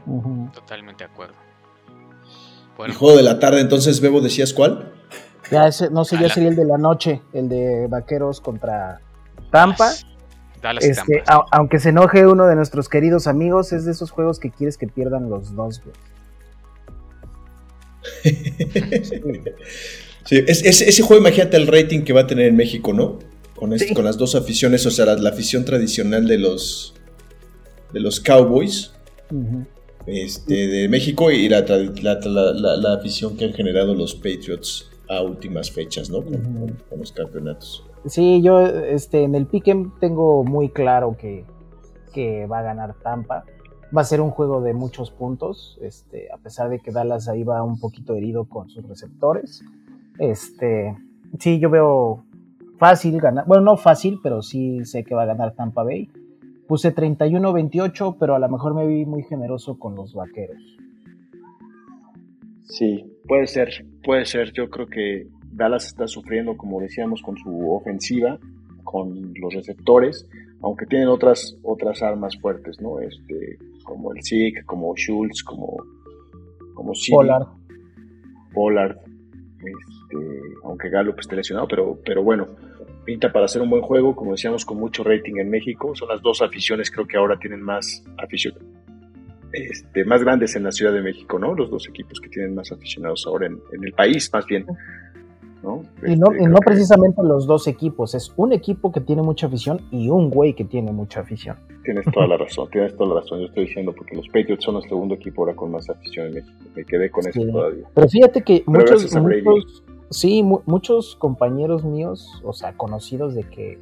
totalmente 0.53 1.03
de 1.03 1.11
acuerdo. 1.11 1.35
El 2.85 2.93
juego 2.93 3.17
de 3.17 3.23
la 3.23 3.39
tarde, 3.39 3.59
entonces, 3.59 3.99
Bebo, 3.99 4.21
¿decías 4.21 4.53
cuál? 4.53 4.93
Ya 5.51 5.69
no 5.91 6.05
sé, 6.05 6.17
ya 6.17 6.29
sería 6.29 6.49
el 6.49 6.55
de 6.55 6.65
la 6.65 6.77
noche, 6.77 7.21
el 7.33 7.49
de 7.49 7.87
Vaqueros 7.87 8.39
contra 8.39 9.01
Tampa. 9.51 9.91
Este, 10.81 11.23
aunque 11.51 11.79
se 11.79 11.89
enoje 11.89 12.27
uno 12.27 12.45
de 12.45 12.55
nuestros 12.55 12.89
queridos 12.89 13.27
amigos, 13.27 13.71
es 13.71 13.85
de 13.85 13.91
esos 13.91 14.11
juegos 14.11 14.39
que 14.39 14.51
quieres 14.51 14.77
que 14.77 14.87
pierdan 14.87 15.29
los 15.29 15.55
dos, 15.55 15.81
sí. 20.25 20.43
ese 20.47 21.01
juego, 21.03 21.21
imagínate 21.21 21.57
el 21.57 21.67
rating 21.67 22.01
que 22.01 22.13
va 22.13 22.21
a 22.21 22.27
tener 22.27 22.47
en 22.47 22.55
México, 22.55 22.93
¿no? 22.93 23.19
Con, 23.55 23.73
con 23.93 24.05
las 24.05 24.17
dos 24.17 24.35
aficiones, 24.35 24.85
o 24.85 24.91
sea, 24.91 25.05
la 25.05 25.29
afición 25.29 25.65
tradicional 25.65 26.27
de 26.27 26.37
los, 26.37 26.93
de 27.91 27.99
los 27.99 28.19
Cowboys 28.19 28.91
este, 30.05 30.67
de 30.67 30.89
México 30.89 31.29
y 31.29 31.49
la, 31.49 31.61
la, 31.61 32.93
afición 32.93 33.37
que 33.37 33.45
han 33.45 33.53
generado 33.53 33.93
los 33.93 34.15
Patriots 34.15 34.89
a 35.07 35.21
últimas 35.21 35.71
fechas, 35.71 36.09
¿no? 36.09 36.23
Con, 36.23 36.77
los 36.97 37.11
campeonatos. 37.11 37.83
Sí, 38.05 38.41
yo 38.41 38.65
este, 38.65 39.23
en 39.23 39.35
el 39.35 39.45
Piquen 39.45 39.91
tengo 39.99 40.43
muy 40.43 40.69
claro 40.69 41.15
que, 41.17 41.45
que 42.13 42.47
va 42.47 42.59
a 42.59 42.63
ganar 42.63 42.95
Tampa. 43.03 43.43
Va 43.95 44.01
a 44.01 44.05
ser 44.05 44.21
un 44.21 44.29
juego 44.29 44.61
de 44.61 44.73
muchos 44.73 45.11
puntos, 45.11 45.77
este, 45.81 46.31
a 46.31 46.37
pesar 46.37 46.69
de 46.69 46.79
que 46.79 46.91
Dallas 46.91 47.27
ahí 47.27 47.43
va 47.43 47.63
un 47.63 47.79
poquito 47.79 48.15
herido 48.15 48.45
con 48.45 48.69
sus 48.69 48.87
receptores. 48.87 49.63
Este, 50.19 50.95
sí, 51.39 51.59
yo 51.59 51.69
veo 51.69 52.25
fácil 52.77 53.19
ganar, 53.19 53.45
bueno, 53.47 53.63
no 53.63 53.77
fácil, 53.77 54.19
pero 54.21 54.41
sí 54.41 54.83
sé 54.85 55.03
que 55.03 55.15
va 55.15 55.23
a 55.23 55.27
ganar 55.27 55.55
Tampa 55.55 55.83
Bay. 55.83 56.09
Puse 56.67 56.93
31-28, 56.93 58.17
pero 58.19 58.35
a 58.35 58.39
lo 58.39 58.47
mejor 58.49 58.75
me 58.75 58.85
vi 58.85 59.05
muy 59.05 59.23
generoso 59.23 59.79
con 59.79 59.95
los 59.95 60.13
vaqueros. 60.13 60.61
Sí, 62.65 63.03
puede 63.27 63.47
ser, 63.47 63.85
puede 64.03 64.25
ser. 64.25 64.51
Yo 64.53 64.69
creo 64.69 64.85
que 64.85 65.27
Dallas 65.51 65.87
está 65.87 66.07
sufriendo, 66.07 66.55
como 66.55 66.79
decíamos, 66.79 67.23
con 67.23 67.37
su 67.37 67.71
ofensiva, 67.71 68.37
con 68.83 69.33
los 69.41 69.53
receptores, 69.53 70.27
aunque 70.61 70.85
tienen 70.85 71.07
otras, 71.07 71.57
otras 71.63 72.03
armas 72.03 72.37
fuertes, 72.39 72.79
¿no? 72.79 72.99
Este, 72.99 73.57
como 73.83 74.13
el 74.13 74.23
Zeke, 74.23 74.63
como 74.65 74.93
Schultz, 74.95 75.43
como, 75.43 75.77
como 76.75 76.93
Pollard. 77.09 77.47
Pollard, 78.53 78.97
este, 80.09 80.41
aunque 80.63 80.89
Gallup 80.89 81.19
esté 81.19 81.35
lesionado, 81.35 81.67
pero, 81.67 81.99
pero 82.03 82.23
bueno, 82.23 82.47
pinta 83.05 83.31
para 83.31 83.45
hacer 83.45 83.61
un 83.61 83.69
buen 83.69 83.81
juego, 83.81 84.15
como 84.15 84.31
decíamos, 84.31 84.65
con 84.65 84.77
mucho 84.77 85.03
rating 85.03 85.37
en 85.37 85.49
México. 85.49 85.95
Son 85.95 86.09
las 86.09 86.21
dos 86.21 86.41
aficiones, 86.41 86.91
creo 86.91 87.07
que 87.07 87.17
ahora 87.17 87.37
tienen 87.37 87.61
más 87.61 88.03
afición, 88.17 88.55
este, 89.53 90.05
más 90.05 90.23
grandes 90.23 90.55
en 90.55 90.63
la 90.63 90.71
Ciudad 90.71 90.93
de 90.93 91.01
México, 91.01 91.37
¿no? 91.39 91.53
Los 91.53 91.69
dos 91.69 91.87
equipos 91.87 92.19
que 92.19 92.29
tienen 92.29 92.55
más 92.55 92.71
aficionados 92.71 93.25
ahora 93.27 93.47
en, 93.47 93.83
el 93.83 93.93
país, 93.93 94.29
más 94.33 94.45
bien. 94.45 94.65
¿no? 95.61 95.83
y 96.07 96.15
no, 96.15 96.31
este, 96.31 96.47
no 96.47 96.59
precisamente 96.59 97.21
los 97.21 97.45
dos 97.45 97.67
equipos, 97.67 98.15
es 98.15 98.31
un 98.37 98.53
equipo 98.53 98.93
que 98.93 99.01
tiene 99.01 99.21
mucha 99.21 99.47
afición 99.47 99.81
y 99.91 100.07
un 100.07 100.29
güey 100.29 100.53
que 100.53 100.63
tiene 100.63 100.93
mucha 100.93 101.19
afición. 101.19 101.57
Tienes 101.83 102.05
toda 102.13 102.27
la 102.27 102.37
razón, 102.37 102.69
tienes 102.71 102.95
toda 102.95 103.15
la 103.15 103.21
razón. 103.21 103.39
Yo 103.39 103.47
estoy 103.47 103.65
diciendo 103.65 103.93
porque 103.93 104.15
los 104.15 104.25
Patriots 104.27 104.63
son 104.63 104.77
el 104.77 104.83
segundo 104.83 105.15
equipo 105.15 105.41
ahora 105.41 105.55
con 105.55 105.71
más 105.71 105.89
afición 105.89 106.27
en 106.27 106.33
México. 106.35 106.57
Me 106.75 106.85
quedé 106.85 107.09
con 107.09 107.27
eso 107.27 107.41
todavía. 107.51 107.85
Pero 107.93 108.07
fíjate 108.07 108.41
que 108.41 108.63
muchos, 108.67 109.13
muchos, 109.15 109.83
Sí, 110.09 110.43
muchos 110.43 111.15
compañeros 111.15 111.83
míos, 111.83 112.41
o 112.43 112.53
sea, 112.53 112.73
conocidos 112.73 113.35
de 113.35 113.43
que 113.43 113.77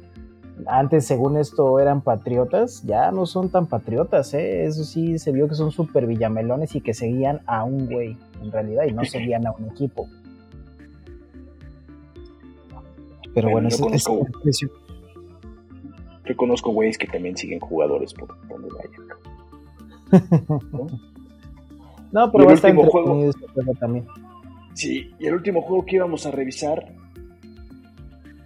antes, 0.66 1.06
según 1.06 1.36
esto, 1.36 1.78
eran 1.80 2.00
patriotas, 2.00 2.82
ya 2.82 3.10
no 3.12 3.26
son 3.26 3.48
tan 3.48 3.66
patriotas, 3.66 4.34
¿eh? 4.34 4.64
Eso 4.64 4.84
sí, 4.84 5.18
se 5.18 5.32
vio 5.32 5.48
que 5.48 5.54
son 5.54 5.70
súper 5.70 6.06
villamelones 6.06 6.74
y 6.74 6.80
que 6.80 6.94
seguían 6.94 7.40
a 7.46 7.64
un 7.64 7.86
güey, 7.86 8.16
en 8.42 8.52
realidad, 8.52 8.84
y 8.86 8.92
no 8.92 9.04
seguían 9.06 9.46
a 9.46 9.52
un 9.52 9.66
equipo. 9.66 10.08
Pero 13.34 13.50
bueno, 13.50 13.68
es, 13.68 13.80
conozco, 13.80 14.26
Yo 16.24 16.36
conozco 16.36 16.72
güeyes 16.72 16.98
que 16.98 17.06
también 17.06 17.36
siguen 17.36 17.60
jugadores 17.60 18.12
por 18.12 18.28
donde 18.48 18.68
vayan. 18.68 19.06
¿no? 22.10 22.32
pero 22.32 22.44
va 22.46 22.50
a 22.50 22.54
estar 22.54 22.70
entretenido 22.70 23.30
este 23.30 23.46
juego 23.48 23.74
también. 23.74 24.06
Sí, 24.74 25.10
y 25.18 25.26
el 25.26 25.34
último 25.34 25.62
juego 25.62 25.84
que 25.84 25.96
íbamos 25.96 26.24
a 26.26 26.30
revisar 26.30 26.94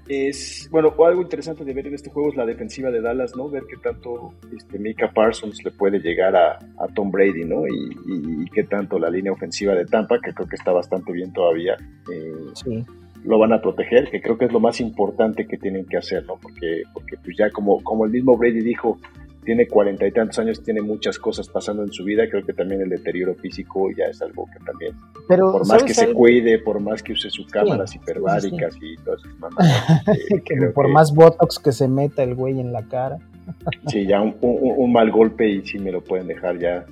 es, 0.09 0.69
bueno, 0.71 0.95
algo 1.07 1.23
interesante 1.23 1.65
de 1.65 1.73
ver 1.73 1.87
en 1.87 1.95
este 1.95 2.11
juego 2.11 2.31
es 2.31 2.37
la 2.37 2.45
defensiva 2.45 2.91
de 2.91 3.01
Dallas, 3.01 3.37
¿no? 3.37 3.49
Ver 3.49 3.63
qué 3.69 3.77
tanto 3.77 4.35
este, 4.55 4.79
Mika 4.79 5.11
Parsons 5.13 5.63
le 5.65 5.71
puede 5.71 6.01
llegar 6.01 6.35
a, 6.37 6.59
Tom 6.95 7.11
Brady, 7.11 7.45
¿no? 7.45 7.67
Y, 7.67 8.45
qué 8.53 8.65
tanto 8.65 8.99
la 8.99 9.09
línea 9.09 9.33
ofensiva 9.33 9.75
de 9.75 9.87
Tampa, 9.87 10.19
que 10.21 10.33
creo 10.33 10.49
que 10.49 10.57
está 10.57 10.73
bastante 10.73 11.13
bien 11.13 11.33
todavía, 11.33 11.77
eh, 12.13 12.85
lo 13.25 13.39
van 13.39 13.53
a 13.53 13.63
proteger, 13.63 14.11
que 14.11 14.21
creo 14.21 14.37
que 14.37 14.47
es 14.47 14.53
lo 14.53 14.61
más 14.61 14.81
importante 14.81 15.47
que 15.47 15.57
tienen 15.57 15.87
que 15.87 15.97
hacer, 15.97 16.27
¿no? 16.27 16.37
Porque, 16.37 16.83
porque 16.93 17.17
pues 17.25 17.37
ya 17.39 17.51
como, 17.51 17.83
como 17.83 18.05
el 18.05 18.11
mismo 18.11 18.37
Brady 18.37 18.61
dijo, 18.61 18.99
tiene 19.45 19.67
cuarenta 19.67 20.07
y 20.07 20.13
tantos 20.13 20.38
años, 20.38 20.63
tiene 20.63 20.81
muchas 20.81 21.19
cosas 21.19 21.49
pasando 21.49 21.83
en 21.83 21.93
su 21.93 22.05
vida, 22.05 22.29
creo 22.31 22.45
que 22.45 22.53
también 22.53 22.81
el 22.81 22.88
deterioro 22.88 23.35
físico 23.35 23.90
ya 23.97 24.05
es 24.05 24.23
algo 24.23 24.47
que 24.53 24.65
también, 24.65 24.95
por 25.27 25.67
más 25.67 25.83
que 25.83 25.95
se 25.95 26.13
cuide, 26.13 26.59
por 26.59 26.81
más 26.81 27.03
que 27.03 27.13
use 27.13 27.29
sus 27.31 27.47
cámaras 27.49 27.95
hiperbáricas 27.95 28.77
y 28.81 28.97
todas 28.99 29.21
esas 29.25 29.38
mamadas, 29.38 30.09
eh, 30.09 30.69
por 30.75 30.88
más 30.88 31.13
botox 31.13 31.59
que 31.59 31.73
se 31.73 31.88
meta 31.88 32.23
el 32.23 32.35
güey 32.35 32.61
en 32.61 32.73
la 32.73 32.85
cara. 32.85 33.19
sí, 33.88 34.07
ya 34.07 34.21
un, 34.21 34.93
mal 34.93 35.11
golpe 35.11 35.49
y 35.49 35.67
sí 35.67 35.79
me 35.79 35.90
lo 35.90 36.03
pueden 36.03 36.29
dejar 36.29 36.59
ya. 36.59 36.87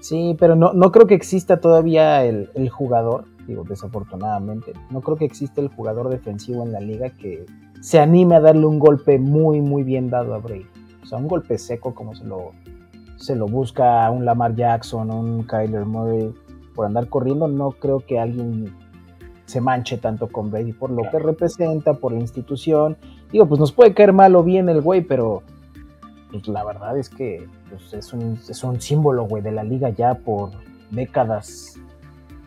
Sí, 0.00 0.36
pero 0.38 0.54
no, 0.54 0.72
no 0.72 0.92
creo 0.92 1.06
que 1.06 1.14
exista 1.14 1.60
todavía 1.60 2.24
el, 2.24 2.50
el 2.54 2.68
jugador, 2.68 3.24
digo, 3.46 3.64
desafortunadamente, 3.64 4.72
no 4.90 5.00
creo 5.00 5.16
que 5.16 5.24
exista 5.24 5.60
el 5.60 5.68
jugador 5.68 6.10
defensivo 6.10 6.64
en 6.64 6.72
la 6.72 6.80
liga 6.80 7.10
que 7.10 7.44
se 7.80 7.98
anime 7.98 8.36
a 8.36 8.40
darle 8.40 8.66
un 8.66 8.78
golpe 8.78 9.18
muy, 9.18 9.60
muy 9.60 9.82
bien 9.82 10.08
dado 10.08 10.34
a 10.34 10.38
Brady. 10.38 10.66
O 11.02 11.06
sea, 11.06 11.18
un 11.18 11.28
golpe 11.28 11.58
seco 11.58 11.94
como 11.94 12.14
se 12.14 12.24
lo, 12.24 12.52
se 13.16 13.36
lo 13.36 13.46
busca 13.46 14.10
un 14.10 14.24
Lamar 14.24 14.54
Jackson, 14.54 15.10
un 15.10 15.42
Kyler 15.44 15.84
Murray. 15.84 16.34
por 16.74 16.86
andar 16.86 17.08
corriendo, 17.08 17.48
no 17.48 17.72
creo 17.72 18.00
que 18.00 18.18
alguien 18.18 18.74
se 19.46 19.60
manche 19.60 19.98
tanto 19.98 20.28
con 20.28 20.50
Brady 20.50 20.72
por 20.72 20.90
lo 20.90 21.02
que 21.10 21.18
representa, 21.18 21.94
por 21.94 22.12
la 22.12 22.20
institución. 22.20 22.96
Digo, 23.30 23.46
pues 23.46 23.60
nos 23.60 23.72
puede 23.72 23.92
caer 23.92 24.12
mal 24.12 24.34
o 24.36 24.42
bien 24.42 24.68
el 24.68 24.80
güey, 24.80 25.02
pero 25.02 25.42
pues 26.30 26.48
la 26.48 26.64
verdad 26.64 26.96
es 26.96 27.10
que 27.10 27.46
pues, 27.68 27.92
es, 27.92 28.12
un, 28.12 28.38
es 28.48 28.64
un 28.64 28.80
símbolo, 28.80 29.24
güey, 29.24 29.42
de 29.42 29.52
la 29.52 29.62
liga 29.62 29.90
ya 29.90 30.14
por 30.14 30.50
décadas 30.90 31.78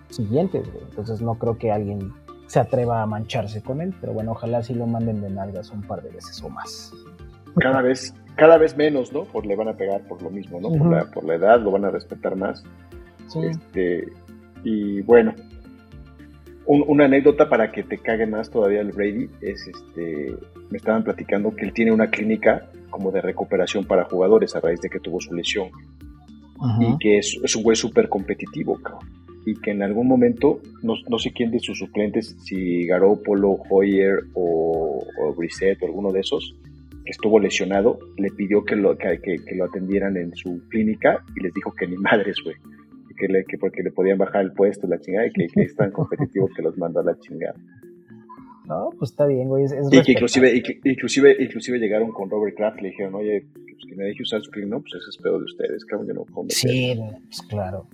siguientes, 0.09 0.71
güey. 0.71 0.83
Entonces 0.89 1.21
no 1.21 1.35
creo 1.35 1.57
que 1.57 1.71
alguien 1.71 2.11
se 2.47 2.59
atreva 2.59 3.01
a 3.01 3.05
mancharse 3.05 3.61
con 3.61 3.81
él, 3.81 3.93
pero 3.99 4.13
bueno, 4.13 4.31
ojalá 4.31 4.63
sí 4.63 4.73
lo 4.73 4.87
manden 4.87 5.21
de 5.21 5.29
nalgas 5.29 5.71
un 5.71 5.81
par 5.81 6.01
de 6.01 6.09
veces 6.09 6.41
o 6.43 6.49
más. 6.49 6.91
Cada 7.59 7.81
vez, 7.81 8.13
cada 8.35 8.57
vez 8.57 8.75
menos, 8.75 9.11
¿no? 9.13 9.27
Le 9.41 9.55
van 9.55 9.69
a 9.69 9.73
pegar 9.73 10.01
por 10.01 10.21
lo 10.21 10.29
mismo, 10.29 10.59
¿no? 10.59 10.69
por, 10.69 10.91
la, 10.91 11.05
por 11.11 11.23
la 11.23 11.35
edad, 11.35 11.61
lo 11.61 11.71
van 11.71 11.85
a 11.85 11.89
respetar 11.89 12.35
más. 12.35 12.63
Este, 13.43 14.07
y 14.63 15.01
bueno, 15.01 15.33
una 16.65 17.05
anécdota 17.05 17.49
para 17.49 17.71
que 17.71 17.83
te 17.83 17.97
cague 17.97 18.25
más 18.25 18.49
todavía 18.49 18.81
el 18.81 18.91
Brady 18.91 19.29
es 19.41 19.67
este, 19.67 20.35
me 20.69 20.77
estaban 20.77 21.03
platicando 21.03 21.55
que 21.55 21.65
él 21.65 21.73
tiene 21.73 21.91
una 21.91 22.09
clínica 22.09 22.69
como 22.89 23.11
de 23.11 23.21
recuperación 23.21 23.85
para 23.85 24.05
jugadores 24.05 24.55
a 24.55 24.59
raíz 24.59 24.79
de 24.81 24.89
que 24.89 24.99
tuvo 24.99 25.19
su 25.19 25.33
lesión. 25.33 25.69
Y 26.79 26.97
que 26.99 27.17
es, 27.17 27.37
es 27.43 27.55
un 27.55 27.63
güey 27.63 27.75
súper 27.75 28.07
competitivo, 28.07 28.81
cabrón 28.81 29.07
y 29.45 29.55
que 29.55 29.71
en 29.71 29.83
algún 29.83 30.07
momento, 30.07 30.59
no, 30.81 30.95
no, 31.07 31.19
sé 31.19 31.31
quién 31.31 31.51
de 31.51 31.59
sus 31.59 31.77
suplentes, 31.77 32.35
si 32.43 32.85
Garoppolo, 32.87 33.59
Hoyer 33.69 34.23
o, 34.33 35.05
o 35.21 35.33
Brissett 35.35 35.81
o 35.83 35.85
alguno 35.85 36.11
de 36.11 36.21
esos, 36.21 36.55
que 37.05 37.11
estuvo 37.11 37.39
lesionado, 37.39 37.99
le 38.17 38.29
pidió 38.31 38.63
que 38.65 38.75
lo, 38.75 38.97
que, 38.97 39.19
que, 39.21 39.55
lo 39.55 39.65
atendieran 39.65 40.17
en 40.17 40.35
su 40.35 40.61
clínica 40.69 41.23
y 41.35 41.43
les 41.43 41.53
dijo 41.53 41.71
que 41.73 41.87
ni 41.87 41.95
madres, 41.97 42.37
güey. 42.43 42.55
Que, 43.17 43.29
le, 43.29 43.45
que 43.45 43.57
porque 43.57 43.81
le 43.81 43.91
podían 43.91 44.17
bajar 44.17 44.41
el 44.41 44.51
puesto, 44.51 44.87
la 44.87 44.99
chingada, 44.99 45.27
y 45.27 45.31
que, 45.31 45.47
que 45.47 45.61
es 45.61 45.75
tan 45.75 45.89
competitivo 45.91 46.49
que 46.53 46.61
los 46.61 46.77
mandó 46.77 46.99
a 46.99 47.03
la 47.03 47.17
chingada. 47.17 47.55
No, 48.67 48.89
pues 48.97 49.11
está 49.11 49.25
bien, 49.25 49.47
güey. 49.47 49.65
y 49.65 50.01
que 50.01 50.11
inclusive, 50.11 50.61
inclusive, 50.83 51.37
inclusive 51.39 51.79
llegaron 51.79 52.11
con 52.11 52.29
Robert 52.29 52.57
Kraft 52.57 52.79
y 52.79 52.83
le 52.83 52.89
dijeron, 52.89 53.15
oye, 53.15 53.45
pues 53.53 53.85
que 53.87 53.95
me 53.95 54.05
deje 54.05 54.23
usar 54.23 54.41
su 54.41 54.51
clínica, 54.51 54.75
no, 54.75 54.81
pues 54.81 54.95
ese 54.95 55.09
es 55.11 55.17
pedo 55.17 55.37
de 55.37 55.45
ustedes, 55.45 55.85
cabrón, 55.85 56.07
yo 56.07 56.13
no 56.13 56.25
puedo 56.25 56.49
Sí, 56.49 56.99
pues 57.25 57.41
claro. 57.47 57.87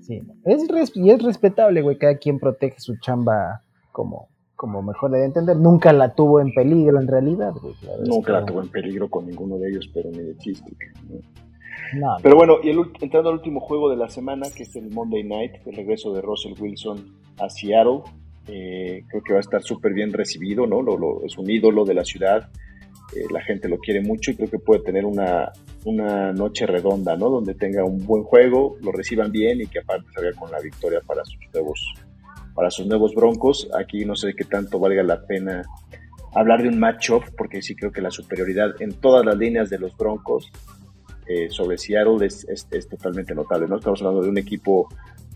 Sí, 0.00 0.20
es 0.44 0.96
y 0.96 1.10
es 1.10 1.22
respetable, 1.22 1.80
güey, 1.80 1.96
cada 1.96 2.18
quien 2.18 2.38
protege 2.38 2.78
su 2.78 2.96
chamba 2.98 3.62
como, 3.92 4.28
como 4.62 4.80
mejor 4.80 5.10
le 5.10 5.16
debe 5.16 5.26
entender. 5.26 5.56
Nunca 5.56 5.92
la 5.92 6.14
tuvo 6.14 6.38
en 6.38 6.54
peligro 6.54 7.00
en 7.00 7.08
realidad. 7.08 7.52
Nunca 8.06 8.30
la 8.30 8.44
tuvo 8.46 8.62
en 8.62 8.68
peligro 8.68 9.10
con 9.10 9.26
ninguno 9.26 9.58
de 9.58 9.70
ellos, 9.70 9.90
pero 9.92 10.08
ni 10.12 10.18
de 10.18 10.36
chiste. 10.36 10.70
Pero 12.22 12.36
bueno, 12.36 12.58
y 12.62 12.70
entrando 12.70 13.30
al 13.30 13.38
último 13.38 13.58
juego 13.58 13.90
de 13.90 13.96
la 13.96 14.08
semana, 14.08 14.46
que 14.54 14.62
es 14.62 14.76
el 14.76 14.88
Monday 14.88 15.24
Night, 15.24 15.54
el 15.66 15.74
regreso 15.74 16.12
de 16.14 16.22
Russell 16.22 16.54
Wilson 16.56 17.12
a 17.40 17.50
Seattle. 17.50 18.02
Eh, 18.46 19.02
creo 19.08 19.22
que 19.24 19.32
va 19.32 19.38
a 19.38 19.40
estar 19.40 19.62
súper 19.64 19.94
bien 19.94 20.12
recibido, 20.12 20.64
¿no? 20.64 20.80
Lo, 20.80 21.24
es 21.24 21.36
un 21.36 21.50
ídolo 21.50 21.84
de 21.84 21.94
la 21.94 22.04
ciudad. 22.04 22.48
Eh, 23.16 23.24
la 23.32 23.42
gente 23.42 23.68
lo 23.68 23.78
quiere 23.78 24.00
mucho 24.00 24.30
y 24.30 24.36
creo 24.36 24.48
que 24.48 24.60
puede 24.60 24.84
tener 24.84 25.04
una, 25.04 25.50
una 25.84 26.32
noche 26.32 26.68
redonda, 26.68 27.16
¿no? 27.16 27.30
Donde 27.30 27.54
tenga 27.54 27.82
un 27.82 28.06
buen 28.06 28.22
juego, 28.22 28.76
lo 28.80 28.92
reciban 28.92 29.32
bien 29.32 29.60
y 29.60 29.66
que 29.66 29.80
aparte 29.80 30.06
salga 30.14 30.32
con 30.38 30.52
la 30.52 30.60
victoria 30.60 31.00
para 31.04 31.24
sus 31.24 31.40
nuevos, 31.52 31.80
para 32.54 32.70
sus 32.70 32.86
nuevos 32.86 33.14
broncos. 33.14 33.68
Aquí 33.78 34.04
no 34.04 34.16
sé 34.16 34.34
qué 34.34 34.44
tanto 34.44 34.78
valga 34.78 35.02
la 35.02 35.24
pena 35.26 35.62
hablar 36.34 36.62
de 36.62 36.68
un 36.68 36.78
matchup, 36.78 37.24
porque 37.36 37.62
sí 37.62 37.74
creo 37.74 37.92
que 37.92 38.00
la 38.00 38.10
superioridad 38.10 38.80
en 38.80 38.94
todas 38.94 39.24
las 39.24 39.36
líneas 39.36 39.70
de 39.70 39.78
los 39.78 39.96
broncos 39.96 40.50
eh, 41.26 41.48
sobre 41.50 41.78
Seattle 41.78 42.26
es, 42.26 42.46
es, 42.48 42.88
totalmente 42.88 43.34
notable, 43.34 43.68
¿no? 43.68 43.76
Estamos 43.76 44.00
hablando 44.00 44.22
de 44.22 44.28
un 44.28 44.38
equipo 44.38 44.88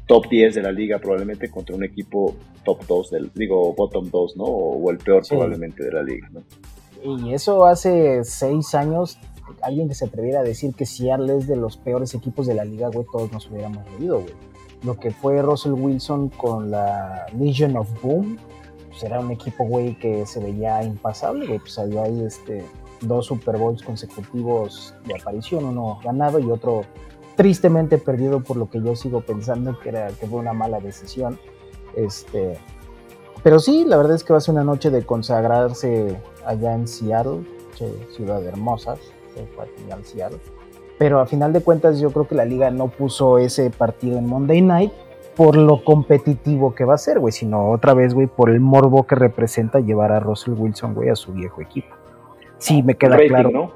top 0.06 0.28
10 0.28 0.56
de 0.56 0.62
la 0.62 0.72
liga 0.72 0.98
probablemente 0.98 1.48
contra 1.50 1.76
un 1.76 1.84
equipo 1.84 2.34
top 2.64 2.86
2 2.86 3.10
del, 3.10 3.30
digo, 3.34 3.72
bottom 3.74 4.10
2, 4.10 4.36
¿no? 4.36 4.44
O, 4.44 4.90
el 4.90 4.98
peor 4.98 5.22
probablemente 5.28 5.84
de 5.84 5.92
la 5.92 6.02
liga, 6.02 6.28
¿no? 6.32 6.42
Y 7.04 7.34
eso 7.34 7.66
hace 7.66 8.24
seis 8.24 8.74
años, 8.74 9.18
alguien 9.62 9.88
que 9.88 9.94
se 9.94 10.06
atreviera 10.06 10.40
a 10.40 10.42
decir 10.42 10.74
que 10.74 10.86
Seattle 10.86 11.36
es 11.36 11.46
de 11.46 11.56
los 11.56 11.76
peores 11.76 12.14
equipos 12.14 12.46
de 12.48 12.54
la 12.54 12.64
liga, 12.64 12.88
güey, 12.88 13.06
todos 13.12 13.30
nos 13.30 13.48
hubiéramos 13.48 13.84
reído, 13.92 14.20
güey. 14.20 14.34
Lo 14.86 14.96
que 14.96 15.10
fue 15.10 15.42
Russell 15.42 15.72
Wilson 15.72 16.28
con 16.28 16.70
la 16.70 17.26
Legion 17.36 17.76
of 17.76 17.88
Boom, 18.00 18.38
pues 18.88 19.02
era 19.02 19.18
un 19.18 19.32
equipo, 19.32 19.64
güey, 19.64 19.98
que 19.98 20.24
se 20.26 20.38
veía 20.38 20.82
impasable, 20.84 21.46
güey. 21.46 21.58
Pues 21.58 21.76
había 21.76 22.04
ahí 22.04 22.22
este, 22.24 22.64
dos 23.00 23.26
Super 23.26 23.56
Bowls 23.56 23.82
consecutivos 23.82 24.94
de 25.04 25.16
aparición, 25.16 25.64
uno 25.64 25.98
ganado 26.04 26.38
y 26.38 26.48
otro 26.48 26.82
tristemente 27.34 27.98
perdido 27.98 28.44
por 28.44 28.56
lo 28.56 28.70
que 28.70 28.80
yo 28.80 28.94
sigo 28.94 29.22
pensando 29.22 29.78
que, 29.80 29.88
era, 29.88 30.06
que 30.08 30.28
fue 30.28 30.38
una 30.38 30.52
mala 30.52 30.78
decisión. 30.78 31.36
Este, 31.96 32.56
pero 33.42 33.58
sí, 33.58 33.84
la 33.84 33.96
verdad 33.96 34.14
es 34.14 34.22
que 34.22 34.32
va 34.32 34.38
a 34.38 34.40
ser 34.40 34.54
una 34.54 34.64
noche 34.64 34.90
de 34.90 35.04
consagrarse 35.04 36.16
allá 36.46 36.74
en 36.74 36.86
Seattle, 36.86 37.40
ciudad 38.14 38.44
hermosa, 38.44 38.96
se 39.34 39.46
fue 39.48 39.66
Seattle. 40.04 40.38
Pero 40.98 41.20
a 41.20 41.26
final 41.26 41.52
de 41.52 41.60
cuentas 41.60 42.00
yo 42.00 42.10
creo 42.10 42.26
que 42.26 42.34
la 42.34 42.44
liga 42.44 42.70
no 42.70 42.88
puso 42.88 43.38
ese 43.38 43.70
partido 43.70 44.18
en 44.18 44.26
Monday 44.26 44.62
Night 44.62 44.92
por 45.36 45.56
lo 45.56 45.84
competitivo 45.84 46.74
que 46.74 46.84
va 46.84 46.94
a 46.94 46.98
ser, 46.98 47.18
güey, 47.18 47.30
sino 47.30 47.70
otra 47.70 47.92
vez, 47.92 48.14
güey, 48.14 48.26
por 48.26 48.48
el 48.48 48.58
morbo 48.58 49.06
que 49.06 49.14
representa 49.14 49.80
llevar 49.80 50.10
a 50.10 50.18
Russell 50.18 50.54
Wilson, 50.54 50.94
güey, 50.94 51.10
a 51.10 51.16
su 51.16 51.32
viejo 51.32 51.60
equipo. 51.60 51.94
Sí, 52.58 52.82
me 52.82 52.94
queda 52.94 53.18
claro. 53.28 53.50
¿no? 53.50 53.72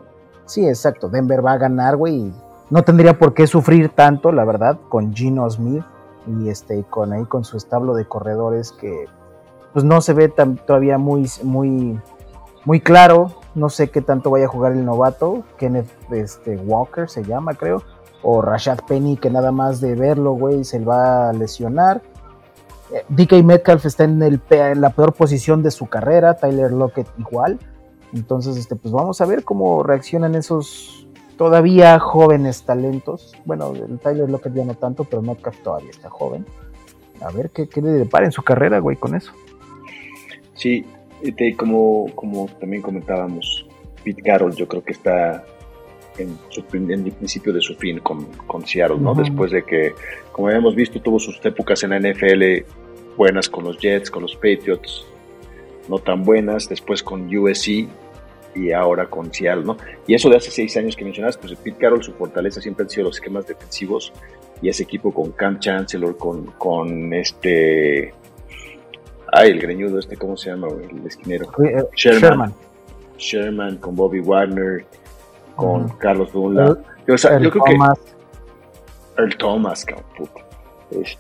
Sí, 0.47 0.67
exacto. 0.67 1.11
Denver 1.11 1.45
va 1.45 1.53
a 1.53 1.59
ganar, 1.59 1.97
güey. 1.97 2.33
No 2.71 2.83
tendría 2.83 3.19
por 3.19 3.35
qué 3.35 3.47
sufrir 3.47 3.91
tanto, 3.91 4.33
la 4.33 4.45
verdad, 4.45 4.79
con 4.89 5.15
Gino 5.15 5.49
Smith 5.51 5.85
y 6.27 6.49
este 6.49 6.83
con 6.85 7.13
ahí 7.13 7.25
con 7.25 7.45
su 7.45 7.57
establo 7.57 7.95
de 7.95 8.05
corredores 8.07 8.73
que 8.73 9.07
pues 9.73 9.85
no 9.85 10.01
se 10.01 10.13
ve 10.13 10.29
tan, 10.29 10.57
todavía 10.57 10.97
muy, 10.97 11.29
muy, 11.43 12.01
muy 12.65 12.81
claro. 12.81 13.33
No 13.55 13.69
sé 13.69 13.91
qué 13.91 14.01
tanto 14.01 14.31
vaya 14.31 14.47
a 14.47 14.49
jugar 14.49 14.73
el 14.73 14.85
novato. 14.85 15.45
Kenneth 15.59 15.91
este, 16.11 16.57
Walker 16.57 17.09
se 17.09 17.25
llama, 17.25 17.55
creo. 17.55 17.83
O 18.23 18.43
Rashad 18.43 18.81
Penny, 18.87 19.17
que 19.17 19.31
nada 19.31 19.51
más 19.51 19.81
de 19.81 19.95
verlo, 19.95 20.33
güey, 20.33 20.65
se 20.65 20.79
va 20.79 21.31
a 21.31 21.33
lesionar. 21.33 22.03
Eh, 22.93 23.05
DK 23.09 23.45
Metcalf 23.45 23.87
está 23.87 24.05
en 24.05 24.21
la 24.81 24.91
peor 24.91 25.15
posición 25.15 25.63
de 25.63 25.71
su 25.71 25.87
carrera. 25.87 26.35
Tyler 26.35 26.73
Lockett 26.73 27.09
igual. 27.19 27.59
Entonces, 28.13 28.57
este, 28.57 28.77
pues 28.77 28.93
vamos 28.93 29.21
a 29.21 29.27
ver 29.27 29.45
cómo 29.45 29.83
reaccionan 29.83 30.35
esos 30.35 31.09
todavía 31.37 31.99
jóvenes 31.99 32.65
talentos. 32.65 33.35
Bueno, 33.45 33.73
el 33.73 33.99
Tyler 33.99 34.29
Lockett 34.29 34.55
ya 34.55 34.65
no 34.65 34.75
tanto, 34.75 35.05
pero 35.05 35.23
Metcalf 35.23 35.63
todavía 35.63 35.91
está 35.91 36.11
joven. 36.11 36.45
A 37.23 37.31
ver 37.31 37.51
qué, 37.51 37.69
qué 37.69 37.81
le 37.81 37.91
depara 37.91 38.27
en 38.27 38.33
su 38.33 38.43
carrera, 38.43 38.79
güey, 38.79 38.97
con 38.97 39.15
eso. 39.15 39.33
Sí, 40.55 40.85
como, 41.57 42.11
como 42.15 42.49
también 42.59 42.83
comentábamos, 42.83 43.67
Pete 44.05 44.23
Carroll 44.23 44.55
yo 44.55 44.67
creo 44.67 44.83
que 44.83 44.93
está 44.93 45.45
en, 46.19 46.39
el 46.91 47.13
principio 47.13 47.53
de 47.53 47.61
su 47.61 47.75
fin 47.75 47.99
con, 48.01 48.25
con 48.47 48.67
Seattle, 48.67 48.99
¿no? 48.99 49.15
Después 49.15 49.51
de 49.51 49.65
que, 49.65 49.95
como 50.33 50.51
hemos 50.51 50.75
visto, 50.75 51.01
tuvo 51.01 51.19
sus 51.19 51.45
épocas 51.45 51.83
en 51.83 51.91
la 51.91 52.01
NFL 52.01 52.65
buenas 53.17 53.49
con 53.49 53.65
los 53.65 53.79
Jets, 53.79 54.11
con 54.11 54.23
los 54.23 54.35
Patriots, 54.37 55.05
no 55.89 55.99
tan 55.99 56.25
buenas, 56.25 56.69
después 56.69 57.03
con 57.03 57.35
USC 57.35 57.89
y 58.55 58.73
ahora 58.73 59.07
con 59.07 59.33
Seattle, 59.33 59.65
¿no? 59.65 59.77
Y 60.07 60.15
eso 60.15 60.29
de 60.29 60.37
hace 60.37 60.51
seis 60.51 60.77
años 60.77 60.97
que 60.97 61.05
mencionaste, 61.05 61.41
pues 61.41 61.59
Pete 61.59 61.77
Carroll, 61.79 62.03
su 62.03 62.13
fortaleza 62.13 62.61
siempre 62.61 62.85
han 62.85 62.91
sido 62.91 63.05
los 63.05 63.17
esquemas 63.17 63.47
defensivos 63.47 64.13
y 64.63 64.69
ese 64.69 64.83
equipo 64.83 65.13
con 65.13 65.33
Cam 65.33 65.59
Chancellor, 65.59 66.17
con, 66.17 66.47
con 66.53 67.13
este 67.13 68.13
Ay, 69.33 69.51
el 69.51 69.61
greñudo 69.61 69.99
este, 69.99 70.17
¿cómo 70.17 70.37
se 70.37 70.51
llama, 70.51 70.69
El 70.69 71.07
esquinero. 71.07 71.51
Eh, 71.65 71.85
Sherman. 71.95 72.53
Sherman. 73.19 73.77
con 73.77 73.95
Bobby 73.95 74.21
Wagner, 74.21 74.85
con 75.57 75.89
Carlos 75.99 76.33
Dunlap. 76.33 76.79
Yo, 77.07 77.15
creo 77.17 77.51
que... 77.51 77.77
El 79.19 79.37
Thomas, 79.37 79.85
puto. 80.17 80.41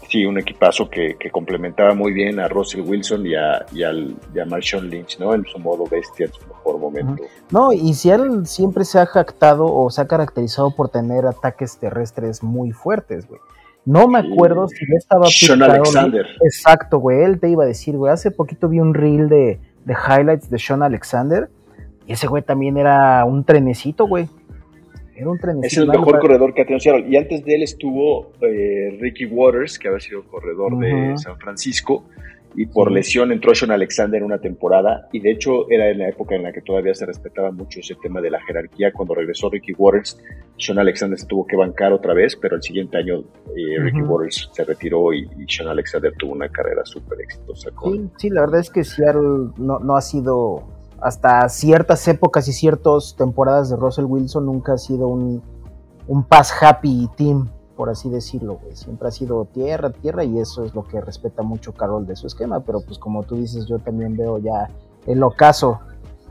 sí, 0.08 0.24
un 0.24 0.38
equipazo 0.38 0.88
que, 0.88 1.16
complementaba 1.30 1.94
muy 1.94 2.12
bien 2.12 2.40
a 2.40 2.48
Russell 2.48 2.80
Wilson 2.80 3.26
y 3.26 3.34
a, 3.34 3.66
y, 3.72 3.82
al, 3.82 4.16
a 4.40 4.44
Marshawn 4.46 4.88
Lynch, 4.88 5.18
¿no? 5.18 5.34
En 5.34 5.44
su 5.44 5.58
modo 5.58 5.84
bestia, 5.86 6.26
en 6.26 6.32
su 6.32 6.40
mejor 6.46 6.78
momento. 6.78 7.22
No, 7.50 7.72
y 7.72 7.92
Seattle 7.92 8.46
siempre 8.46 8.84
se 8.84 8.98
ha 8.98 9.06
jactado 9.06 9.66
o 9.66 9.90
se 9.90 10.00
ha 10.00 10.06
caracterizado 10.06 10.74
por 10.74 10.88
tener 10.88 11.26
ataques 11.26 11.78
terrestres 11.78 12.42
muy 12.42 12.72
fuertes, 12.72 13.28
güey. 13.28 13.40
No 13.86 14.08
me 14.08 14.18
acuerdo 14.18 14.68
si 14.68 14.86
ya 14.86 14.98
estaba 14.98 15.26
Sean 15.26 15.62
Alexander. 15.62 16.26
Exacto, 16.44 16.98
güey. 16.98 17.22
Él 17.22 17.40
te 17.40 17.48
iba 17.48 17.64
a 17.64 17.66
decir, 17.66 17.96
güey. 17.96 18.12
Hace 18.12 18.30
poquito 18.30 18.68
vi 18.68 18.80
un 18.80 18.94
reel 18.94 19.28
de, 19.28 19.58
highlights 19.86 20.50
de 20.50 20.58
Sean 20.58 20.82
Alexander. 20.82 21.48
Y 22.06 22.12
ese 22.12 22.26
güey 22.26 22.42
también 22.42 22.76
era 22.76 23.24
un 23.24 23.44
trenecito, 23.44 24.06
güey. 24.06 24.28
Era 25.14 25.30
un 25.30 25.38
trenecito. 25.38 25.82
Es 25.82 25.88
el 25.88 25.88
mejor 25.88 26.18
corredor 26.20 26.54
que 26.54 26.62
ha 26.62 26.64
tenido 26.64 26.80
Seattle. 26.80 27.08
Y 27.08 27.16
antes 27.16 27.44
de 27.44 27.54
él 27.54 27.62
estuvo 27.62 28.32
eh, 28.40 28.96
Ricky 29.00 29.26
Waters, 29.26 29.78
que 29.78 29.88
había 29.88 30.00
sido 30.00 30.24
corredor 30.24 30.78
de 30.78 31.16
San 31.16 31.38
Francisco. 31.38 32.04
Y 32.54 32.66
por 32.66 32.90
lesión 32.90 33.32
entró 33.32 33.54
Sean 33.54 33.70
Alexander 33.70 34.18
en 34.18 34.26
una 34.26 34.38
temporada 34.38 35.08
y 35.12 35.20
de 35.20 35.30
hecho 35.30 35.70
era 35.70 35.88
en 35.88 35.98
la 35.98 36.08
época 36.08 36.34
en 36.34 36.42
la 36.42 36.52
que 36.52 36.60
todavía 36.60 36.94
se 36.94 37.06
respetaba 37.06 37.50
mucho 37.52 37.80
ese 37.80 37.94
tema 38.02 38.20
de 38.20 38.30
la 38.30 38.40
jerarquía. 38.42 38.92
Cuando 38.92 39.14
regresó 39.14 39.48
Ricky 39.50 39.72
Waters, 39.72 40.20
Sean 40.58 40.78
Alexander 40.78 41.18
se 41.18 41.26
tuvo 41.26 41.46
que 41.46 41.56
bancar 41.56 41.92
otra 41.92 42.12
vez, 42.12 42.36
pero 42.36 42.56
el 42.56 42.62
siguiente 42.62 42.98
año 42.98 43.20
eh, 43.56 43.78
Ricky 43.78 44.02
Waters 44.02 44.50
se 44.52 44.64
retiró 44.64 45.12
y, 45.12 45.28
Sean 45.48 45.68
Alexander 45.68 46.12
tuvo 46.18 46.32
una 46.32 46.48
carrera 46.48 46.82
súper 46.84 47.20
exitosa. 47.20 47.70
Sí, 47.84 48.10
sí, 48.16 48.30
la 48.30 48.42
verdad 48.42 48.60
es 48.60 48.70
que 48.70 48.84
Seattle 48.84 49.52
no, 49.56 49.78
no 49.78 49.96
ha 49.96 50.00
sido, 50.00 50.64
hasta 51.00 51.48
ciertas 51.48 52.06
épocas 52.08 52.48
y 52.48 52.52
ciertas 52.52 53.14
temporadas 53.16 53.70
de 53.70 53.76
Russell 53.76 54.04
Wilson, 54.04 54.46
nunca 54.46 54.74
ha 54.74 54.78
sido 54.78 55.08
un, 55.08 55.42
un 56.06 56.24
pass 56.24 56.52
happy 56.60 57.08
team 57.16 57.48
por 57.80 57.88
así 57.88 58.10
decirlo, 58.10 58.60
güey. 58.62 58.76
Siempre 58.76 59.08
ha 59.08 59.10
sido 59.10 59.46
tierra, 59.46 59.88
tierra, 59.88 60.22
y 60.22 60.38
eso 60.38 60.66
es 60.66 60.74
lo 60.74 60.86
que 60.86 61.00
respeta 61.00 61.42
mucho 61.42 61.72
Carol 61.72 62.06
de 62.06 62.14
su 62.14 62.26
esquema, 62.26 62.62
pero 62.62 62.82
pues 62.82 62.98
como 62.98 63.22
tú 63.22 63.36
dices, 63.36 63.66
yo 63.66 63.78
también 63.78 64.18
veo 64.18 64.38
ya 64.38 64.68
el 65.06 65.22
ocaso 65.22 65.80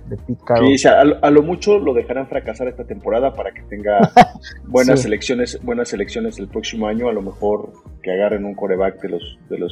de 0.08 0.18
Pete 0.18 0.44
Carroll. 0.46 0.78
Sí, 0.78 0.88
a, 0.88 1.04
lo, 1.32 1.42
mucho 1.42 1.80
lo 1.80 1.96
dejarán 1.96 2.28
fracasar 2.28 2.68
esta 2.68 2.84
temporada 2.84 3.34
para 3.34 3.52
que 3.52 3.64
tenga 3.64 3.98
buenas 4.68 5.02
selecciones, 5.02 5.60
buenas 5.64 5.90
selecciones 5.90 6.38
el 6.38 6.50
próximo 6.50 6.86
año, 6.86 7.10
a 7.10 7.14
lo 7.14 7.24
mejor 7.24 7.72
que 8.04 8.12
agarren 8.12 8.46
un 8.46 8.54
coreback 8.54 9.02
de 9.02 9.10
los 9.10 9.40
de 9.50 9.58
las 9.58 9.72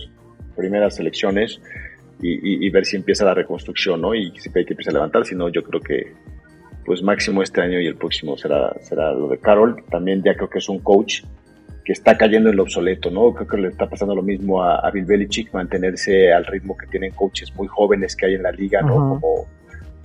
primeras 0.56 0.96
selecciones 0.96 1.62
y, 2.20 2.68
ver 2.72 2.86
si 2.86 2.96
empieza 2.96 3.24
la 3.24 3.36
reconstrucción, 3.36 4.02
¿no? 4.02 4.16
Y 4.16 4.32
si 4.40 4.50
hay 4.56 4.66
que 4.66 4.74
empieza 4.74 4.90
a 4.90 4.94
levantar, 4.96 5.28
si 5.28 5.36
no, 5.36 5.48
yo 5.50 5.62
creo 5.62 5.80
que 5.80 6.12
pues 6.88 7.04
máximo 7.04 7.44
este 7.44 7.62
año 7.62 7.80
y 7.80 7.86
el 7.86 7.98
próximo 7.98 8.36
será, 8.36 8.74
será 8.82 9.12
lo 9.12 9.28
de 9.28 9.38
Carol. 9.38 9.84
También 9.92 10.24
ya 10.24 10.34
creo 10.34 10.50
que 10.50 10.58
es 10.58 10.70
un 10.70 10.80
coach 10.80 11.22
que 11.88 11.94
está 11.94 12.18
cayendo 12.18 12.50
en 12.50 12.58
lo 12.58 12.64
obsoleto, 12.64 13.10
¿no? 13.10 13.34
Creo 13.34 13.48
que 13.48 13.56
le 13.56 13.70
está 13.70 13.88
pasando 13.88 14.14
lo 14.14 14.22
mismo 14.22 14.62
a, 14.62 14.92
Bill 14.92 15.06
Belichick, 15.06 15.54
mantenerse 15.54 16.34
al 16.34 16.46
ritmo 16.46 16.76
que 16.76 16.86
tienen 16.86 17.14
coaches 17.14 17.56
muy 17.56 17.66
jóvenes 17.68 18.14
que 18.14 18.26
hay 18.26 18.34
en 18.34 18.44
la 18.44 18.52
liga, 18.52 18.82
¿no? 18.82 18.96
Como, 19.22 19.46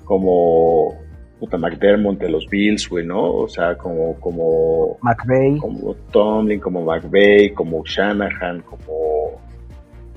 como 0.05 0.95
puta, 1.41 1.59
McDermott 1.59 2.21
de 2.21 2.29
los 2.29 2.47
Bills, 2.49 2.89
güey, 2.89 3.05
¿no? 3.05 3.35
O 3.35 3.49
sea, 3.49 3.77
como, 3.77 4.15
como... 4.21 4.97
McVeigh. 5.03 5.59
Como 5.59 5.95
Tomlin, 6.13 6.61
como 6.61 6.85
McVeigh, 6.85 7.53
como 7.53 7.83
Shanahan, 7.85 8.61
como... 8.61 9.41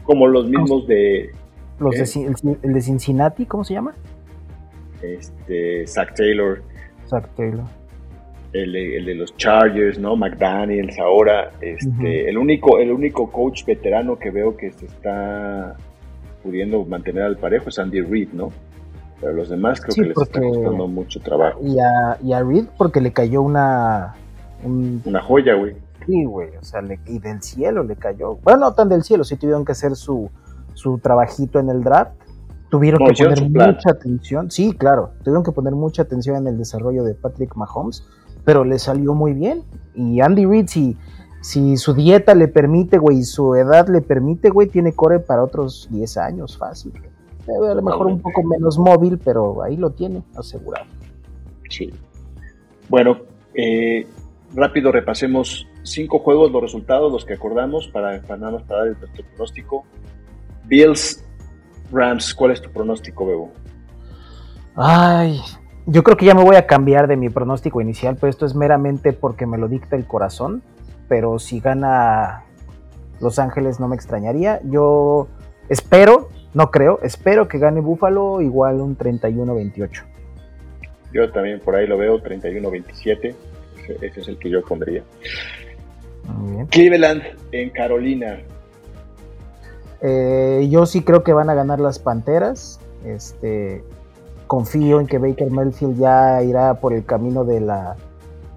Como 0.03 0.27
los 0.27 0.47
mismos 0.47 0.85
de... 0.85 1.31
Los 1.79 1.95
de, 1.95 2.57
el, 2.61 2.73
de 2.73 2.81
Cincinnati, 2.81 3.47
¿cómo 3.47 3.63
se 3.63 3.73
llama? 3.73 3.95
Este, 5.01 5.87
Zach 5.87 6.13
Taylor. 6.13 6.61
Zach 7.07 7.27
Taylor 7.35 7.65
el, 8.63 9.05
de 9.05 9.15
los 9.15 9.35
Chargers, 9.37 9.99
¿no? 9.99 10.15
McDaniels 10.15 10.97
ahora, 10.99 11.51
este, 11.61 12.29
el 12.29 12.37
único, 12.37 12.79
el 12.79 12.91
único 12.91 13.29
coach 13.31 13.65
veterano 13.65 14.17
que 14.17 14.31
veo 14.31 14.55
que 14.55 14.71
se 14.71 14.85
está 14.85 15.75
pudiendo 16.41 16.85
mantener 16.85 17.23
al 17.23 17.37
parejo 17.37 17.69
es 17.69 17.79
Andy 17.79 18.01
Reid, 18.01 18.29
¿no? 18.33 18.51
Pero 19.19 19.33
los 19.33 19.49
demás 19.49 19.81
creo 19.81 19.95
que 19.95 20.01
les 20.09 20.17
está 20.17 20.39
costando 20.39 20.87
mucho 20.87 21.19
trabajo. 21.19 21.59
Y 21.63 21.79
a, 21.79 22.17
y 22.23 22.33
a 22.33 22.43
Reid 22.43 22.65
porque 22.77 23.01
le 23.01 23.11
cayó 23.11 23.41
una... 23.41 24.15
Una 24.63 25.21
joya, 25.21 25.55
güey. 25.55 25.75
Sí, 26.05 26.23
güey, 26.23 26.55
o 26.55 26.63
sea, 26.63 26.81
le, 26.81 26.99
y 27.07 27.19
del 27.19 27.41
cielo 27.41 27.83
le 27.83 27.95
cayó. 27.95 28.35
Bueno, 28.35 28.59
no 28.59 28.73
tan 28.73 28.89
del 28.89 29.03
cielo, 29.03 29.23
sí 29.23 29.35
tuvieron 29.35 29.65
que 29.65 29.73
hacer 29.73 29.95
su, 29.95 30.29
su 30.73 30.97
trabajito 30.99 31.59
en 31.59 31.69
el 31.69 31.83
draft. 31.83 32.13
Tuvieron 32.69 32.99
que 33.07 33.23
poner 33.23 33.49
mucha 33.49 33.91
atención, 33.91 34.51
sí, 34.51 34.73
claro, 34.73 35.11
tuvieron 35.23 35.43
que 35.43 35.51
poner 35.51 35.73
mucha 35.73 36.01
atención 36.01 36.35
en 36.37 36.47
el 36.47 36.57
desarrollo 36.57 37.03
de 37.03 37.13
Patrick 37.13 37.55
Mahomes 37.55 38.03
pero 38.45 38.63
le 38.63 38.79
salió 38.79 39.13
muy 39.13 39.33
bien. 39.33 39.63
Y 39.95 40.21
Andy 40.21 40.45
Reid, 40.45 40.67
si, 40.67 40.95
si 41.41 41.75
su 41.77 41.93
dieta 41.93 42.35
le 42.35 42.47
permite, 42.47 42.97
güey, 42.97 43.19
y 43.19 43.23
su 43.23 43.55
edad 43.55 43.87
le 43.89 44.01
permite, 44.01 44.49
güey, 44.49 44.67
tiene 44.67 44.93
core 44.93 45.19
para 45.19 45.43
otros 45.43 45.87
10 45.91 46.17
años 46.17 46.57
fácil. 46.57 46.93
A 47.47 47.73
lo 47.73 47.81
mejor 47.81 48.07
un 48.07 48.21
poco 48.21 48.43
menos 48.43 48.77
móvil, 48.77 49.19
pero 49.23 49.61
ahí 49.61 49.75
lo 49.75 49.91
tiene 49.91 50.23
asegurado. 50.35 50.85
Sí. 51.69 51.91
Bueno, 52.89 53.17
eh, 53.53 54.07
rápido 54.53 54.91
repasemos 54.91 55.67
cinco 55.83 56.19
juegos, 56.19 56.51
los 56.51 56.61
resultados, 56.61 57.11
los 57.11 57.25
que 57.25 57.33
acordamos 57.33 57.87
para, 57.89 58.21
para 58.21 58.37
nada 58.37 58.51
más 58.53 58.63
para 58.63 58.85
dar 58.85 58.97
nuestro 58.97 59.25
pronóstico. 59.25 59.85
Bills, 60.65 61.23
Rams, 61.91 62.33
¿cuál 62.33 62.51
es 62.51 62.61
tu 62.61 62.71
pronóstico, 62.71 63.25
Bebo? 63.27 63.51
Ay, 64.75 65.39
yo 65.87 66.03
creo 66.03 66.17
que 66.17 66.25
ya 66.25 66.33
me 66.33 66.43
voy 66.43 66.55
a 66.55 66.65
cambiar 66.65 67.07
de 67.07 67.15
mi 67.15 67.29
pronóstico 67.29 67.81
inicial, 67.81 68.17
pero 68.19 68.29
esto 68.29 68.45
es 68.45 68.55
meramente 68.55 69.13
porque 69.13 69.45
me 69.45 69.57
lo 69.57 69.67
dicta 69.67 69.95
el 69.95 70.05
corazón. 70.05 70.63
Pero 71.07 71.37
si 71.37 71.59
gana 71.59 72.43
Los 73.21 73.37
Ángeles 73.37 73.79
no 73.79 73.87
me 73.87 73.95
extrañaría. 73.95 74.59
Yo 74.63 75.27
espero, 75.69 76.29
no 76.53 76.71
creo, 76.71 76.99
espero 77.03 77.47
que 77.47 77.59
gane 77.59 77.81
Búfalo 77.81 78.41
igual 78.41 78.81
un 78.81 78.97
31-28. 78.97 80.03
Yo 81.13 81.31
también 81.31 81.59
por 81.59 81.75
ahí 81.75 81.85
lo 81.85 81.97
veo, 81.97 82.21
31-27. 82.21 83.35
Ese 84.01 84.19
es 84.19 84.27
el 84.27 84.37
que 84.39 84.49
yo 84.49 84.63
pondría. 84.63 85.03
Cleveland 86.71 87.21
en 87.51 87.69
Carolina. 87.69 88.39
Eh, 90.01 90.67
yo 90.69 90.85
sí 90.87 91.03
creo 91.03 91.23
que 91.23 91.33
van 91.33 91.49
a 91.49 91.53
ganar 91.53 91.79
las 91.79 91.99
Panteras. 91.99 92.79
Este, 93.05 93.83
confío 94.47 94.99
en 94.99 95.07
que 95.07 95.17
Baker 95.17 95.49
Mayfield 95.49 95.99
ya 95.99 96.41
irá 96.43 96.75
por 96.75 96.93
el 96.93 97.05
camino 97.05 97.43
de 97.43 97.61
la, 97.61 97.95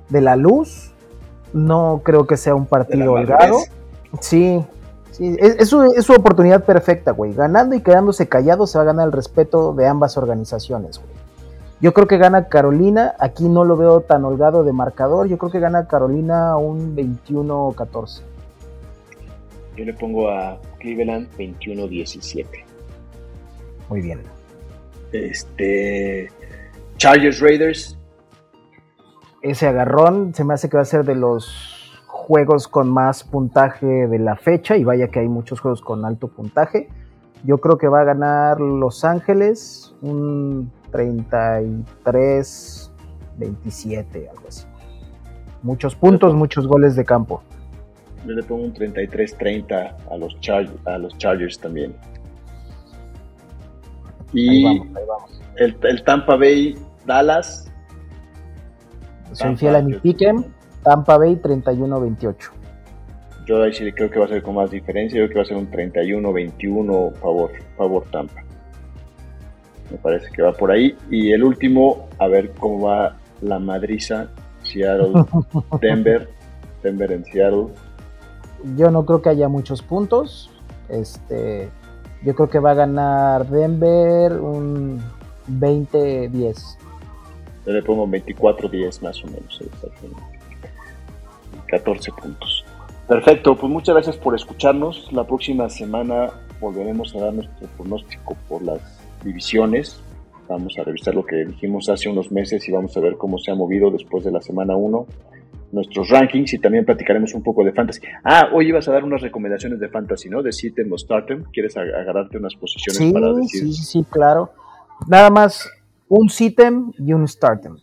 de 0.08 0.20
la 0.20 0.36
luz. 0.36 0.92
No 1.52 2.02
creo 2.04 2.26
que 2.26 2.36
sea 2.36 2.54
un 2.54 2.66
partido 2.66 3.12
holgado. 3.12 3.58
Sí, 4.20 4.64
sí 5.12 5.36
es, 5.38 5.68
su, 5.68 5.82
es, 5.82 6.04
su, 6.04 6.12
oportunidad 6.12 6.64
perfecta, 6.64 7.12
güey. 7.12 7.32
Ganando 7.34 7.74
y 7.74 7.80
quedándose 7.80 8.28
callado 8.28 8.66
se 8.66 8.78
va 8.78 8.82
a 8.82 8.86
ganar 8.86 9.06
el 9.06 9.12
respeto 9.12 9.72
de 9.72 9.86
ambas 9.86 10.16
organizaciones, 10.16 10.98
güey. 10.98 11.18
Yo 11.80 11.94
creo 11.94 12.08
que 12.08 12.18
gana 12.18 12.48
Carolina. 12.48 13.14
Aquí 13.18 13.48
no 13.48 13.64
lo 13.64 13.76
veo 13.76 14.00
tan 14.00 14.24
holgado 14.24 14.64
de 14.64 14.72
marcador. 14.72 15.28
Yo 15.28 15.38
creo 15.38 15.52
que 15.52 15.60
gana 15.60 15.86
Carolina 15.86 16.56
un 16.56 16.96
21-14. 16.96 18.22
Yo 19.76 19.84
le 19.84 19.94
pongo 19.94 20.28
a 20.28 20.58
Cleveland 20.80 21.28
21-17. 21.38 22.46
Muy 23.88 24.00
bien. 24.00 24.22
Este. 25.12 26.28
Chargers 26.96 27.40
Raiders. 27.40 27.98
Ese 29.42 29.66
agarrón 29.66 30.34
se 30.34 30.44
me 30.44 30.54
hace 30.54 30.68
que 30.68 30.76
va 30.76 30.82
a 30.82 30.86
ser 30.86 31.04
de 31.04 31.14
los 31.14 32.02
juegos 32.06 32.68
con 32.68 32.90
más 32.90 33.24
puntaje 33.24 33.86
de 33.86 34.18
la 34.18 34.36
fecha. 34.36 34.76
Y 34.76 34.84
vaya 34.84 35.08
que 35.08 35.20
hay 35.20 35.28
muchos 35.28 35.60
juegos 35.60 35.80
con 35.80 36.04
alto 36.04 36.28
puntaje. 36.28 36.88
Yo 37.44 37.58
creo 37.58 37.78
que 37.78 37.88
va 37.88 38.00
a 38.00 38.04
ganar 38.04 38.60
Los 38.60 39.04
Ángeles 39.04 39.94
un 40.02 40.72
33, 40.90 42.92
27, 43.38 44.28
algo 44.28 44.48
así. 44.48 44.66
Muchos 45.62 45.94
puntos, 45.94 46.34
muchos 46.34 46.66
goles 46.66 46.96
de 46.96 47.04
campo. 47.04 47.42
Yo 48.26 48.32
le 48.32 48.42
pongo 48.42 48.64
un 48.64 48.74
33-30 48.74 49.94
a 50.10 50.16
los, 50.16 50.36
a 50.84 50.98
los 50.98 51.16
Chargers 51.18 51.60
también. 51.60 51.94
Y 54.32 54.64
El, 55.56 56.02
Tampa 56.04 56.36
Bay 56.36 56.76
Dallas. 57.06 57.70
Soy 59.32 59.56
fiel 59.56 59.76
a 59.76 59.82
mi 59.82 59.94
piquen. 59.94 60.44
Tampa 60.82 61.18
Bay 61.18 61.36
31-28. 61.36 62.34
Yo 63.46 63.62
ahí 63.62 63.72
sí 63.72 63.90
creo 63.92 64.10
que 64.10 64.18
va 64.18 64.26
a 64.26 64.28
ser 64.28 64.42
con 64.42 64.54
más 64.54 64.70
diferencia. 64.70 65.18
Yo 65.18 65.26
creo 65.26 65.28
que 65.28 65.38
va 65.38 65.42
a 65.42 65.46
ser 65.46 65.56
un 65.56 65.70
31-21 65.70 67.14
favor, 67.14 67.50
favor 67.76 68.04
Tampa. 68.10 68.42
Me 69.90 69.96
parece 69.98 70.30
que 70.32 70.42
va 70.42 70.52
por 70.52 70.70
ahí. 70.70 70.96
Y 71.10 71.32
el 71.32 71.42
último, 71.42 72.08
a 72.18 72.28
ver 72.28 72.52
cómo 72.52 72.88
va 72.88 73.16
la 73.40 73.58
madriza. 73.58 74.28
Seattle, 74.62 75.24
Denver. 75.80 76.28
Denver 76.82 77.12
en 77.12 77.24
Seattle. 77.24 77.68
Yo 78.76 78.90
no 78.90 79.04
creo 79.06 79.22
que 79.22 79.30
haya 79.30 79.48
muchos 79.48 79.82
puntos. 79.82 80.50
Este, 80.88 81.70
yo 82.24 82.34
creo 82.34 82.48
que 82.48 82.58
va 82.58 82.72
a 82.72 82.74
ganar 82.74 83.46
Denver 83.48 84.32
un 84.32 85.00
20-10. 85.48 86.76
Yo 87.66 87.72
le 87.72 87.82
pongo 87.82 88.06
24-10 88.06 89.02
más 89.02 89.22
o 89.24 89.26
menos. 89.26 89.62
14 91.66 92.12
puntos. 92.12 92.64
Perfecto, 93.06 93.56
pues 93.56 93.72
muchas 93.72 93.94
gracias 93.94 94.16
por 94.16 94.34
escucharnos. 94.34 95.12
La 95.12 95.24
próxima 95.24 95.68
semana 95.68 96.30
volveremos 96.60 97.14
a 97.14 97.20
dar 97.20 97.34
nuestro 97.34 97.66
pronóstico 97.76 98.36
por 98.48 98.62
las 98.62 98.80
divisiones. 99.24 100.00
Vamos 100.48 100.74
a 100.78 100.84
revisar 100.84 101.14
lo 101.14 101.24
que 101.24 101.36
dijimos 101.44 101.88
hace 101.90 102.08
unos 102.08 102.32
meses 102.32 102.66
y 102.68 102.72
vamos 102.72 102.96
a 102.96 103.00
ver 103.00 103.16
cómo 103.16 103.38
se 103.38 103.50
ha 103.50 103.54
movido 103.54 103.90
después 103.90 104.24
de 104.24 104.30
la 104.30 104.40
semana 104.40 104.76
1 104.76 105.06
nuestros 105.72 106.08
rankings 106.10 106.54
y 106.54 106.58
también 106.58 106.84
platicaremos 106.84 107.34
un 107.34 107.42
poco 107.42 107.64
de 107.64 107.72
fantasy. 107.72 108.00
Ah, 108.24 108.48
hoy 108.52 108.68
ibas 108.68 108.88
a 108.88 108.92
dar 108.92 109.04
unas 109.04 109.20
recomendaciones 109.20 109.78
de 109.80 109.88
fantasy, 109.88 110.28
¿no? 110.28 110.42
De 110.42 110.52
Sitem 110.52 110.92
o 110.92 110.98
Startem. 110.98 111.44
¿Quieres 111.52 111.76
agarrarte 111.76 112.38
unas 112.38 112.54
posiciones 112.54 113.12
para 113.12 113.32
decir? 113.32 113.62
Sí, 113.62 113.72
sí, 113.72 114.06
claro. 114.08 114.52
Nada 115.06 115.30
más 115.30 115.70
un 116.08 116.30
Sitem 116.30 116.92
y 116.98 117.12
un 117.12 117.26
Startem. 117.28 117.76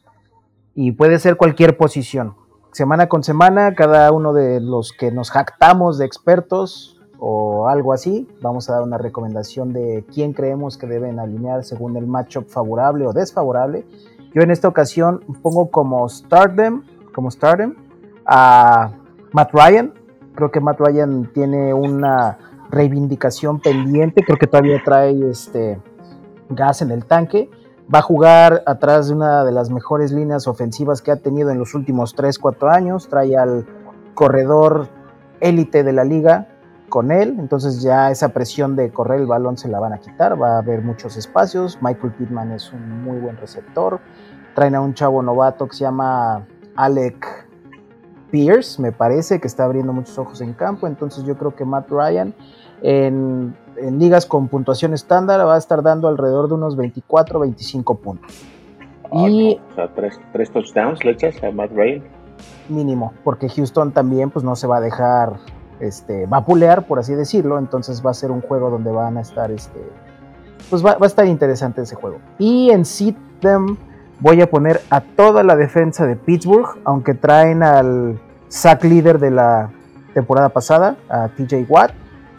Y 0.73 0.91
puede 0.91 1.19
ser 1.19 1.37
cualquier 1.37 1.77
posición. 1.77 2.33
Semana 2.71 3.07
con 3.07 3.23
semana, 3.23 3.73
cada 3.73 4.11
uno 4.11 4.33
de 4.33 4.59
los 4.59 4.91
que 4.91 5.11
nos 5.11 5.31
jactamos 5.31 5.97
de 5.97 6.05
expertos 6.05 6.99
o 7.19 7.69
algo 7.69 7.93
así. 7.93 8.27
Vamos 8.41 8.69
a 8.69 8.73
dar 8.73 8.81
una 8.81 8.97
recomendación 8.97 9.71
de 9.71 10.05
quién 10.13 10.33
creemos 10.33 10.77
que 10.77 10.87
deben 10.87 11.19
alinear 11.19 11.63
según 11.63 11.95
el 11.95 12.07
matchup 12.07 12.49
favorable 12.49 13.05
o 13.05 13.13
desfavorable. 13.13 13.85
Yo 14.33 14.41
en 14.41 14.51
esta 14.51 14.67
ocasión 14.67 15.21
pongo 15.41 15.71
como 15.71 16.09
stardom, 16.09 16.83
como 17.15 17.31
stardom 17.31 17.73
a 18.25 18.91
Matt 19.31 19.51
Ryan. 19.53 19.93
Creo 20.35 20.51
que 20.51 20.59
Matt 20.59 20.79
Ryan 20.81 21.31
tiene 21.33 21.73
una 21.73 22.37
reivindicación 22.69 23.61
pendiente, 23.61 24.21
creo 24.23 24.37
que 24.37 24.47
todavía 24.47 24.81
trae 24.83 25.29
este 25.29 25.79
gas 26.49 26.81
en 26.81 26.91
el 26.91 27.05
tanque. 27.05 27.49
Va 27.93 27.99
a 27.99 28.01
jugar 28.01 28.63
atrás 28.65 29.07
de 29.07 29.13
una 29.13 29.45
de 29.45 29.53
las 29.53 29.69
mejores 29.69 30.11
líneas 30.11 30.47
ofensivas 30.47 31.01
que 31.01 31.11
ha 31.11 31.17
tenido 31.17 31.51
en 31.51 31.59
los 31.59 31.73
últimos 31.73 32.15
3-4 32.17 32.75
años. 32.75 33.07
Trae 33.07 33.37
al 33.37 33.65
corredor 34.13 34.89
élite 35.39 35.83
de 35.83 35.93
la 35.93 36.03
liga 36.03 36.49
con 36.89 37.11
él, 37.11 37.37
entonces 37.39 37.81
ya 37.81 38.11
esa 38.11 38.29
presión 38.29 38.75
de 38.75 38.91
correr 38.91 39.21
el 39.21 39.27
balón 39.27 39.57
se 39.57 39.69
la 39.69 39.79
van 39.79 39.93
a 39.93 39.99
quitar, 39.99 40.41
va 40.41 40.55
a 40.55 40.57
haber 40.57 40.81
muchos 40.81 41.15
espacios. 41.15 41.79
Michael 41.81 42.13
Pittman 42.13 42.51
es 42.51 42.73
un 42.73 43.03
muy 43.03 43.19
buen 43.19 43.37
receptor. 43.37 43.99
Traen 44.53 44.75
a 44.75 44.81
un 44.81 44.93
chavo 44.93 45.21
novato 45.21 45.67
que 45.67 45.75
se 45.75 45.83
llama 45.83 46.45
Alec 46.75 47.45
Pierce, 48.31 48.81
me 48.81 48.91
parece, 48.91 49.39
que 49.39 49.47
está 49.47 49.65
abriendo 49.65 49.93
muchos 49.93 50.17
ojos 50.17 50.41
en 50.41 50.53
campo. 50.53 50.87
Entonces 50.87 51.23
yo 51.23 51.37
creo 51.37 51.55
que 51.55 51.65
Matt 51.65 51.89
Ryan 51.89 52.33
en, 52.81 53.55
ligas 53.97 54.25
con 54.25 54.47
puntuación 54.47 54.93
estándar 54.93 55.45
va 55.45 55.55
a 55.55 55.57
estar 55.57 55.81
dando 55.81 56.07
alrededor 56.07 56.47
de 56.47 56.55
unos 56.55 56.75
24, 56.75 57.39
25 57.39 57.95
puntos. 57.97 58.43
Ah, 59.11 59.29
y 59.29 59.59
o 59.71 59.75
sea, 59.75 59.89
tres, 59.93 60.51
touchdowns 60.51 61.03
le 61.03 61.11
echas 61.11 61.41
a 61.43 61.51
Matt 61.51 61.71
Ryan. 61.71 62.03
Mínimo, 62.67 63.13
porque 63.23 63.47
Houston 63.47 63.91
también 63.91 64.29
pues 64.29 64.43
no 64.43 64.55
se 64.55 64.67
va 64.67 64.77
a 64.77 64.81
dejar 64.81 65.37
este, 65.79 66.25
vapulear, 66.25 66.87
por 66.87 66.99
así 66.99 67.13
decirlo. 67.13 67.57
Entonces 67.57 68.05
va 68.05 68.11
a 68.11 68.13
ser 68.13 68.31
un 68.31 68.41
juego 68.41 68.69
donde 68.69 68.91
van 68.91 69.17
a 69.17 69.21
estar, 69.21 69.51
este, 69.51 69.79
pues 70.69 70.85
va, 70.85 70.97
a 70.99 71.05
estar 71.05 71.25
interesante 71.25 71.81
ese 71.81 71.95
juego. 71.95 72.17
Y 72.39 72.71
en 72.71 72.85
Sitem 72.85 73.77
voy 74.19 74.41
a 74.41 74.49
poner 74.49 74.81
a 74.89 75.01
toda 75.01 75.43
la 75.43 75.55
defensa 75.55 76.05
de 76.05 76.15
Pittsburgh, 76.15 76.79
aunque 76.83 77.13
traen 77.13 77.63
al 77.63 78.19
sack 78.47 78.83
líder 78.83 79.19
de 79.19 79.31
la 79.31 79.71
temporada 80.13 80.49
pasada, 80.49 80.95
a 81.09 81.29
TJ 81.29 81.65
Watt 81.67 81.91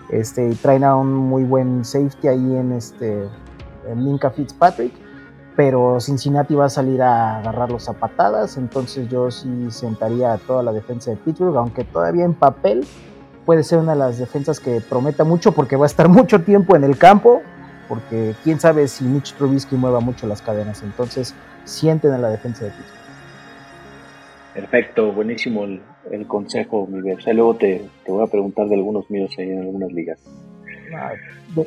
este, 0.09 0.55
traen 0.62 0.85
a 0.85 0.97
un 0.97 1.12
muy 1.12 1.45
buen 1.45 1.85
safety 1.85 2.29
ahí 2.29 2.57
en 2.57 2.72
este 2.72 3.29
en 3.89 4.18
Fitzpatrick. 4.35 4.93
Pero 5.57 6.01
Cincinnati 6.01 6.55
va 6.55 6.66
a 6.66 6.68
salir 6.68 7.01
a 7.01 7.39
agarrarlos 7.39 7.89
a 7.89 7.95
patadas. 7.95 8.59
Entonces 8.59 9.09
yo 9.09 9.31
sí 9.31 9.70
sentaría 9.70 10.35
a 10.35 10.39
toda 10.39 10.62
la 10.62 10.72
defensa 10.72 11.11
de 11.11 11.16
Pittsburgh. 11.16 11.57
Aunque 11.57 11.85
todavía 11.85 12.24
en 12.24 12.35
papel 12.35 12.87
puede 13.47 13.62
ser 13.62 13.79
una 13.79 13.93
de 13.93 13.99
las 13.99 14.18
defensas 14.18 14.61
que 14.61 14.83
prometa 14.83 15.24
mucho 15.24 15.53
porque 15.53 15.77
va 15.77 15.87
a 15.87 15.87
estar 15.87 16.09
mucho 16.11 16.43
tiempo 16.43 16.77
en 16.77 16.85
el 16.85 16.99
campo. 16.99 17.41
Porque 17.89 18.35
quién 18.45 18.61
sabe 18.61 18.87
si 18.87 19.05
Mitch 19.05 19.35
Trubisky 19.35 19.77
mueva 19.77 20.01
mucho 20.01 20.27
las 20.27 20.43
cadenas. 20.43 20.83
Entonces 20.83 21.35
sienten 21.67 22.12
a 22.12 22.19
la 22.19 22.31
defensa 22.31 22.64
de 22.64 22.71
Pittsburgh. 22.71 22.97
Perfecto, 24.55 25.12
buenísimo 25.12 25.64
el, 25.64 26.27
consejo, 26.27 26.87
Miguel. 26.87 27.19
O 27.27 27.33
luego 27.35 27.57
te, 27.57 27.85
voy 28.07 28.25
a 28.25 28.27
preguntar 28.27 28.69
de 28.69 28.77
algunos 28.77 29.11
míos 29.11 29.31
en 29.37 29.61
algunas 29.61 29.93
ligas. 29.93 30.19
Ah, 30.95 31.12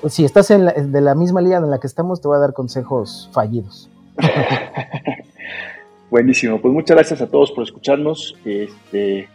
si 0.07 0.25
estás 0.25 0.49
en 0.49 0.91
de 0.91 1.01
la 1.01 1.13
misma 1.13 1.41
liga 1.41 1.57
en 1.57 1.69
la 1.69 1.79
que 1.79 1.85
estamos, 1.85 2.19
te 2.19 2.27
voy 2.27 2.37
a 2.37 2.39
dar 2.39 2.53
consejos 2.53 3.29
fallidos. 3.31 3.91
buenísimo, 6.09 6.59
pues 6.59 6.73
muchas 6.73 6.95
gracias 6.95 7.21
a 7.21 7.27
todos 7.27 7.51
por 7.51 7.63
escucharnos. 7.63 8.35
Este, 8.43 9.29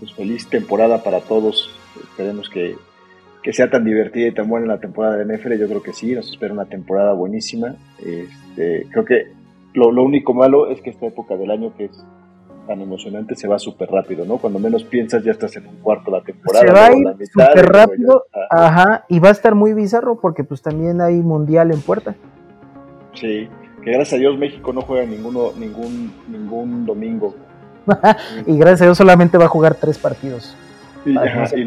pues 0.00 0.12
feliz 0.14 0.48
temporada 0.48 1.04
para 1.04 1.20
todos. 1.20 1.70
Esperemos 2.02 2.50
que, 2.50 2.76
sea 3.52 3.70
tan 3.70 3.84
divertida 3.84 4.28
y 4.28 4.34
tan 4.34 4.48
buena 4.48 4.66
la 4.66 4.80
temporada 4.80 5.16
de 5.16 5.24
NFL. 5.24 5.54
Yo 5.54 5.68
creo 5.68 5.82
que 5.82 5.92
sí, 5.92 6.14
nos 6.14 6.30
espera 6.30 6.52
una 6.52 6.66
temporada 6.66 7.12
buenísima. 7.12 7.76
Este, 7.98 8.86
creo 8.90 9.04
que 9.04 9.38
lo, 9.74 10.02
único 10.02 10.34
malo 10.34 10.70
es 10.70 10.80
que 10.80 10.90
esta 10.90 11.06
época 11.06 11.36
del 11.36 11.50
año 11.50 11.72
que 11.76 11.86
es 11.86 12.04
tan 12.66 12.80
emocionante 12.82 13.34
se 13.34 13.48
va 13.48 13.58
súper 13.58 13.88
rápido, 13.90 14.24
¿no? 14.26 14.38
Cuando 14.38 14.58
menos 14.58 14.84
piensas 14.84 15.24
ya 15.24 15.32
estás 15.32 15.56
en 15.56 15.66
un 15.66 15.76
cuarto 15.76 16.10
de 16.10 16.18
la 16.18 16.24
temporada. 16.24 16.66
Se 16.66 16.72
va 16.72 16.86
a 16.86 16.92
ir 16.92 17.26
súper 17.26 17.66
rápido, 17.66 18.24
ajá, 18.50 19.04
y 19.08 19.18
va 19.20 19.28
a 19.28 19.32
estar 19.32 19.54
muy 19.54 19.72
bizarro 19.72 20.20
porque 20.20 20.44
pues 20.44 20.60
también 20.60 21.00
hay 21.00 21.14
mundial 21.14 21.70
en 21.72 21.80
puerta. 21.80 22.14
Sí, 23.14 23.48
que 23.82 23.90
gracias 23.90 24.14
a 24.14 24.16
Dios 24.18 24.36
México 24.36 24.72
no 24.72 24.82
juega 24.82 25.06
ninguno, 25.06 25.52
ningún, 25.58 26.12
ningún 26.28 26.84
domingo. 26.84 27.34
y 28.46 28.58
gracias 28.58 28.82
a 28.82 28.84
Dios 28.84 28.98
solamente 28.98 29.38
va 29.38 29.46
a 29.46 29.48
jugar 29.48 29.74
tres 29.74 29.96
partidos. 29.96 30.54
Y, 31.08 31.64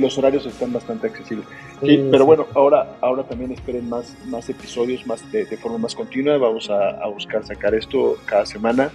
los, 0.00 0.18
horarios 0.18 0.46
están 0.46 0.72
bastante 0.72 1.06
accesibles. 1.06 1.46
pero 1.80 2.26
bueno, 2.26 2.46
ahora, 2.54 2.96
ahora 3.00 3.22
también 3.24 3.52
esperen 3.52 3.88
más, 3.88 4.16
más 4.26 4.48
episodios 4.48 5.06
más 5.06 5.30
de, 5.32 5.44
forma 5.56 5.78
más 5.78 5.94
continua. 5.94 6.36
Vamos 6.38 6.70
a, 6.70 7.06
buscar 7.08 7.44
sacar 7.44 7.74
esto 7.74 8.16
cada 8.24 8.46
semana 8.46 8.90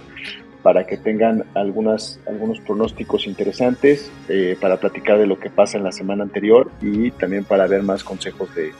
para 0.62 0.86
que 0.86 0.98
tengan 0.98 1.44
algunas, 1.54 2.20
algunos 2.26 2.60
pronósticos 2.60 3.26
interesantes, 3.26 4.12
eh, 4.28 4.58
para 4.60 4.76
platicar 4.76 5.18
de 5.18 5.26
lo 5.26 5.38
que 5.38 5.48
pasa 5.48 5.78
en 5.78 5.84
la 5.84 5.92
semana 5.92 6.22
anterior 6.22 6.70
y 6.82 7.12
también 7.12 7.44
para 7.44 7.66
ver 7.66 7.82
más 7.82 8.04
consejos 8.04 8.54
de, 8.54 8.72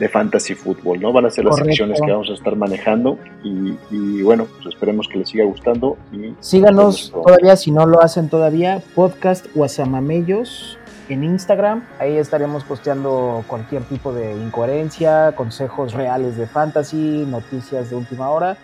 de 0.00 0.08
fantasy 0.08 0.54
fútbol, 0.54 0.98
¿no? 0.98 1.12
Van 1.12 1.26
a 1.26 1.30
ser 1.30 1.44
las 1.44 1.56
secciones 1.56 2.00
que 2.00 2.10
vamos 2.10 2.30
a 2.30 2.32
estar 2.32 2.56
manejando 2.56 3.18
y, 3.44 4.22
bueno, 4.22 4.46
pues 4.46 4.74
esperemos 4.74 5.06
que 5.06 5.18
les 5.18 5.28
siga 5.28 5.44
gustando. 5.44 5.98
Y 6.10 6.34
Síganos 6.40 7.12
todavía, 7.12 7.54
si 7.54 7.70
no 7.70 7.86
lo 7.86 8.02
hacen 8.02 8.30
todavía, 8.30 8.82
podcast 8.94 9.46
Guasamamellos 9.54 10.78
en 11.10 11.22
Instagram. 11.22 11.84
Ahí 11.98 12.16
estaremos 12.16 12.64
posteando 12.64 13.44
cualquier 13.46 13.82
tipo 13.82 14.14
de 14.14 14.32
incoherencia, 14.32 15.32
consejos 15.36 15.92
reales 15.92 16.38
de 16.38 16.46
fantasy, 16.46 17.26
noticias 17.28 17.90
de 17.90 17.96
última 17.96 18.30
hora 18.30 18.56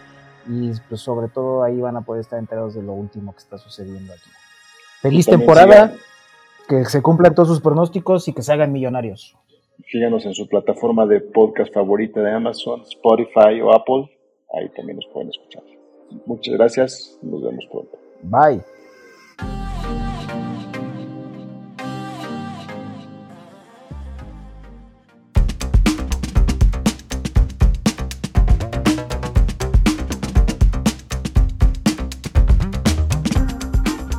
y 0.49 0.71
pues 0.89 1.03
sobre 1.03 1.29
todo 1.29 1.63
ahí 1.65 1.81
van 1.81 1.97
a 1.97 2.01
poder 2.01 2.21
estar 2.21 2.39
enterados 2.39 2.75
de 2.75 2.83
lo 2.83 2.93
último 2.93 3.33
que 3.33 3.41
está 3.41 3.59
sucediendo 3.59 4.13
aquí. 4.13 4.31
Feliz 5.03 5.27
temporada, 5.27 5.93
que 6.67 6.85
se 6.87 7.03
cumplan 7.03 7.35
todos 7.35 7.49
sus 7.49 7.61
pronósticos 7.61 8.27
y 8.29 8.33
que 8.33 8.43
se 8.43 8.53
hagan 8.53 8.73
millonarios. 8.73 9.37
Síganos 9.85 10.25
en 10.27 10.35
su 10.35 10.49
plataforma 10.49 11.07
de 11.07 11.21
podcast 11.21 11.73
favorita 11.73 12.21
de 12.21 12.33
Amazon, 12.33 12.83
Spotify 12.83 13.61
o 13.63 13.73
Apple. 13.73 14.11
Ahí 14.53 14.69
también 14.71 14.97
nos 14.97 15.07
pueden 15.07 15.31
escuchar. 15.31 15.63
Muchas 16.25 16.55
gracias. 16.55 17.19
Nos 17.23 17.43
vemos 17.43 17.67
pronto. 17.71 17.99
Bye. 18.23 18.63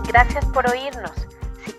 Gracias 0.07 0.45
por 0.53 0.69
oírnos 0.69 1.16